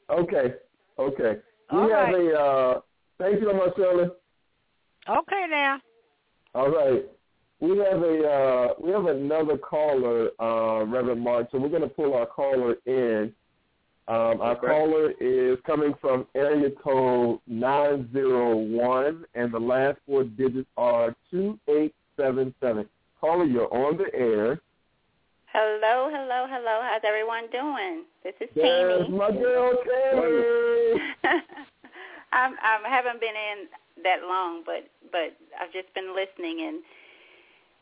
[0.10, 0.56] Okay,
[0.98, 1.40] okay.
[1.72, 2.16] We All have right.
[2.16, 2.40] a.
[2.40, 2.80] Uh,
[3.20, 4.10] thank you much, Shirley.
[5.10, 5.80] Okay now.
[6.56, 7.06] All right.
[7.60, 11.50] We have a uh, we have another caller, uh, Reverend Mark.
[11.52, 13.32] So we're going to pull our caller in.
[14.08, 14.68] Um, our Okay.
[14.68, 21.16] caller is coming from area code nine zero one, and the last four digits are
[21.30, 22.90] two eight seven seven.
[23.20, 24.60] Caller, you're on the air.
[25.54, 26.80] Hello, hello, hello.
[26.82, 28.04] How's everyone doing?
[28.24, 29.18] This is There's Tammy.
[29.18, 31.02] my girl, Tammy.
[32.34, 33.68] I'm, I haven't been in
[34.04, 36.78] that long, but but I've just been listening, and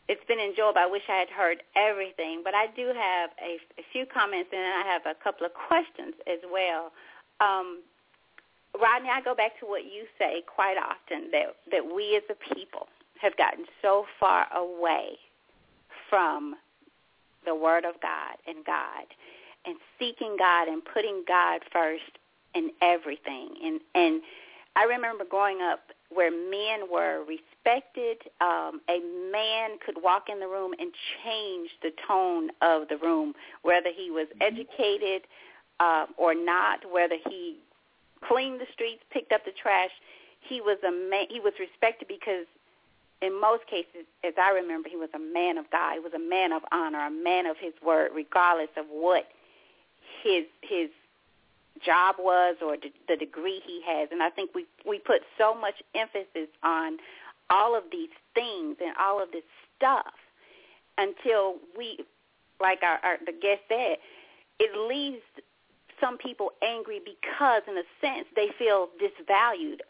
[0.10, 0.82] it's been enjoyable.
[0.82, 4.60] I wish I had heard everything, but I do have a, a few comments, and
[4.60, 6.92] I have a couple of questions as well.
[7.40, 7.84] Um,
[8.74, 12.56] Rodney, I go back to what you say quite often that that we as a
[12.56, 12.88] people
[13.22, 15.18] have gotten so far away
[16.10, 16.56] from
[17.46, 19.06] the Word of God and God,
[19.66, 22.18] and seeking God and putting God first
[22.56, 23.50] in everything.
[23.64, 24.22] And and
[24.76, 25.80] I remember growing up
[26.10, 28.18] where men were respected.
[28.42, 29.00] Um, a
[29.32, 30.92] man could walk in the room and
[31.24, 35.24] change the tone of the room, whether he was educated
[35.80, 37.58] uh, or not, whether he
[38.28, 39.92] cleaned the streets, picked up the trash.
[40.42, 41.26] He was a man.
[41.30, 42.46] He was respected because
[43.22, 45.94] in most cases, as I remember, he was a man of God.
[45.94, 49.28] He was a man of honor, a man of his word, regardless of what
[50.24, 50.90] his his
[51.84, 54.10] job was or the, degree he has.
[54.12, 56.98] And I think we we put so much emphasis on
[57.50, 59.44] all of these things and all of this
[59.76, 60.14] stuff
[60.98, 62.00] until we,
[62.62, 63.98] like our, our the guest said,
[64.60, 65.24] it leaves
[66.00, 69.82] some people angry because, in a sense, they feel disvalued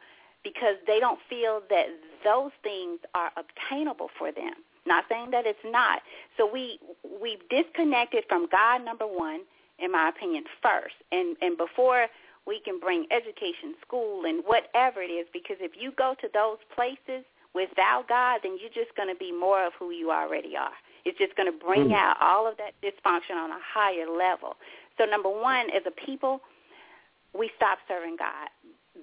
[0.43, 1.87] because they don't feel that
[2.23, 4.53] those things are obtainable for them.
[4.85, 6.01] Not saying that it's not.
[6.37, 6.79] So we
[7.21, 9.41] we've disconnected from God number one,
[9.81, 10.95] in my opinion, first.
[11.11, 12.07] And and before
[12.45, 16.57] we can bring education, school, and whatever it is, because if you go to those
[16.73, 17.23] places
[17.53, 20.73] without God, then you're just going to be more of who you already are.
[21.05, 21.93] It's just going to bring Mm.
[21.93, 24.57] out all of that dysfunction on a higher level.
[24.97, 26.41] So number one, as a people,
[27.33, 28.49] we stop serving God.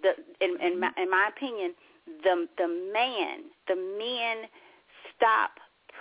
[0.02, 1.74] The, in, in, my, in my opinion,
[2.22, 4.48] the the man, the men
[5.14, 5.52] stop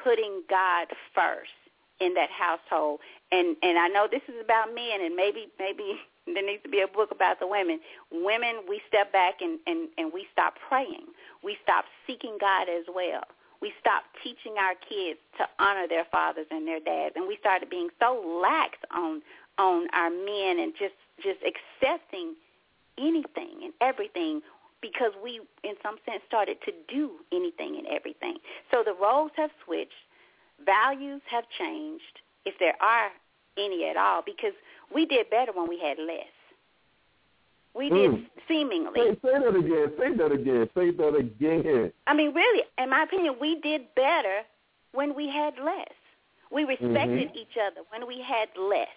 [0.03, 1.55] putting God first
[1.99, 2.99] in that household.
[3.31, 6.81] And and I know this is about men, and maybe maybe there needs to be
[6.81, 7.79] a book about the women.
[8.11, 11.07] Women, we step back and and and we stop praying.
[11.43, 13.23] We stop seeking God as well.
[13.61, 17.69] We stopped teaching our kids to honor their fathers and their dads, and we started
[17.69, 19.21] being so lax on
[19.57, 22.35] on our men and just just accepting
[22.97, 24.41] anything and everything
[24.81, 28.37] because we in some sense started to do anything and everything.
[28.71, 30.04] So the roles have switched,
[30.63, 33.11] values have changed if there are
[33.57, 34.53] any at all because
[34.93, 36.31] we did better when we had less.
[37.73, 38.29] We did Mm.
[38.47, 38.99] seemingly.
[39.01, 39.97] Say, say that again.
[39.97, 40.69] Say that again.
[40.73, 41.93] Say that again.
[42.07, 44.45] I mean, really, in my opinion, we did better
[44.93, 45.91] when we had less.
[46.51, 47.35] We respected Mhm.
[47.35, 48.95] each other when we had less,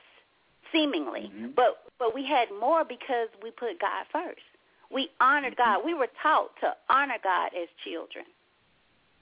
[0.70, 1.28] seemingly.
[1.34, 1.54] Mhm.
[1.56, 4.44] But but we had more because we put God first.
[4.90, 5.84] We honored God.
[5.84, 8.24] We were taught to honor God as children.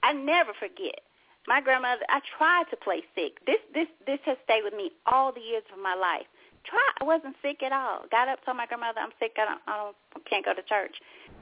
[0.03, 1.01] I never forget.
[1.47, 3.39] My grandmother, I tried to play sick.
[3.45, 6.27] This this this has stayed with me all the years of my life.
[6.65, 8.03] Try I wasn't sick at all.
[8.11, 10.61] Got up told my grandmother I'm sick, I don't I don't I can't go to
[10.61, 10.99] church.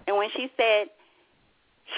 [0.08, 0.88] And when she said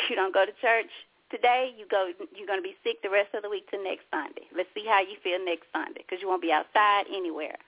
[0.10, 0.90] you don't go to church
[1.30, 4.06] today, you go you're going to be sick the rest of the week to next
[4.10, 4.48] Sunday.
[4.56, 7.60] Let's see how you feel next Sunday because you won't be outside anywhere.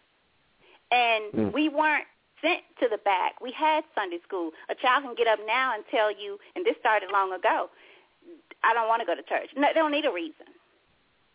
[0.92, 1.54] And Mm.
[1.54, 2.08] we weren't
[2.42, 3.42] sent to the back.
[3.42, 4.52] We had Sunday school.
[4.70, 7.70] A child can get up now and tell you, and this started long ago,
[8.64, 9.50] I don't want to go to church.
[9.56, 10.48] No, they don't need a reason.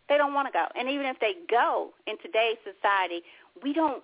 [0.08, 0.66] They don't want to go.
[0.76, 3.22] And even if they go in today's society,
[3.62, 4.02] we don't.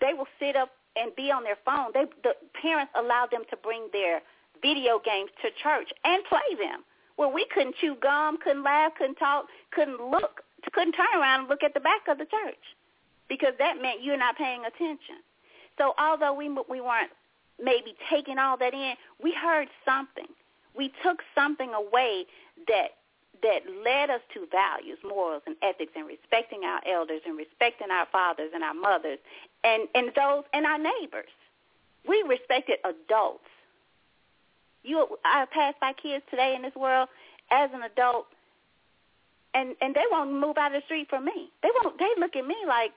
[0.00, 1.92] They will sit up and be on their phone.
[1.94, 4.20] They the parents allow them to bring their
[4.62, 6.82] video games to church and play them.
[7.16, 11.48] Well, we couldn't chew gum, couldn't laugh, couldn't talk, couldn't look, couldn't turn around and
[11.48, 12.64] look at the back of the church
[13.28, 15.22] because that meant you're not paying attention.
[15.78, 17.12] So although we we weren't
[17.62, 20.28] maybe taking all that in, we heard something.
[20.74, 22.26] We took something away
[22.68, 22.96] that
[23.42, 28.06] that led us to values, morals, and ethics, and respecting our elders, and respecting our
[28.12, 29.18] fathers and our mothers,
[29.64, 31.30] and and those and our neighbors.
[32.06, 33.44] We respected adults.
[34.82, 37.08] You, I pass by kids today in this world
[37.50, 38.26] as an adult,
[39.54, 41.50] and and they won't move out of the street for me.
[41.62, 41.98] They won't.
[41.98, 42.96] They look at me like,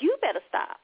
[0.00, 0.80] you better stop.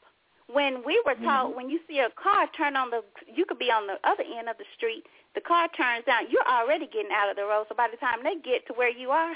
[0.46, 1.56] When we were taught, Mhm.
[1.56, 4.48] when you see a car turn on the, you could be on the other end
[4.48, 5.06] of the street.
[5.34, 6.30] The car turns down.
[6.30, 7.66] You're already getting out of the road.
[7.68, 9.34] So by the time they get to where you are,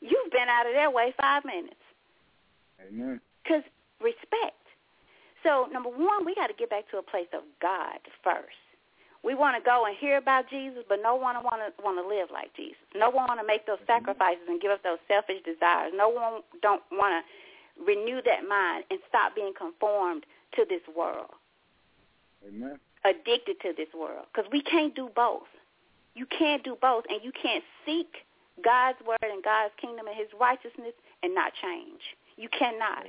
[0.00, 1.80] you've been out of their way five minutes.
[2.80, 3.20] Amen.
[3.42, 3.64] Because
[4.00, 4.60] respect.
[5.42, 8.60] So number one, we got to get back to a place of God first.
[9.24, 12.06] We want to go and hear about Jesus, but no one want to want to
[12.06, 12.78] live like Jesus.
[12.94, 15.92] No one want to make those sacrifices and give up those selfish desires.
[15.94, 17.20] No one don't want to
[17.84, 20.24] renew that mind and stop being conformed
[20.56, 21.30] to this world,
[22.46, 22.78] Amen.
[23.04, 24.26] Addicted to this world.
[24.32, 25.48] Because we can't do both.
[26.14, 28.24] You can't do both, and you can't seek
[28.64, 32.00] God's word and God's kingdom and His righteousness and not change.
[32.36, 33.06] You cannot.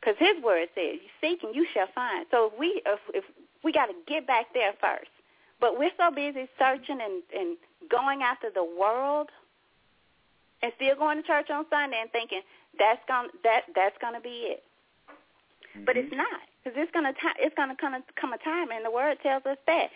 [0.00, 3.24] Because his word says, "You seek and you shall find." So if we if, if
[3.62, 5.10] we got to get back there first,
[5.60, 7.56] but we're so busy searching and and
[7.88, 9.30] going after the world,
[10.62, 12.42] and still going to church on Sunday and thinking
[12.78, 14.64] that's going that that's going to be it.
[15.86, 16.18] But it's Mhm.
[16.18, 19.18] not, because it's going to ti it's to come come a time, and the word
[19.22, 19.90] tells us that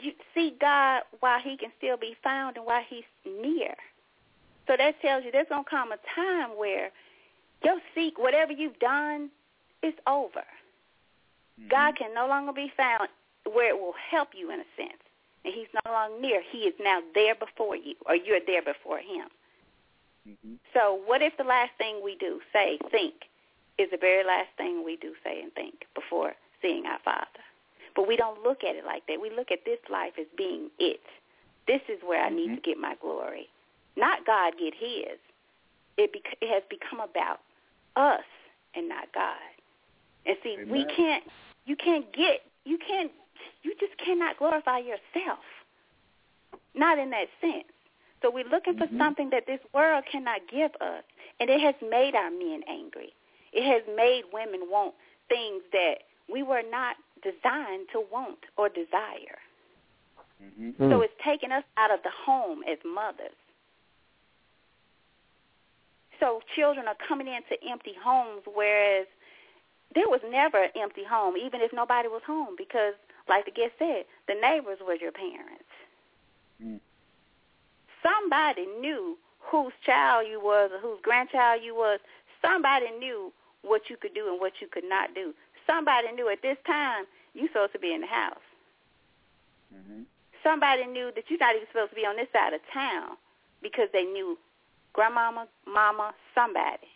[0.00, 3.74] you seek God while He can still be found and while He's near.
[4.66, 6.90] So that tells you there's going to come a time where
[7.64, 9.30] your seek, whatever you've done,
[9.82, 10.44] is over.
[11.60, 11.68] Mhm.
[11.68, 13.08] God can no longer be found
[13.44, 15.02] where it will help you in a sense.
[15.44, 16.40] And he's no longer near.
[16.40, 19.30] He is now there before you, or you're there before him.
[20.28, 20.58] Mhm.
[20.72, 23.28] So what if the last thing we do, say, think,
[23.78, 27.44] is the very last thing we do, say, and think before seeing our Father?
[27.94, 29.20] But we don't look at it like that.
[29.20, 31.00] We look at this life as being it.
[31.66, 32.54] This is where I need Mhm.
[32.56, 33.48] to get my glory.
[33.96, 35.18] Not God get his.
[35.96, 37.40] It, bec- it has become about
[37.96, 38.24] us
[38.74, 39.38] and not God.
[40.26, 41.24] And see, we can't,
[41.64, 43.10] you can't get, you can't,
[43.62, 45.44] you just cannot glorify yourself.
[46.74, 47.64] Not in that sense.
[48.20, 48.98] So we're looking for Mhm.
[48.98, 51.04] something that this world cannot give us.
[51.40, 53.14] And it has made our men angry.
[53.56, 54.92] It has made women want
[55.28, 59.40] things that we were not designed to want or desire.
[60.42, 60.76] Mhm.
[60.76, 60.90] Mm.
[60.90, 63.34] So it's taken us out of the home as mothers.
[66.20, 69.06] So children are coming into empty homes, whereas
[69.94, 72.94] there was never an empty home, even if nobody was home, because,
[73.28, 75.72] like the guest said, the neighbors were your parents.
[76.62, 76.80] Mm.
[78.02, 82.00] Somebody knew whose child you was or whose grandchild you was.
[82.42, 85.34] Somebody knew what you could do and what you could not do.
[85.66, 87.04] Somebody knew at this time
[87.34, 88.46] you supposed to be in the house
[89.74, 90.06] Mhm.
[90.42, 93.16] somebody knew that you're not even supposed to be on this side of town
[93.62, 94.38] because they knew
[94.92, 96.88] grandmama, mama, somebody.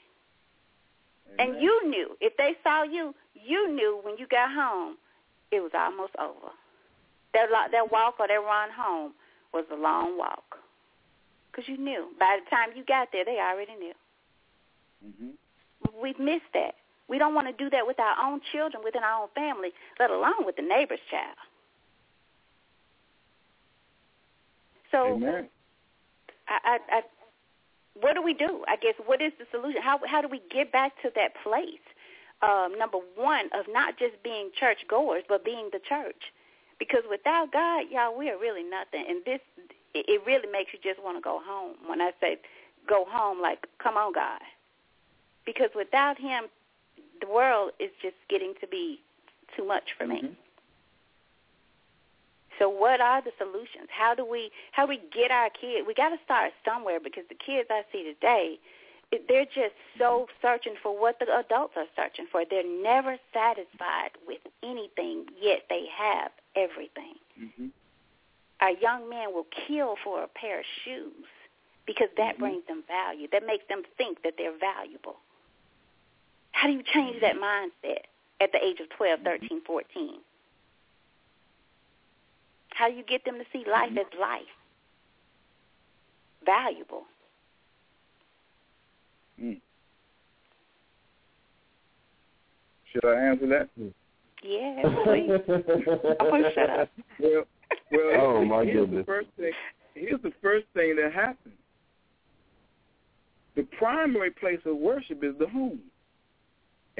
[1.38, 2.16] And you knew.
[2.20, 4.96] If they saw you, you knew when you got home
[5.50, 6.52] it was almost over.
[7.34, 9.14] That, that walk or that run home
[9.52, 10.58] was a long walk.
[11.50, 12.14] Because you knew.
[12.18, 13.94] By the time you got there, they already knew.
[15.04, 15.32] Mhm.
[16.00, 16.74] We've missed that.
[17.08, 20.10] We don't want to do that with our own children, within our own family, let
[20.10, 21.36] alone with the neighbor's child.
[24.92, 25.48] So Amen.
[26.48, 27.02] I, I, I,
[28.00, 28.64] what do we do?
[28.68, 29.82] I guess what is the solution?
[29.82, 31.82] How how do we get back to that place
[32.42, 36.32] um, number one of not just being church goers, but being the church.
[36.78, 39.04] Because without God, y'all, we are really nothing.
[39.06, 39.40] And this,
[39.94, 41.74] it really makes you just want to go home.
[41.86, 42.38] When I say
[42.88, 44.40] go home, like, come on, God.
[45.46, 46.44] Because without him,
[47.20, 49.00] the world is just getting to be
[49.56, 50.22] too much for me.
[50.22, 50.34] Mm-hmm.
[52.58, 53.88] So what are the solutions?
[53.88, 55.86] How do we how do we get our kids?
[55.86, 58.58] We got to start somewhere because the kids I see today,
[59.28, 62.44] they're just so searching for what the adults are searching for.
[62.48, 67.16] They're never satisfied with anything, yet they have everything.
[67.40, 67.66] Mm-hmm.
[68.60, 71.26] Our young men will kill for a pair of shoes
[71.86, 72.42] because that mm-hmm.
[72.42, 73.26] brings them value.
[73.32, 75.16] That makes them think that they're valuable.
[76.52, 78.02] How do you change that mindset
[78.40, 80.10] at the age of 12, 13, 14?
[82.70, 84.42] How do you get them to see life as life?
[86.44, 87.02] Valuable.
[89.42, 89.60] Mm.
[92.92, 93.68] Should I answer that?
[94.42, 95.30] Yes, please.
[96.20, 96.88] I'm gonna shut up.
[97.18, 97.44] Well,
[97.92, 98.20] well.
[98.20, 99.00] Oh, my here's goodness.
[99.00, 99.52] The first thing,
[99.94, 101.54] here's the first thing that happens.
[103.56, 105.80] The primary place of worship is the home.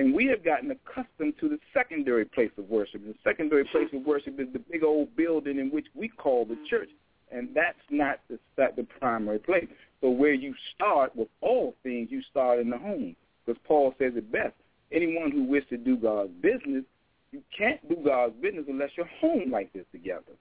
[0.01, 3.05] And we have gotten accustomed to the secondary place of worship.
[3.05, 6.56] The secondary place of worship is the big old building in which we call the
[6.70, 6.89] church.
[7.31, 9.66] And that's not the, the primary place.
[10.01, 13.14] So where you start with all things, you start in the home.
[13.44, 14.55] Because Paul says it best.
[14.90, 16.85] Anyone who wishes to do God's business,
[17.31, 20.32] you can't do God's business unless your home life is together.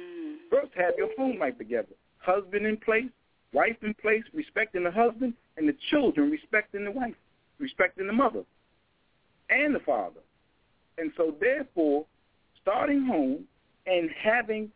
[0.00, 0.36] Mm.
[0.50, 1.92] First, have your home life together.
[2.20, 3.10] Husband in place,
[3.52, 7.14] wife in place, respecting the husband, and the children respecting the wife,
[7.58, 8.44] respecting the mother
[9.52, 10.20] and the father.
[10.98, 12.06] And so therefore,
[12.60, 13.44] starting home
[13.86, 14.70] and having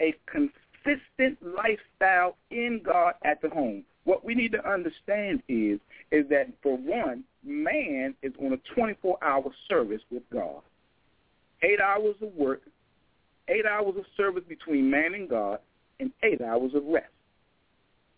[0.00, 3.84] a consistent lifestyle in God at the home.
[4.04, 5.78] What we need to understand is
[6.10, 10.60] is that for one, man is on a 24-hour service with God.
[11.62, 12.62] 8 hours of work,
[13.48, 15.58] 8 hours of service between man and God,
[16.00, 17.06] and 8 hours of rest.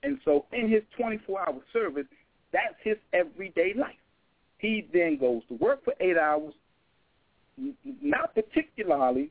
[0.03, 2.07] And so in his 24-hour service,
[2.53, 3.95] that's his everyday life.
[4.65, 6.55] He then goes to work for eight hours,
[8.01, 9.31] not particularly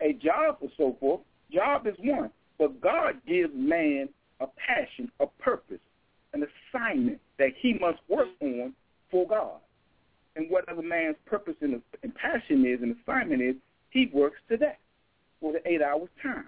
[0.00, 1.22] a job or so forth.
[1.52, 4.08] Job is one, but God gives man
[4.38, 5.80] a passion, a purpose,
[6.34, 8.74] an assignment that he must work on
[9.10, 9.58] for God.
[10.36, 11.82] And whatever man's purpose and,
[12.14, 13.56] passion is and assignment is,
[13.90, 14.78] he works to that
[15.40, 16.46] for the eight hours time.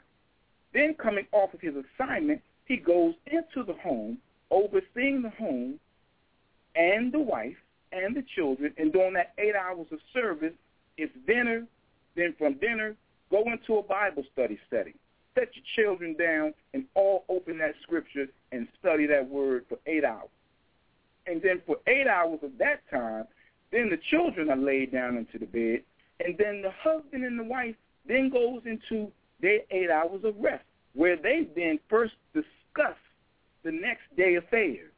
[0.73, 4.19] Then coming off of his assignment, he goes into the home,
[4.53, 5.81] overseeing the home
[6.77, 7.57] and the wife,
[7.93, 10.55] and the children, and during that eight hours of service,
[10.97, 11.67] it's dinner.
[12.17, 12.97] Then from dinner,
[13.31, 14.95] go into a Bible study setting.
[15.35, 20.05] Set your children down and all open that scripture and study that word for eight
[20.05, 20.29] hours.
[21.27, 23.27] And then for eight hours of that time,
[23.71, 25.85] then the children are laid down into the bed,
[26.25, 27.77] and then the husband and the wife
[28.07, 30.65] then goes into their eight hours of rest,
[30.95, 32.97] where they then first discuss
[33.63, 34.93] the next day affairs.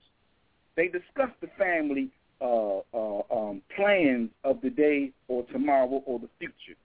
[0.77, 2.11] They discuss the family
[2.43, 6.77] uh, uh, um, plans of the day or tomorrow or the future.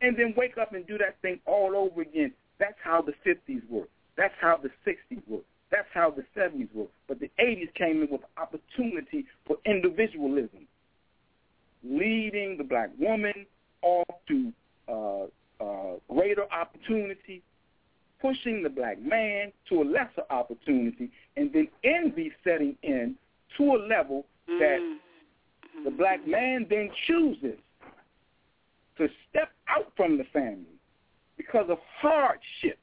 [0.00, 2.32] And then wake up and do that thing all over again.
[2.58, 3.88] That's how the 50s work.
[4.16, 5.42] That's how the 60s work.
[5.70, 6.90] That's how the 70s work.
[7.08, 10.68] But the 80s came in with opportunity for individualism,
[11.82, 13.46] leading the black woman
[13.82, 14.52] off to
[14.88, 15.24] uh,
[15.60, 17.42] uh, greater opportunity,
[18.20, 23.16] pushing the black man to a lesser opportunity, and then envy setting in
[23.56, 24.78] to a level that
[25.74, 25.84] Mm-hmm.
[25.84, 27.58] the black man then chooses
[28.96, 30.78] to step out from the family
[31.36, 32.78] because of hardship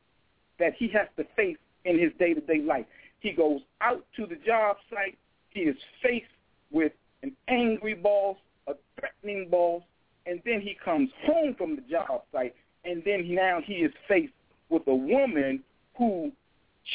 [0.59, 2.85] that he has to face in his day-to-day life.
[3.19, 5.17] He goes out to the job site.
[5.49, 6.25] He is faced
[6.71, 6.91] with
[7.23, 9.83] an angry boss, a threatening boss,
[10.25, 14.33] and then he comes home from the job site, and then now he is faced
[14.69, 15.63] with a woman
[15.97, 16.31] who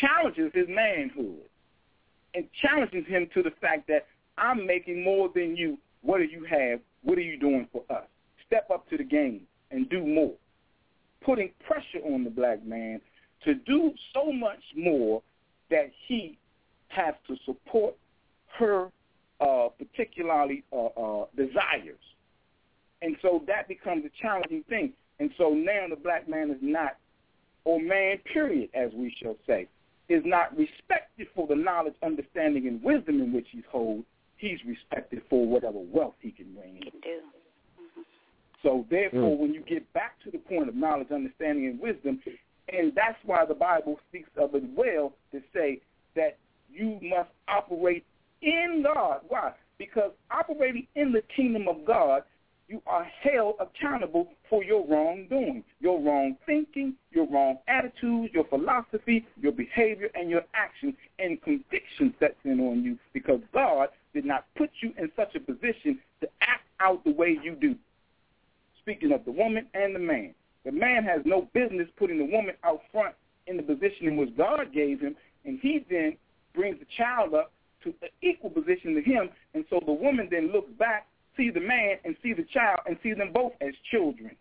[0.01, 1.48] challenges his manhood
[2.34, 4.06] and challenges him to the fact that
[4.39, 5.79] I'm making more than you.
[6.03, 6.81] What do you have?
[7.03, 8.05] What are you doing for us?
[8.47, 10.35] Step up to the game and do more.
[11.25, 13.01] Putting pressure on the black man
[13.45, 15.23] to do so much more
[15.71, 16.39] that he
[16.89, 17.97] has to support
[18.59, 18.91] her
[19.41, 21.99] uh, particularly uh, uh, desires.
[23.03, 24.93] And so that becomes a challenging thing.
[25.19, 26.97] And so now the black man is not,
[27.65, 29.69] or man, period, as we shall say,
[30.09, 34.07] is not respected for the knowledge, understanding, and wisdom in which he's holds,
[34.37, 36.83] he's respected for whatever wealth he can bring in.
[36.83, 37.21] Can do.
[38.63, 39.39] So therefore, Mm.
[39.39, 42.21] when you get back to the point of knowledge, understanding, and wisdom,
[42.69, 45.81] and that's why the Bible speaks of it well to say
[46.15, 46.39] that
[46.69, 48.05] you must operate
[48.43, 49.21] in God.
[49.29, 49.53] Why?
[49.79, 52.25] Because operating operating in the kingdom of God,
[52.68, 59.24] you are held accountable for your wrongdoing, your wrong thinking, your wrong attitudes, your philosophy,
[59.40, 64.47] your behavior, and your actions, and conviction sets in on you because God did not
[64.56, 67.74] put you in such a position to act out the way you do.
[68.80, 70.34] Speaking of the woman and the man,
[70.64, 73.14] the man has no business putting the woman out front
[73.47, 75.14] in the position in which God gave him,
[75.44, 76.16] and he then
[76.55, 77.52] brings the child up
[77.84, 81.06] to an equal position to him, and so the woman then looks back
[81.37, 84.35] see the man and see the child and see them both as children,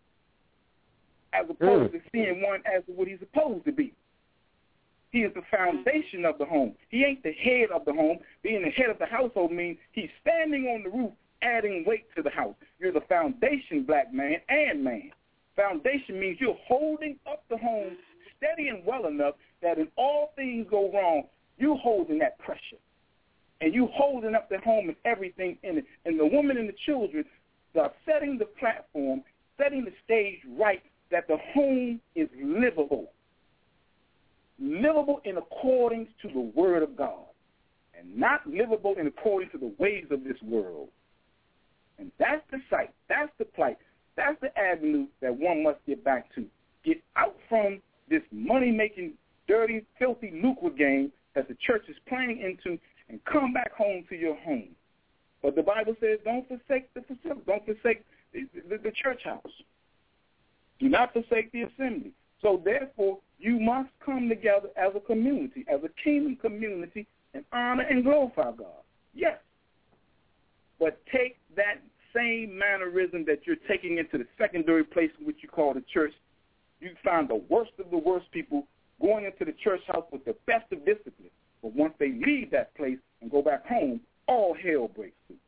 [1.33, 1.93] as opposed mm.
[1.93, 3.93] to seeing one as what he's supposed to be.
[5.11, 6.73] He is the foundation of the home.
[6.89, 8.17] He ain't the head of the home.
[8.43, 12.21] Being the head of the household means he's standing on the roof, adding weight to
[12.21, 12.55] the house.
[12.79, 15.11] You're the foundation, black man and man.
[15.55, 17.95] Foundation means you're holding up the home
[18.35, 21.23] steady and well enough that if all things go wrong,
[21.57, 22.77] you holding that pressure
[23.61, 25.85] and you holding up the home and everything in it.
[26.05, 27.23] And the woman and the children
[27.79, 29.23] are setting the platform,
[29.57, 33.11] setting the stage right that the home is livable.
[34.59, 37.25] Livable in accordance to the word of God
[37.97, 40.89] and not livable in accordance to the ways of this world.
[41.97, 42.91] And that's the sight.
[43.07, 43.77] That's the plight.
[44.17, 46.45] That's the avenue that one must get back to.
[46.83, 49.13] Get out from this money-making,
[49.47, 52.77] dirty, filthy lucre game that the church is playing into
[53.09, 54.69] and come back home to your home.
[55.41, 57.41] But the Bible says don't forsake the facility.
[57.45, 58.03] Don't forsake
[58.33, 59.43] the, the, the church house.
[60.79, 62.11] Do not forsake the assembly.
[62.41, 67.83] So therefore, you must come together as a community, as a kingdom community, and honor
[67.83, 68.83] and glorify God.
[69.13, 69.37] Yes.
[70.79, 71.81] But take that
[72.15, 76.13] same mannerism that you're taking into the secondary place which you call the church.
[76.79, 78.67] You find the worst of the worst people
[79.01, 81.29] going into the church house with the best of discipline.
[81.65, 85.39] But once they leave that place and go back home, all hell breaks loose.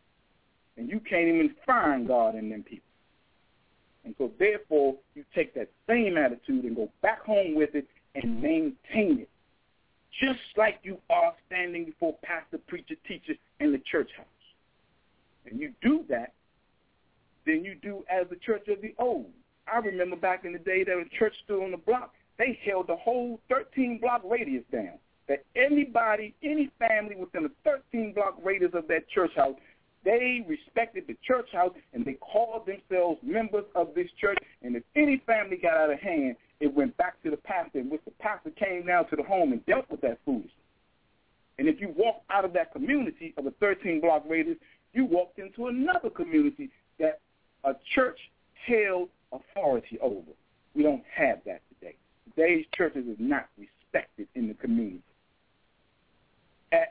[0.75, 2.89] And you can't even find God in them people.
[4.03, 8.23] And so therefore, you take that same attitude and go back home with it and
[8.23, 8.41] mm-hmm.
[8.41, 9.29] maintain it.
[10.19, 14.25] Just like you are standing before pastor, preacher, teacher in the church house.
[15.45, 16.33] And you do that,
[17.45, 19.29] then you do as the church of the old.
[19.71, 22.15] I remember back in the day that a church stood on the block.
[22.39, 28.13] They held the whole 13 block radius down that anybody, any family within a 13
[28.13, 29.55] block radius of that church house,
[30.05, 34.37] they respected the church house and they called themselves members of this church.
[34.61, 37.89] And if any family got out of hand, it went back to the pastor, in
[37.89, 40.51] which the pastor came down to the home and dealt with that foolishness.
[41.59, 44.57] And if you walked out of that community of a 13 block radius,
[44.93, 47.19] you walked into another community that
[47.63, 48.19] a church
[48.65, 50.31] held authority over.
[50.73, 51.95] We don't have that today.
[52.35, 55.01] Today's churches is not respected in the community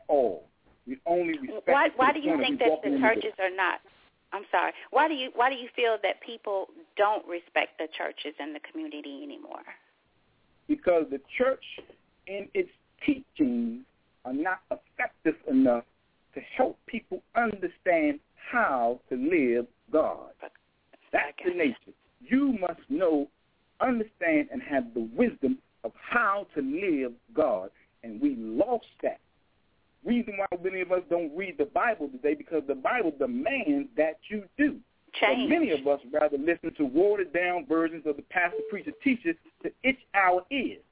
[0.08, 0.44] all.
[0.86, 1.68] We only respect.
[1.68, 3.80] Why, why do you think that the churches are not?
[4.32, 4.72] I'm sorry.
[4.90, 8.60] Why do you why do you feel that people don't respect the churches and the
[8.70, 9.62] community anymore?
[10.68, 11.64] Because the church
[12.28, 12.70] and its
[13.04, 13.84] teachings
[14.24, 15.84] are not effective enough
[16.34, 18.20] to help people understand
[18.50, 20.30] how to live God.
[21.12, 21.96] That's the nature.
[22.20, 23.28] You must know,
[23.80, 27.70] understand, and have the wisdom of how to live God.
[28.02, 29.20] And we lost that
[30.06, 34.18] reason why many of us don't read the Bible today because the Bible demands that
[34.28, 34.76] you do.
[35.20, 35.48] Change.
[35.48, 39.34] But many of us rather listen to watered down versions of the pastor, preacher, teacher
[39.62, 40.82] to itch our ears.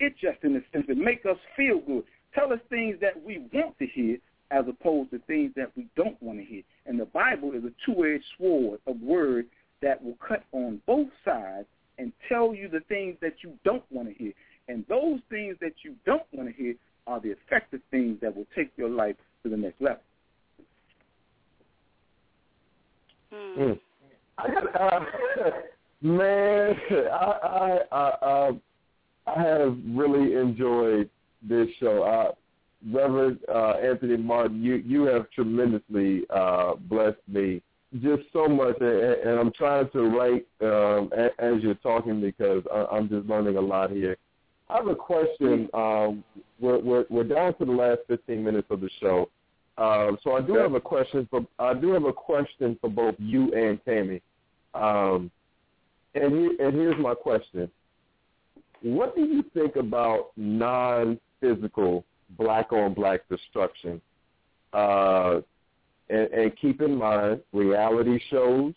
[0.00, 2.04] It just in a sense to make us feel good.
[2.34, 4.18] Tell us things that we want to hear
[4.50, 6.62] as opposed to things that we don't want to hear.
[6.86, 9.48] And the Bible is a two-edged sword of words
[9.82, 11.66] that will cut on both sides
[11.98, 14.32] and tell you the things that you don't want to hear.
[14.68, 16.74] And those things that you don't want to hear
[17.08, 20.02] are the effective things that will take your life to the next level.
[23.32, 23.78] Mm.
[24.38, 24.44] I
[24.78, 25.50] uh,
[26.02, 28.50] man, I, I, I,
[29.26, 31.10] I have really enjoyed
[31.42, 32.02] this show.
[32.02, 32.32] Uh,
[32.92, 37.60] Reverend uh, Anthony Martin, you you have tremendously uh, blessed me
[38.00, 42.62] just so much, and, and I'm trying to write um, as you're talking because
[42.92, 44.16] I'm just learning a lot here.
[44.70, 45.68] I have a question.
[45.72, 46.24] Um,
[46.60, 49.28] we're, we're, we're down to the last 15 minutes of the show.
[49.78, 53.14] Um, so I do have a question for I do have a question for both
[53.18, 54.20] you and Tammy.
[54.74, 55.30] Um,
[56.14, 57.70] and, he, and here's my question:
[58.82, 64.00] What do you think about non-physical black-on-black destruction?
[64.72, 65.42] Uh,
[66.10, 68.74] and, and keep in mind, reality shows,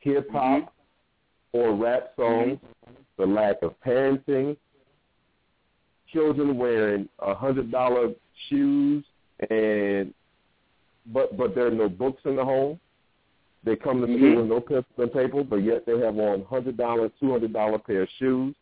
[0.00, 0.74] hip hop,
[1.54, 1.58] mm-hmm.
[1.58, 2.92] or rap songs, mm-hmm.
[3.18, 4.56] the lack of parenting,
[6.12, 8.10] children wearing a hundred dollar
[8.48, 9.04] shoes
[9.50, 10.12] and
[11.12, 12.78] but but there are no books in the home.
[13.64, 14.36] They come to Mhm.
[14.36, 17.78] with no pencil and paper, but yet they have on hundred dollar, two hundred dollar
[17.78, 18.54] pair of shoes.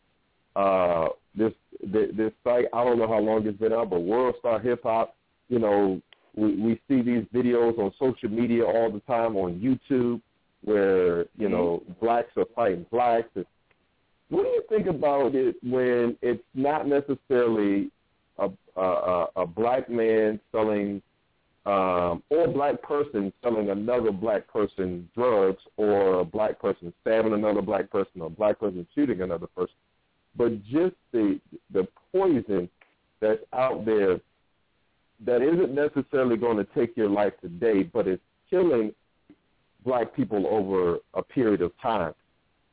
[0.55, 1.53] Uh, this
[1.83, 4.83] this this site, I don't know how long it's been out, but World Star Hip
[4.83, 5.15] Hop,
[5.49, 6.01] you know,
[6.35, 10.21] we we see these videos on social media all the time on YouTube
[10.63, 13.29] where you know blacks are fighting blacks.
[13.35, 13.45] And
[14.31, 17.91] what do you think about it when it's not necessarily
[18.39, 21.01] a a, a, black man selling
[21.65, 27.33] um, or a black person selling another black person drugs, or a black person stabbing
[27.33, 29.75] another black person, or a black person shooting another person,
[30.35, 31.39] but just the
[31.73, 32.69] the poison
[33.19, 34.21] that's out there
[35.25, 38.93] that isn't necessarily going to take your life today, but it's killing
[39.85, 42.13] black people over a period of time.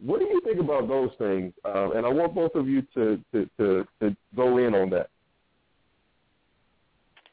[0.05, 1.53] What do you think about those things?
[1.65, 5.11] Uh, and I want both of you to, to, to, to go in on that.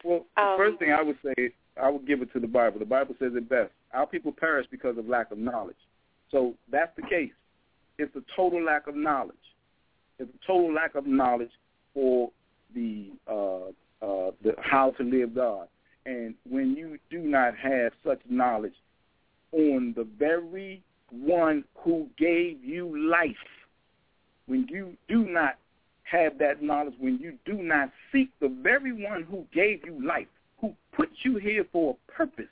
[0.04, 1.52] Well, the Um, first thing I would say,
[1.82, 2.80] I would give it to the Bible.
[2.80, 3.72] The Bible says it best.
[3.94, 5.76] Our people perish because of lack of knowledge.
[6.32, 7.32] So that's the case.
[7.98, 9.36] It's a total lack of knowledge.
[10.20, 11.52] It's a total lack of knowledge
[11.94, 12.32] for
[12.74, 13.68] the uh,
[14.02, 15.68] uh, the how to live God.
[16.06, 18.76] And when you do not have such knowledge
[19.52, 20.82] on the very
[21.22, 23.36] one who gave you life,
[24.48, 25.56] when you do not
[26.04, 30.28] have that knowledge, when you do not seek the very one who gave you life,
[30.62, 32.46] who put you here for a purpose,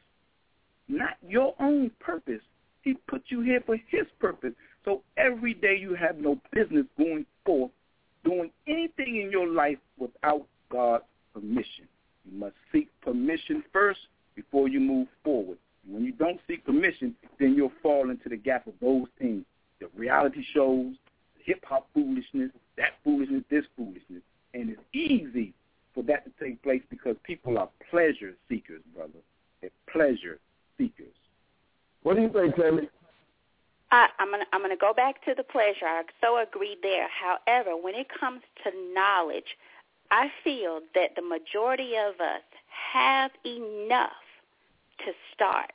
[0.87, 2.41] not your own purpose.
[2.81, 4.53] He put you here for his purpose.
[4.83, 7.71] So every day you have no business going forth,
[8.25, 11.87] doing anything in your life without God's permission.
[12.25, 13.99] You must seek permission first
[14.35, 15.57] before you move forward.
[15.87, 19.43] When you don't seek permission, then you'll fall into the gap of those things.
[19.79, 20.93] The reality shows,
[21.43, 24.21] hip hop foolishness, that foolishness, this foolishness.
[24.53, 25.53] And it's easy
[25.93, 29.11] for that to take place because people are pleasure seekers, brother.
[29.61, 30.39] They're pleasure
[30.77, 31.13] seekers.
[32.03, 32.89] What do you think, Tammy?
[33.91, 35.85] I, I'm gonna I'm gonna go back to the pleasure.
[35.85, 37.07] I so agree there.
[37.09, 39.55] However, when it comes to knowledge,
[40.09, 42.41] I feel that the majority of us
[42.91, 44.22] have enough
[45.05, 45.71] to start.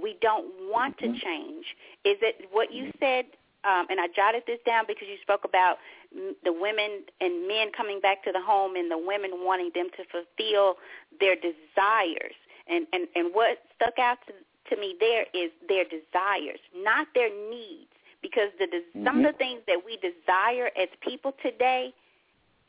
[0.00, 1.66] We don't want to change.
[2.04, 3.26] Is it what you said?
[3.64, 5.78] Um, and I jotted this down because you spoke about
[6.12, 10.04] the women and men coming back to the home, and the women wanting them to
[10.04, 10.76] fulfill
[11.18, 12.34] their desires.
[12.68, 14.34] And and and what stuck out to
[14.74, 17.90] to me there is their desires, not their needs.
[18.22, 21.92] Because the des- some of the things that we desire as people today,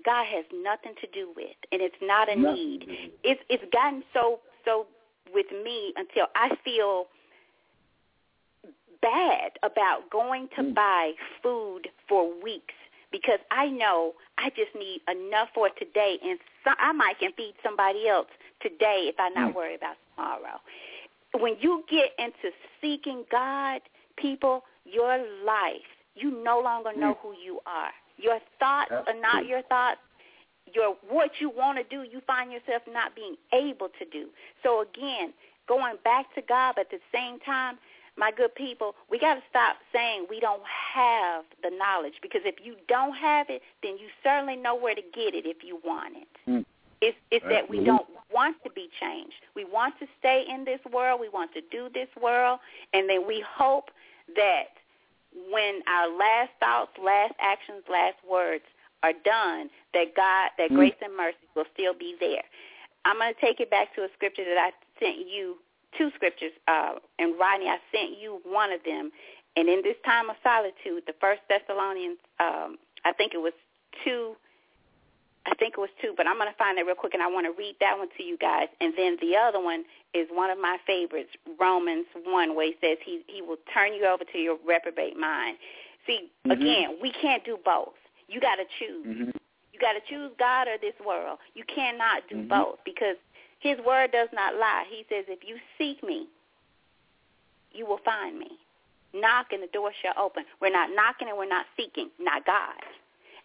[0.04, 2.86] God has nothing to do with, and it's not a need.
[3.24, 4.86] It's it's gotten so so
[5.34, 7.08] with me until I feel
[9.02, 10.74] bad about going to mm.
[10.74, 11.12] buy
[11.44, 12.74] food for weeks
[13.12, 17.54] because I know I just need enough for today, and so, I might can feed
[17.64, 18.28] somebody else
[18.62, 19.56] today if I'm not mm.
[19.56, 20.60] worried about tomorrow.
[21.34, 23.82] When you get into seeking God,
[24.18, 27.18] people, your life, you no longer know mm.
[27.22, 27.92] who you are.
[28.18, 30.00] Your thoughts are not your thoughts.
[30.74, 34.28] Your what you want to do, you find yourself not being able to do.
[34.64, 35.34] So again,
[35.68, 37.78] going back to God, but at the same time,
[38.18, 40.64] my good people, we got to stop saying we don't
[40.94, 45.02] have the knowledge because if you don't have it, then you certainly know where to
[45.02, 46.50] get it if you want it.
[46.50, 46.66] Mm.
[47.02, 49.36] It's, it's that we don't want to be changed.
[49.54, 51.20] We want to stay in this world.
[51.20, 52.60] We want to do this world,
[52.94, 53.92] and then we hope
[54.36, 54.72] that
[55.52, 58.64] when our last thoughts, last actions, last words
[59.06, 60.76] are done, that God, that Mm.
[60.76, 62.44] grace and mercy will still be there.
[63.06, 65.60] I'm going to take it back to a scripture that I sent you,
[65.96, 69.12] two scriptures, uh, and Rodney, I sent you one of them.
[69.56, 73.54] And in this time of solitude, the First Thessalonians, um, I think it was
[74.04, 74.36] two.
[75.46, 77.28] I think it was two, but I'm going to find that real quick, and I
[77.28, 78.68] want to read that one to you guys.
[78.82, 81.30] And then the other one is one of my favorites,
[81.60, 85.58] Romans 1, where he says he, he will turn you over to your reprobate mind.
[86.08, 86.52] See, Mhm.
[86.52, 87.94] again, we can't do both.
[88.28, 89.06] You got to choose.
[89.06, 89.32] hmm
[89.74, 91.38] You got to choose God or this world.
[91.54, 92.48] You cannot do Mhm.
[92.48, 93.18] both because
[93.60, 94.86] his word does not lie.
[94.90, 96.28] He says, if you seek me,
[97.74, 98.58] you will find me.
[99.14, 100.46] Knock and the door shall open.
[100.62, 102.80] We're not knocking and we're not seeking, not God.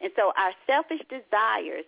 [0.00, 1.84] And so our selfish desires,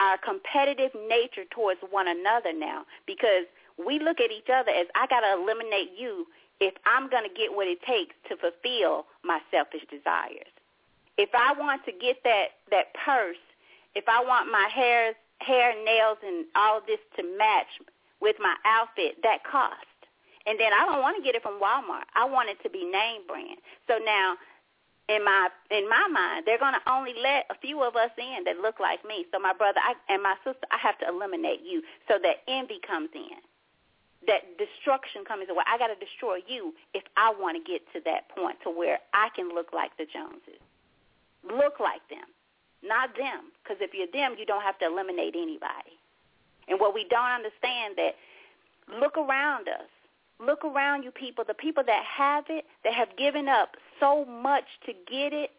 [0.00, 3.46] our competitive nature towards one another now, because
[3.78, 6.26] we look at each other as I got to eliminate you
[6.60, 10.53] if I'm going to get what it takes to fulfill my selfish desires.
[11.18, 13.40] If I want to get that that purse,
[13.94, 17.68] if I want my hair, hair, nails, and all this to match
[18.20, 19.86] with my outfit, that cost.
[20.46, 22.04] And then I don't want to get it from Walmart.
[22.14, 23.58] I want it to be name brand.
[23.88, 24.36] So now,
[25.08, 28.44] in my in my mind, they're going to only let a few of us in
[28.44, 29.26] that look like me.
[29.32, 32.80] So my brother I, and my sister, I have to eliminate you so that envy
[32.86, 33.38] comes in.
[34.26, 35.64] that destruction comes away.
[35.66, 38.98] I got to destroy you if I want to get to that point to where
[39.12, 40.60] I can look like the Joneses.
[41.46, 42.26] Look like them,
[42.82, 43.52] not them.
[43.62, 45.98] Because if you're them, you don't have to eliminate anybody.
[46.68, 48.14] And what we don't understand that
[49.00, 49.88] look around us.
[50.40, 51.44] Look around you people.
[51.46, 55.50] The people that have it, that have given up so much to get it,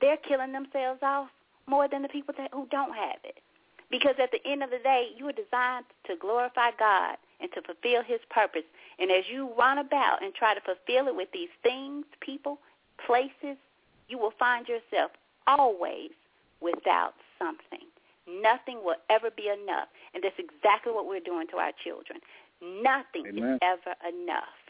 [0.00, 1.28] they're killing themselves off
[1.66, 3.38] more than the people that who don't have it.
[3.90, 7.62] Because at the end of the day, you are designed to glorify God and to
[7.62, 8.64] fulfill his purpose.
[8.98, 12.58] And as you run about and try to fulfill it with these things, people,
[13.06, 13.58] places,
[14.12, 15.10] you will find yourself
[15.46, 16.10] always
[16.60, 17.88] without something.
[18.28, 19.88] Nothing will ever be enough.
[20.12, 22.20] And that's exactly what we're doing to our children.
[22.60, 23.54] Nothing Amen.
[23.54, 24.60] is ever enough.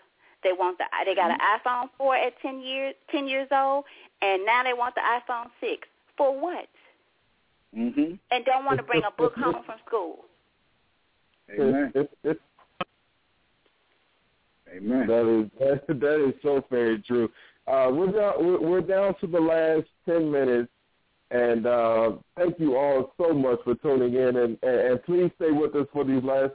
[0.44, 3.84] They want the they got an iPhone 4 at 10 years 10 years old
[4.22, 5.86] and now they want the iPhone 6.
[6.16, 6.68] For what?
[7.76, 8.18] Mhm.
[8.30, 10.24] And don't want to bring a book home from school.
[11.50, 11.92] Amen.
[14.74, 15.06] Amen.
[15.06, 17.28] That is that, that is so very true.
[17.66, 20.68] Uh, we're down we're, down to the last ten minutes,
[21.30, 25.52] and uh, thank you all so much for tuning in, and, and, and please stay
[25.52, 26.52] with us for these last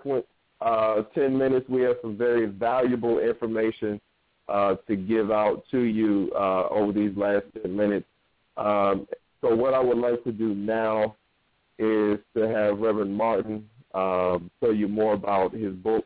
[0.61, 1.67] uh, ten minutes.
[1.69, 4.01] We have some very valuable information
[4.49, 8.05] uh, to give out to you uh, over these last ten minutes.
[8.57, 9.07] Um,
[9.39, 11.15] so what I would like to do now
[11.79, 16.05] is to have Reverend Martin um, tell you more about his book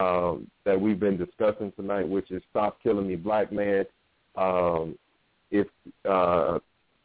[0.00, 3.84] um, that we've been discussing tonight, which is "Stop Killing Me, Black Man."
[4.36, 4.98] Um,
[5.50, 5.66] if
[6.08, 6.58] uh,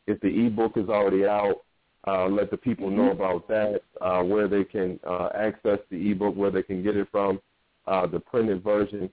[0.07, 1.61] if the ebook is already out,
[2.07, 6.35] uh, let the people know about that, uh, where they can uh, access the ebook,
[6.35, 7.39] where they can get it from,
[7.87, 9.09] uh, the printed version,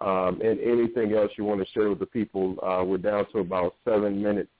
[0.00, 2.56] um, and anything else you want to share with the people.
[2.62, 4.50] Uh, we're down to about seven minutes,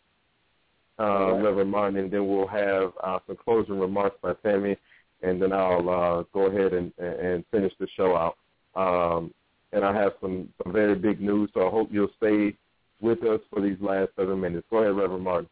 [0.99, 4.77] uh, Reverend Martin, and then we'll have uh, some closing remarks by Tammy,
[5.23, 8.37] and then I'll uh, go ahead and, and finish the show out.
[8.75, 9.33] Um,
[9.73, 12.57] and I have some, some very big news, so I hope you'll stay
[13.01, 14.67] with us for these last seven minutes.
[14.71, 15.49] Go ahead, Reverend Martin.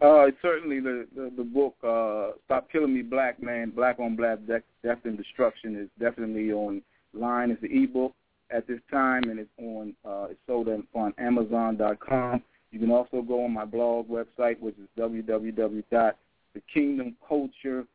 [0.00, 4.38] Uh, certainly the, the the book uh, "Stop Killing Me, Black Man: Black on Black
[4.46, 8.12] Death, Death and Destruction" is definitely online as the ebook
[8.50, 12.42] at this time, and it's on uh, it's sold on Amazon.com.
[12.72, 17.86] You can also go on my blog website, which is www.thekingdomculture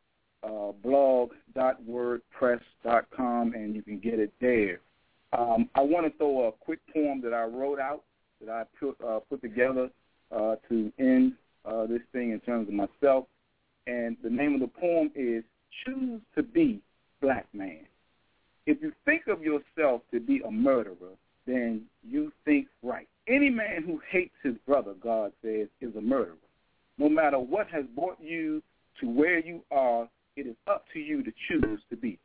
[0.44, 0.72] uh,
[3.54, 4.80] and you can get it there.
[5.38, 8.04] Um, I want to throw a quick poem that I wrote out
[8.44, 9.90] that I put uh, put together
[10.36, 11.34] uh, to end
[11.66, 13.26] uh, this thing in terms of myself.
[13.88, 15.44] And the name of the poem is
[15.86, 16.82] Choose to Be
[17.22, 17.86] Black Man.
[18.66, 21.16] If you think of yourself to be a murderer,
[21.48, 23.08] then you think right.
[23.28, 26.36] Any man who hates his brother, God says, is a murderer.
[26.98, 28.62] No matter what has brought you
[29.00, 32.20] to where you are, it is up to you to choose to be.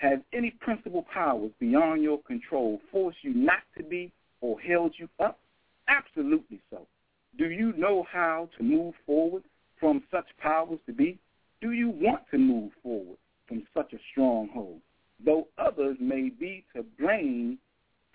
[0.00, 4.10] Has any principal powers beyond your control forced you not to be
[4.40, 5.38] or held you up?
[5.88, 6.86] Absolutely so.
[7.36, 9.42] Do you know how to move forward
[9.78, 11.18] from such powers to be?
[11.60, 14.80] Do you want to move forward from such a stronghold?
[15.22, 17.58] Though others may be to blame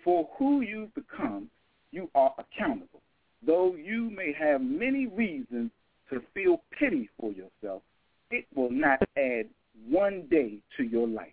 [0.04, 1.52] for who you've become,
[1.92, 3.02] you are accountable.
[3.46, 5.70] Though you may have many reasons
[6.10, 7.84] to feel pity for yourself,
[8.32, 9.46] it will not add
[9.88, 11.28] one day to your life.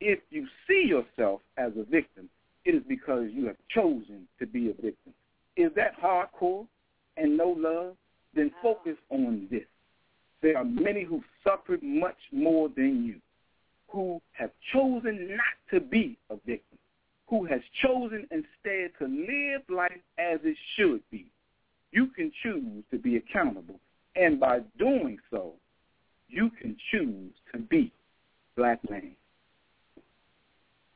[0.00, 2.28] If you see yourself as a victim,
[2.64, 5.12] it is because you have chosen to be a victim.
[5.56, 6.66] Is that hardcore
[7.16, 7.96] and no love?
[8.34, 9.64] Then focus on this.
[10.42, 13.16] There are many who suffered much more than you,
[13.88, 16.78] who have chosen not to be a victim,
[17.26, 21.26] who has chosen instead to live life as it should be.
[21.90, 23.80] You can choose to be accountable,
[24.14, 25.54] and by doing so,
[26.28, 27.90] you can choose to be
[28.56, 29.16] black man.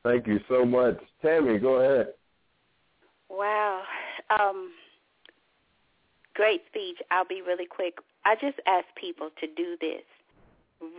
[0.03, 0.97] Thank you so much.
[1.21, 2.13] Tammy, go ahead.
[3.29, 3.83] Wow.
[4.29, 4.71] Um,
[6.33, 6.97] great speech.
[7.09, 7.95] I'll be really quick.
[8.25, 10.03] I just ask people to do this.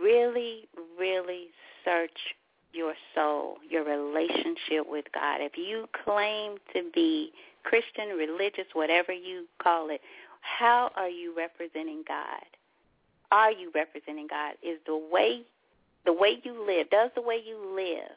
[0.01, 0.67] Really,
[0.99, 1.47] really
[1.83, 2.35] search
[2.73, 5.37] your soul, your relationship with God.
[5.39, 7.31] If you claim to be
[7.63, 10.01] Christian, religious, whatever you call it,
[10.41, 12.43] how are you representing God?
[13.31, 14.53] Are you representing God?
[14.63, 15.43] Is the way
[16.05, 18.15] the way you live, does the way you live,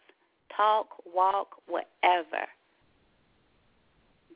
[0.57, 2.47] talk, walk, whatever,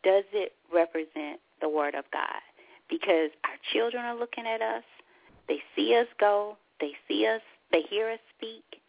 [0.02, 2.42] does it represent the word of God?
[2.88, 4.84] Because our children are looking at us.
[5.48, 6.56] They see us go.
[6.80, 7.40] They see us.
[7.72, 8.80] They hear us speak.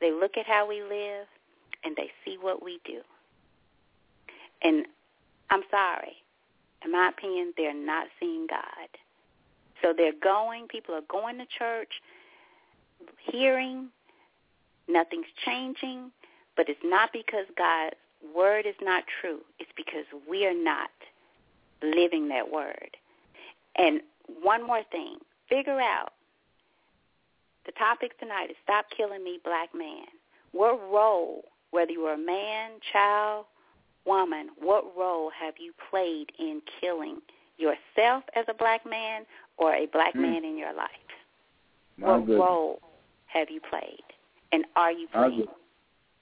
[0.00, 1.26] They look at how we live,
[1.84, 3.00] and they see what we do.
[4.62, 4.86] And
[5.50, 6.16] I'm sorry.
[6.84, 8.88] In my opinion, they're not seeing God.
[9.82, 11.90] So they're going, people are going to church,
[13.30, 13.88] hearing,
[14.88, 16.10] nothing's changing,
[16.58, 17.94] But it's not because God's
[18.34, 19.38] word is not true.
[19.60, 20.90] It's because we are not
[21.82, 22.96] living that word.
[23.76, 24.00] And
[24.42, 25.18] one more thing,
[25.48, 26.12] figure out
[27.64, 30.06] the topic tonight is Stop Killing Me, Black Man.
[30.50, 33.44] What role, whether you are a man, child,
[34.04, 37.18] woman, what role have you played in killing
[37.56, 39.22] yourself as a black man
[39.58, 40.22] or a black mm.
[40.22, 40.88] man in your life?
[41.96, 42.40] My what goodness.
[42.40, 42.80] role
[43.26, 44.02] have you played?
[44.50, 45.46] And are you playing?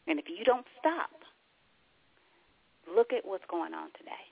[0.06, 1.10] And if you don't stop,
[2.94, 4.24] look at what's going on today.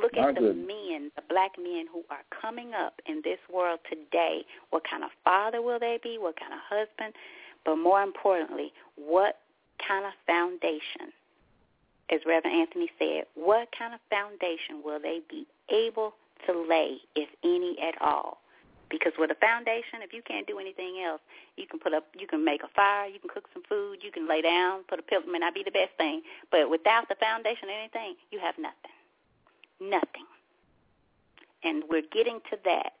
[0.00, 0.66] Look My at the goodness.
[0.66, 4.44] men, the black men who are coming up in this world today.
[4.70, 6.16] What kind of father will they be?
[6.18, 7.14] What kind of husband?
[7.64, 9.38] But more importantly, what
[9.86, 11.12] kind of foundation,
[12.10, 16.14] as Reverend Anthony said, what kind of foundation will they be able
[16.46, 18.38] to lay, if any at all?
[18.90, 21.20] Because with a foundation, if you can't do anything else,
[21.56, 24.12] you can put up, you can make a fire, you can cook some food, you
[24.12, 25.24] can lay down, put a pillow.
[25.26, 28.94] May not be the best thing, but without the foundation or anything, you have nothing
[29.80, 30.26] nothing.
[31.62, 32.92] And we're getting to that.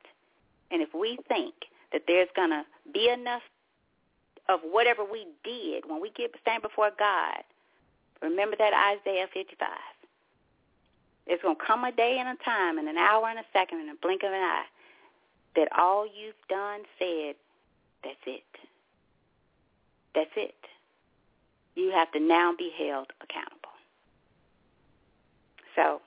[0.70, 1.54] And if we think
[1.92, 3.42] that there's to be enough
[4.48, 7.42] of whatever we did when we get stand before God,
[8.22, 9.68] remember that Isaiah 55.
[11.26, 13.80] There's going to come a day and a time and an hour and a second
[13.80, 14.68] and a blink of an eye
[15.56, 17.34] that all you've done said,
[18.02, 18.42] that's it.
[20.14, 20.54] That's it.
[21.74, 23.60] You have to now be held accountable.
[25.74, 26.00] So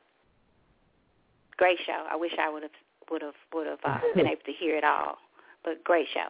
[1.57, 2.06] great show.
[2.10, 2.72] I wish I would have
[3.11, 5.18] would have would have uh, been able to hear it all,
[5.64, 6.30] but great show.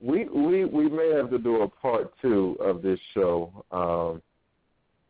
[0.00, 4.22] We we we may have to do a part two of this show, um,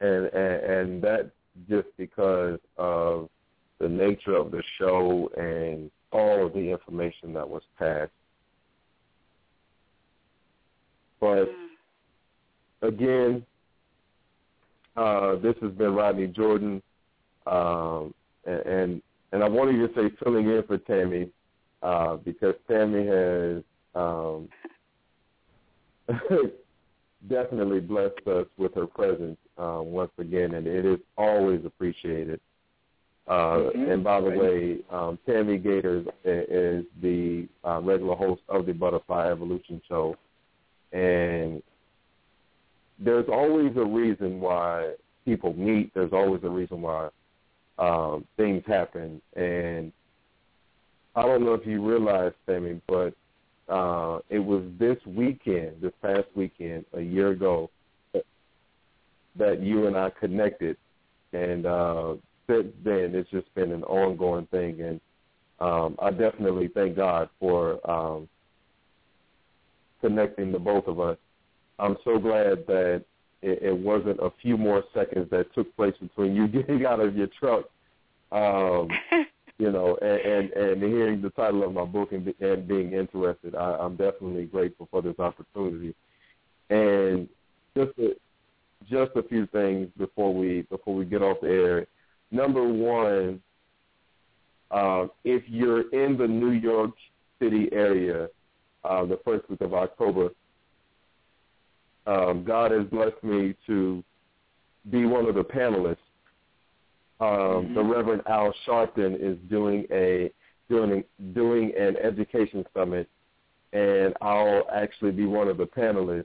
[0.01, 1.31] and, and and that
[1.69, 3.28] just because of
[3.78, 8.11] the nature of the show and all of the information that was passed.
[11.20, 11.49] But
[12.82, 13.45] again,
[14.97, 16.82] uh, this has been Rodney Jordan.
[17.47, 18.15] Um,
[18.45, 21.31] and and, and I wanted to say filling in for Tammy
[21.82, 23.62] uh, because Tammy has
[23.95, 24.49] um,
[27.28, 32.41] definitely blessed us with her presence uh, once again, and it is always appreciated.
[33.27, 33.93] Uh, Mhm.
[33.93, 39.29] And by the way, um, Tammy Gators is the uh, regular host of the Butterfly
[39.31, 40.17] Evolution Show,
[40.93, 41.63] and
[42.99, 44.95] there's always a reason why
[45.25, 45.93] people meet.
[45.95, 47.09] There's always a reason why
[47.79, 49.23] um, things happen.
[49.35, 49.93] And
[51.15, 53.15] I don't know if you realize, Tammy, but
[53.69, 57.71] uh, it was this weekend, this past weekend, a year ago,
[59.37, 60.77] that you and I connected.
[61.33, 62.15] And uh,
[62.51, 64.81] since then, it's just been an ongoing thing.
[64.81, 65.01] And
[65.60, 68.28] um, I definitely thank God for um,
[70.01, 71.16] connecting the both of us.
[71.78, 73.05] I'm so glad that
[73.43, 77.16] it, it wasn't a few more seconds that took place between you getting out of
[77.16, 77.64] your truck,
[78.32, 78.89] um,
[79.59, 83.55] you know, and, and, and hearing the title of my book and, and being interested.
[83.55, 85.94] I, I'm definitely grateful for this opportunity.
[86.68, 87.28] And
[87.77, 88.10] just a,
[88.89, 91.86] just a few things before we before we get off the air.
[92.31, 93.40] Number one,
[94.70, 96.93] uh, if you're in the New York
[97.40, 98.28] City area,
[98.85, 100.31] uh, the first week of October,
[102.07, 104.02] um, God has blessed me to
[104.90, 105.97] be one of the panelists.
[107.20, 110.31] Um, The Reverend Al Sharpton is doing a
[110.70, 111.05] doing
[111.35, 113.09] doing an education summit,
[113.73, 116.24] and I'll actually be one of the panelists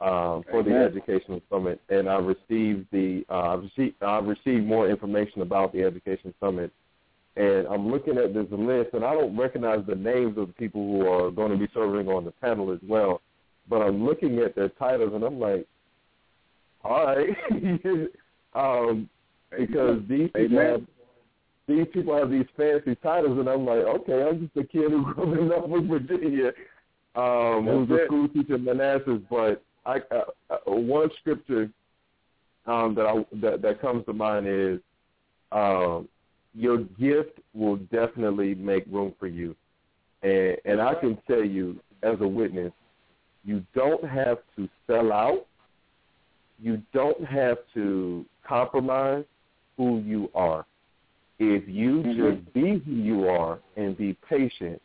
[0.00, 1.80] um, for the educational summit.
[1.88, 6.72] And I received the uh, I've received I've received more information about the education summit,
[7.36, 10.80] and I'm looking at this list, and I don't recognize the names of the people
[10.80, 13.20] who are going to be serving on the panel as well
[13.70, 15.66] but I'm looking at their titles and I'm like,
[16.84, 17.28] all right,
[18.54, 19.08] um,
[19.56, 20.82] because these people have
[21.68, 25.04] these people have these fancy titles, and I'm like, okay, I'm just a kid who
[25.14, 26.52] grew up in Norfolk, Virginia,
[27.14, 29.20] um, who's a school teacher in Manassas.
[29.30, 31.70] But I, uh, uh, one scripture
[32.66, 34.80] um, that I that that comes to mind is,
[35.52, 36.08] um,
[36.54, 39.56] your gift will definitely make room for you,
[40.22, 42.72] and and I can tell you as a witness
[43.44, 45.46] you don't have to sell out.
[46.62, 49.24] You don't have to compromise
[49.76, 50.66] who you are.
[51.38, 52.16] If you Mhm.
[52.16, 54.80] just be who you are and be patient,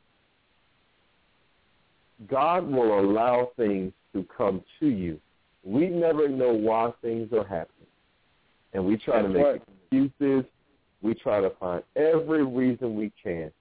[2.27, 5.19] God will allow things to come to you.
[5.63, 7.87] We never know why things are happening.
[8.73, 9.61] And we try to make right.
[9.91, 10.49] excuses.
[11.01, 13.51] We try to find every reason we can.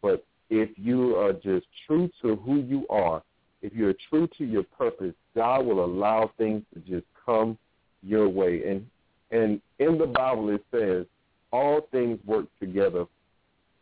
[0.00, 3.22] But if you are just true to who you are
[3.62, 7.56] if you're true to your purpose, God will allow things to just come
[8.02, 8.62] your way.
[8.68, 8.86] And
[9.30, 11.06] and in the Bible it says
[11.52, 13.06] all things work together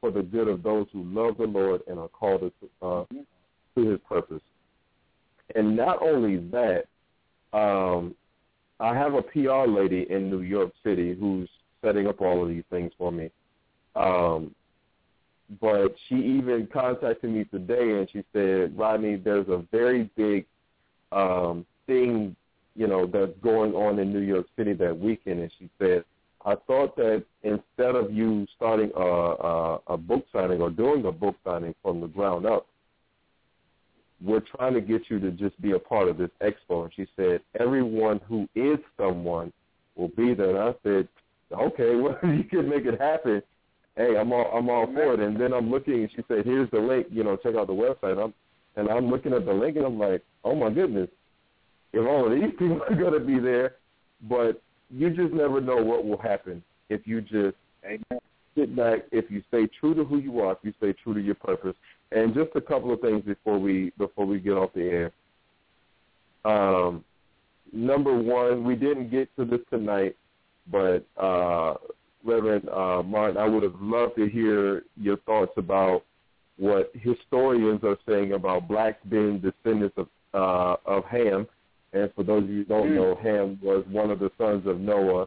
[0.01, 3.05] for the good of those who love the Lord and are called to, uh,
[3.75, 4.43] to His purpose.
[5.55, 6.85] And not only that,
[7.53, 8.15] um,
[8.79, 11.49] I have a PR lady in New York City who's
[11.83, 13.31] setting up all of these things for me.
[13.97, 14.55] Um,
[15.61, 20.47] but she even contacted me today and she said, Rodney, there's a very big
[21.13, 22.37] um, thing,
[22.77, 25.41] you know, that's going on in New York City that weekend.
[25.41, 26.05] And she said,
[26.45, 31.13] I thought that instead of you starting a, a, a book signing or doing a
[31.13, 32.67] book signing from the ground up,
[34.23, 36.85] we're trying to get you to just be a part of this expo.
[36.85, 39.53] And she said, everyone who is someone
[39.97, 40.51] will be there.
[40.51, 41.09] And I said,
[41.53, 43.43] okay, well, you can make it happen.
[43.97, 45.21] Hey, I'm all I'm all for it.
[45.21, 47.09] And then I'm looking, and she said, here's the link.
[47.11, 48.23] You know, check out the website.
[48.23, 48.33] I'm
[48.77, 51.09] and I'm looking at the link, and I'm like, oh my goodness,
[51.93, 53.77] if all of these people are going to be there,
[54.29, 58.21] but you just never know what will happen if you just Amen.
[58.57, 61.21] sit back, if you stay true to who you are, if you stay true to
[61.21, 61.75] your purpose.
[62.13, 65.13] And just a couple of things before we before we get off the air.
[66.45, 67.05] Um,
[67.73, 70.17] number one, we didn't get to this tonight,
[70.71, 71.75] but uh,
[72.25, 76.03] Reverend uh, Martin, I would have loved to hear your thoughts about
[76.57, 81.47] what historians are saying about blacks being descendants of uh, of Ham
[81.93, 84.81] and for those of you who don't know, Ham was one of the sons of
[84.81, 85.27] Noah.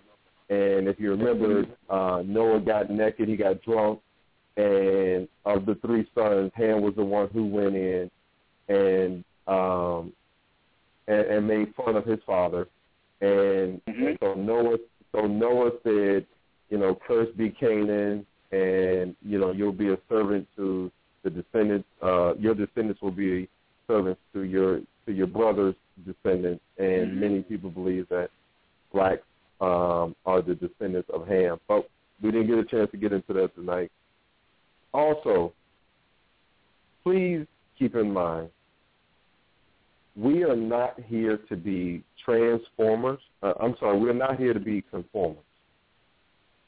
[0.49, 3.99] And if you remember, uh, Noah got naked, he got drunk,
[4.57, 8.11] and of the three sons, Ham was the one who went in
[8.69, 10.13] and um,
[11.07, 12.67] and, and made fun of his father.
[13.21, 14.03] And, mm-hmm.
[14.07, 14.77] and so Noah,
[15.11, 16.25] so Noah said,
[16.69, 20.91] you know, cursed be Canaan, and you know you'll be a servant to
[21.23, 21.87] the descendants.
[22.01, 23.49] Uh, your descendants will be
[23.87, 25.75] servants to your to your brothers
[26.05, 27.19] descendants, and mm-hmm.
[27.19, 28.29] many people believe that
[28.91, 29.23] blacks
[29.61, 31.59] um, are the descendants of Ham.
[31.67, 31.89] But
[32.21, 33.91] we didn't get a chance to get into that tonight.
[34.93, 35.53] Also,
[37.03, 37.45] please
[37.77, 38.49] keep in mind,
[40.15, 43.19] we are not here to be transformers.
[43.41, 45.37] Uh, I'm sorry, we're not here to be conformers.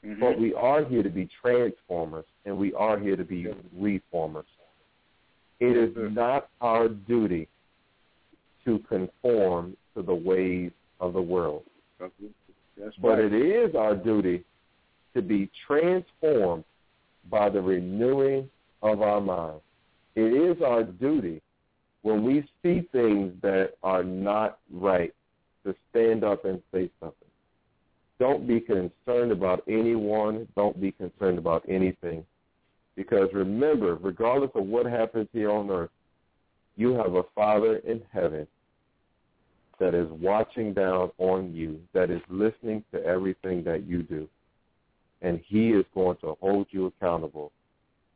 [0.03, 0.19] Mm-hmm.
[0.19, 3.47] But we are here to be transformers, and we are here to be
[3.77, 4.45] reformers.
[5.59, 7.47] It is not our duty
[8.65, 11.63] to conform to the ways of the world.
[11.99, 12.11] That's
[13.01, 14.43] but it is our duty
[15.13, 16.65] to be transformed
[17.29, 18.49] by the renewing
[18.81, 19.61] of our minds.
[20.15, 21.41] It is our duty
[22.03, 25.13] when we see things that are not right
[25.65, 27.27] to stand up and say something.
[28.19, 30.47] Don't be concerned about anyone.
[30.55, 32.25] Don't be concerned about anything.
[32.95, 35.89] Because remember, regardless of what happens here on earth,
[36.77, 38.47] you have a Father in heaven
[39.79, 44.29] that is watching down on you, that is listening to everything that you do.
[45.25, 47.51] And he is going to hold you accountable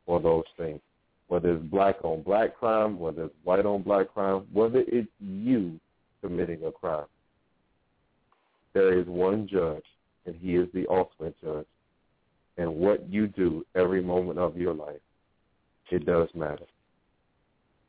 [0.06, 0.80] for those things.
[1.26, 5.80] Whether it's black on black crime, whether it's white on black crime, whether it's you
[6.22, 7.06] committing a crime.
[8.74, 9.82] There is one judge,
[10.24, 11.66] and he is the ultimate judge.
[12.58, 15.00] And what you do every moment of your life,
[15.90, 16.66] it does matter.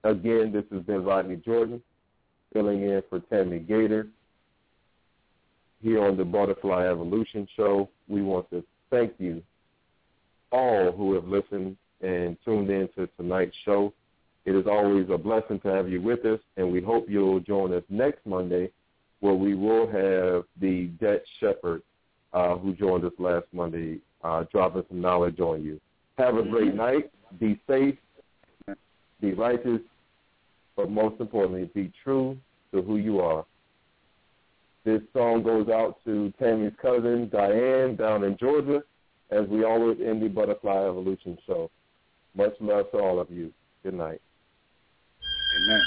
[0.03, 1.79] Again, this has been Rodney Jordan
[2.53, 4.07] filling in for Tammy Gator
[5.83, 7.87] here on the Butterfly Evolution Show.
[8.07, 9.41] We want to thank you
[10.51, 13.93] all who have listened and tuned in to tonight's show.
[14.45, 17.73] It is always a blessing to have you with us, and we hope you'll join
[17.73, 18.71] us next Monday
[19.21, 21.81] where we will have the debt shepherd
[22.33, 25.79] uh, who joined us last Monday uh, dropping some knowledge on you.
[26.17, 27.11] Have a great night.
[27.39, 27.95] Be safe.
[29.21, 29.81] Be righteous
[30.75, 32.37] but most importantly, be true
[32.73, 33.45] to who you are.
[34.83, 38.81] This song goes out to Tammy's cousin, Diane, down in Georgia,
[39.29, 41.69] as we always end the Butterfly Evolution show.
[42.35, 43.53] Much love to all of you.
[43.83, 44.21] Good night.
[45.57, 45.81] Amen.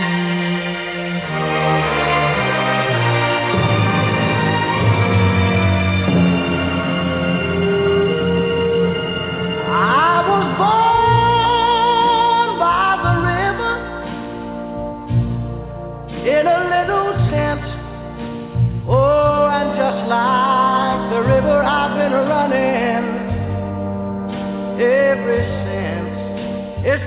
[0.00, 0.37] ever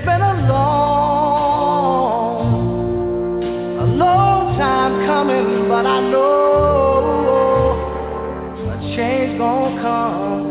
[0.04, 1.82] been a long,
[3.78, 7.76] a long time coming, but I know
[8.68, 10.46] a change gonna come.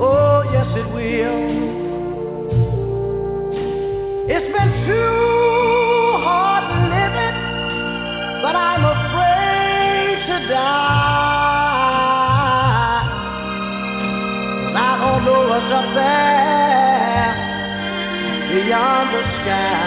[0.00, 1.66] Oh, yes it will.
[4.28, 5.15] It's been too
[18.76, 19.85] beyond the sky.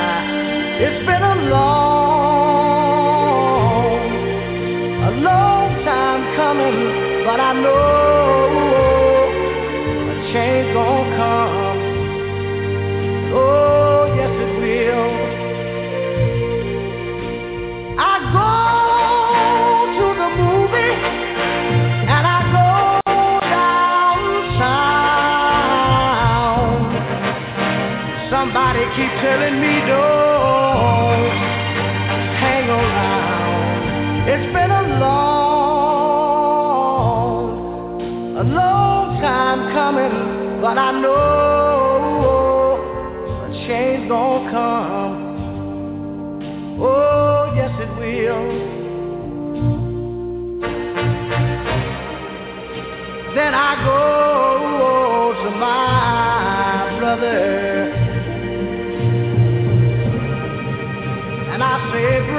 [29.30, 30.19] Telling me don't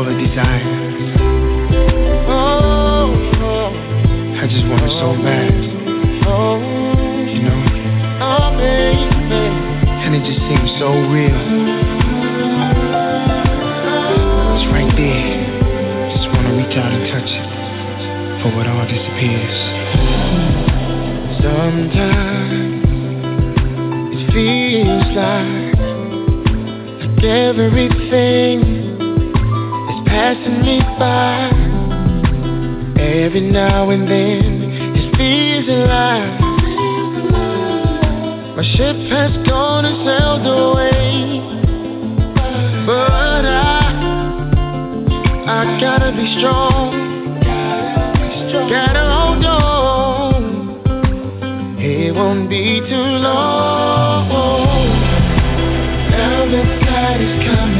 [0.00, 0.64] Full of desire.
[2.24, 3.12] Oh,
[4.40, 5.20] I just want it so oh.
[5.20, 5.52] bad,
[6.24, 6.56] oh,
[7.28, 7.60] you know?
[8.24, 8.56] oh.
[10.00, 11.36] And it just seems so real.
[14.56, 15.36] It's right there.
[16.16, 17.44] Just wanna reach out and touch it.
[18.40, 19.58] Before it all disappears.
[21.44, 22.88] Sometimes
[24.16, 25.76] it feels like,
[27.04, 28.69] like everything
[30.30, 31.50] passing me by.
[33.02, 34.62] Every now and then
[34.94, 36.40] it feels like
[38.56, 41.40] my ship has gone and sailed away.
[42.86, 43.80] But I,
[45.48, 46.90] I gotta be strong.
[48.70, 50.42] Gotta hold on.
[51.80, 54.28] It won't be too long.
[56.10, 57.79] Now the tide is coming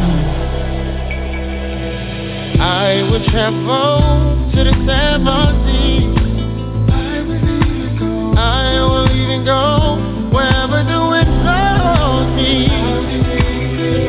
[3.11, 3.99] Will travel
[4.55, 6.15] to the seven seas.
[8.39, 9.99] I will even go
[10.31, 12.71] wherever the wind blows me.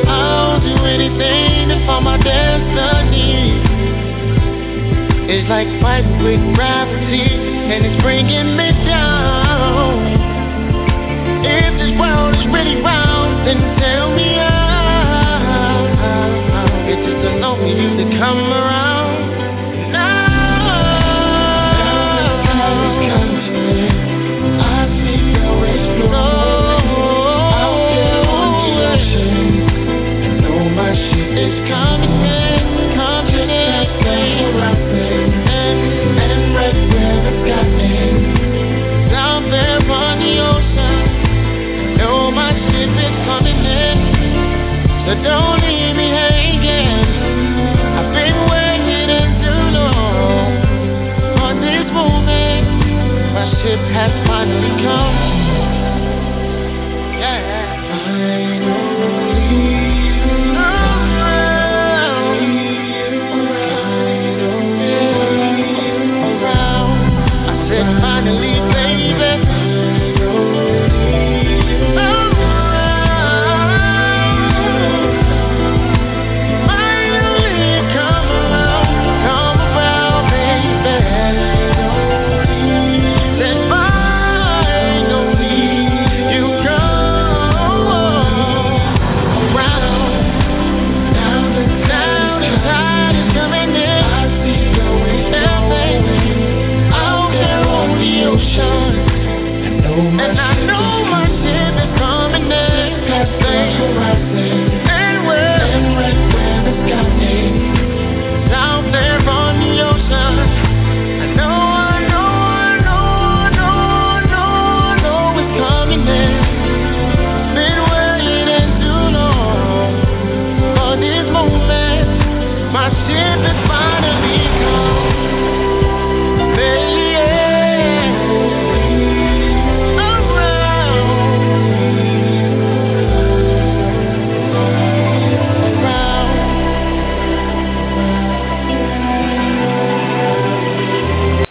[0.07, 3.59] I'll do anything to find my destiny.
[5.27, 8.62] It's like fighting with gravity, and it's bringing me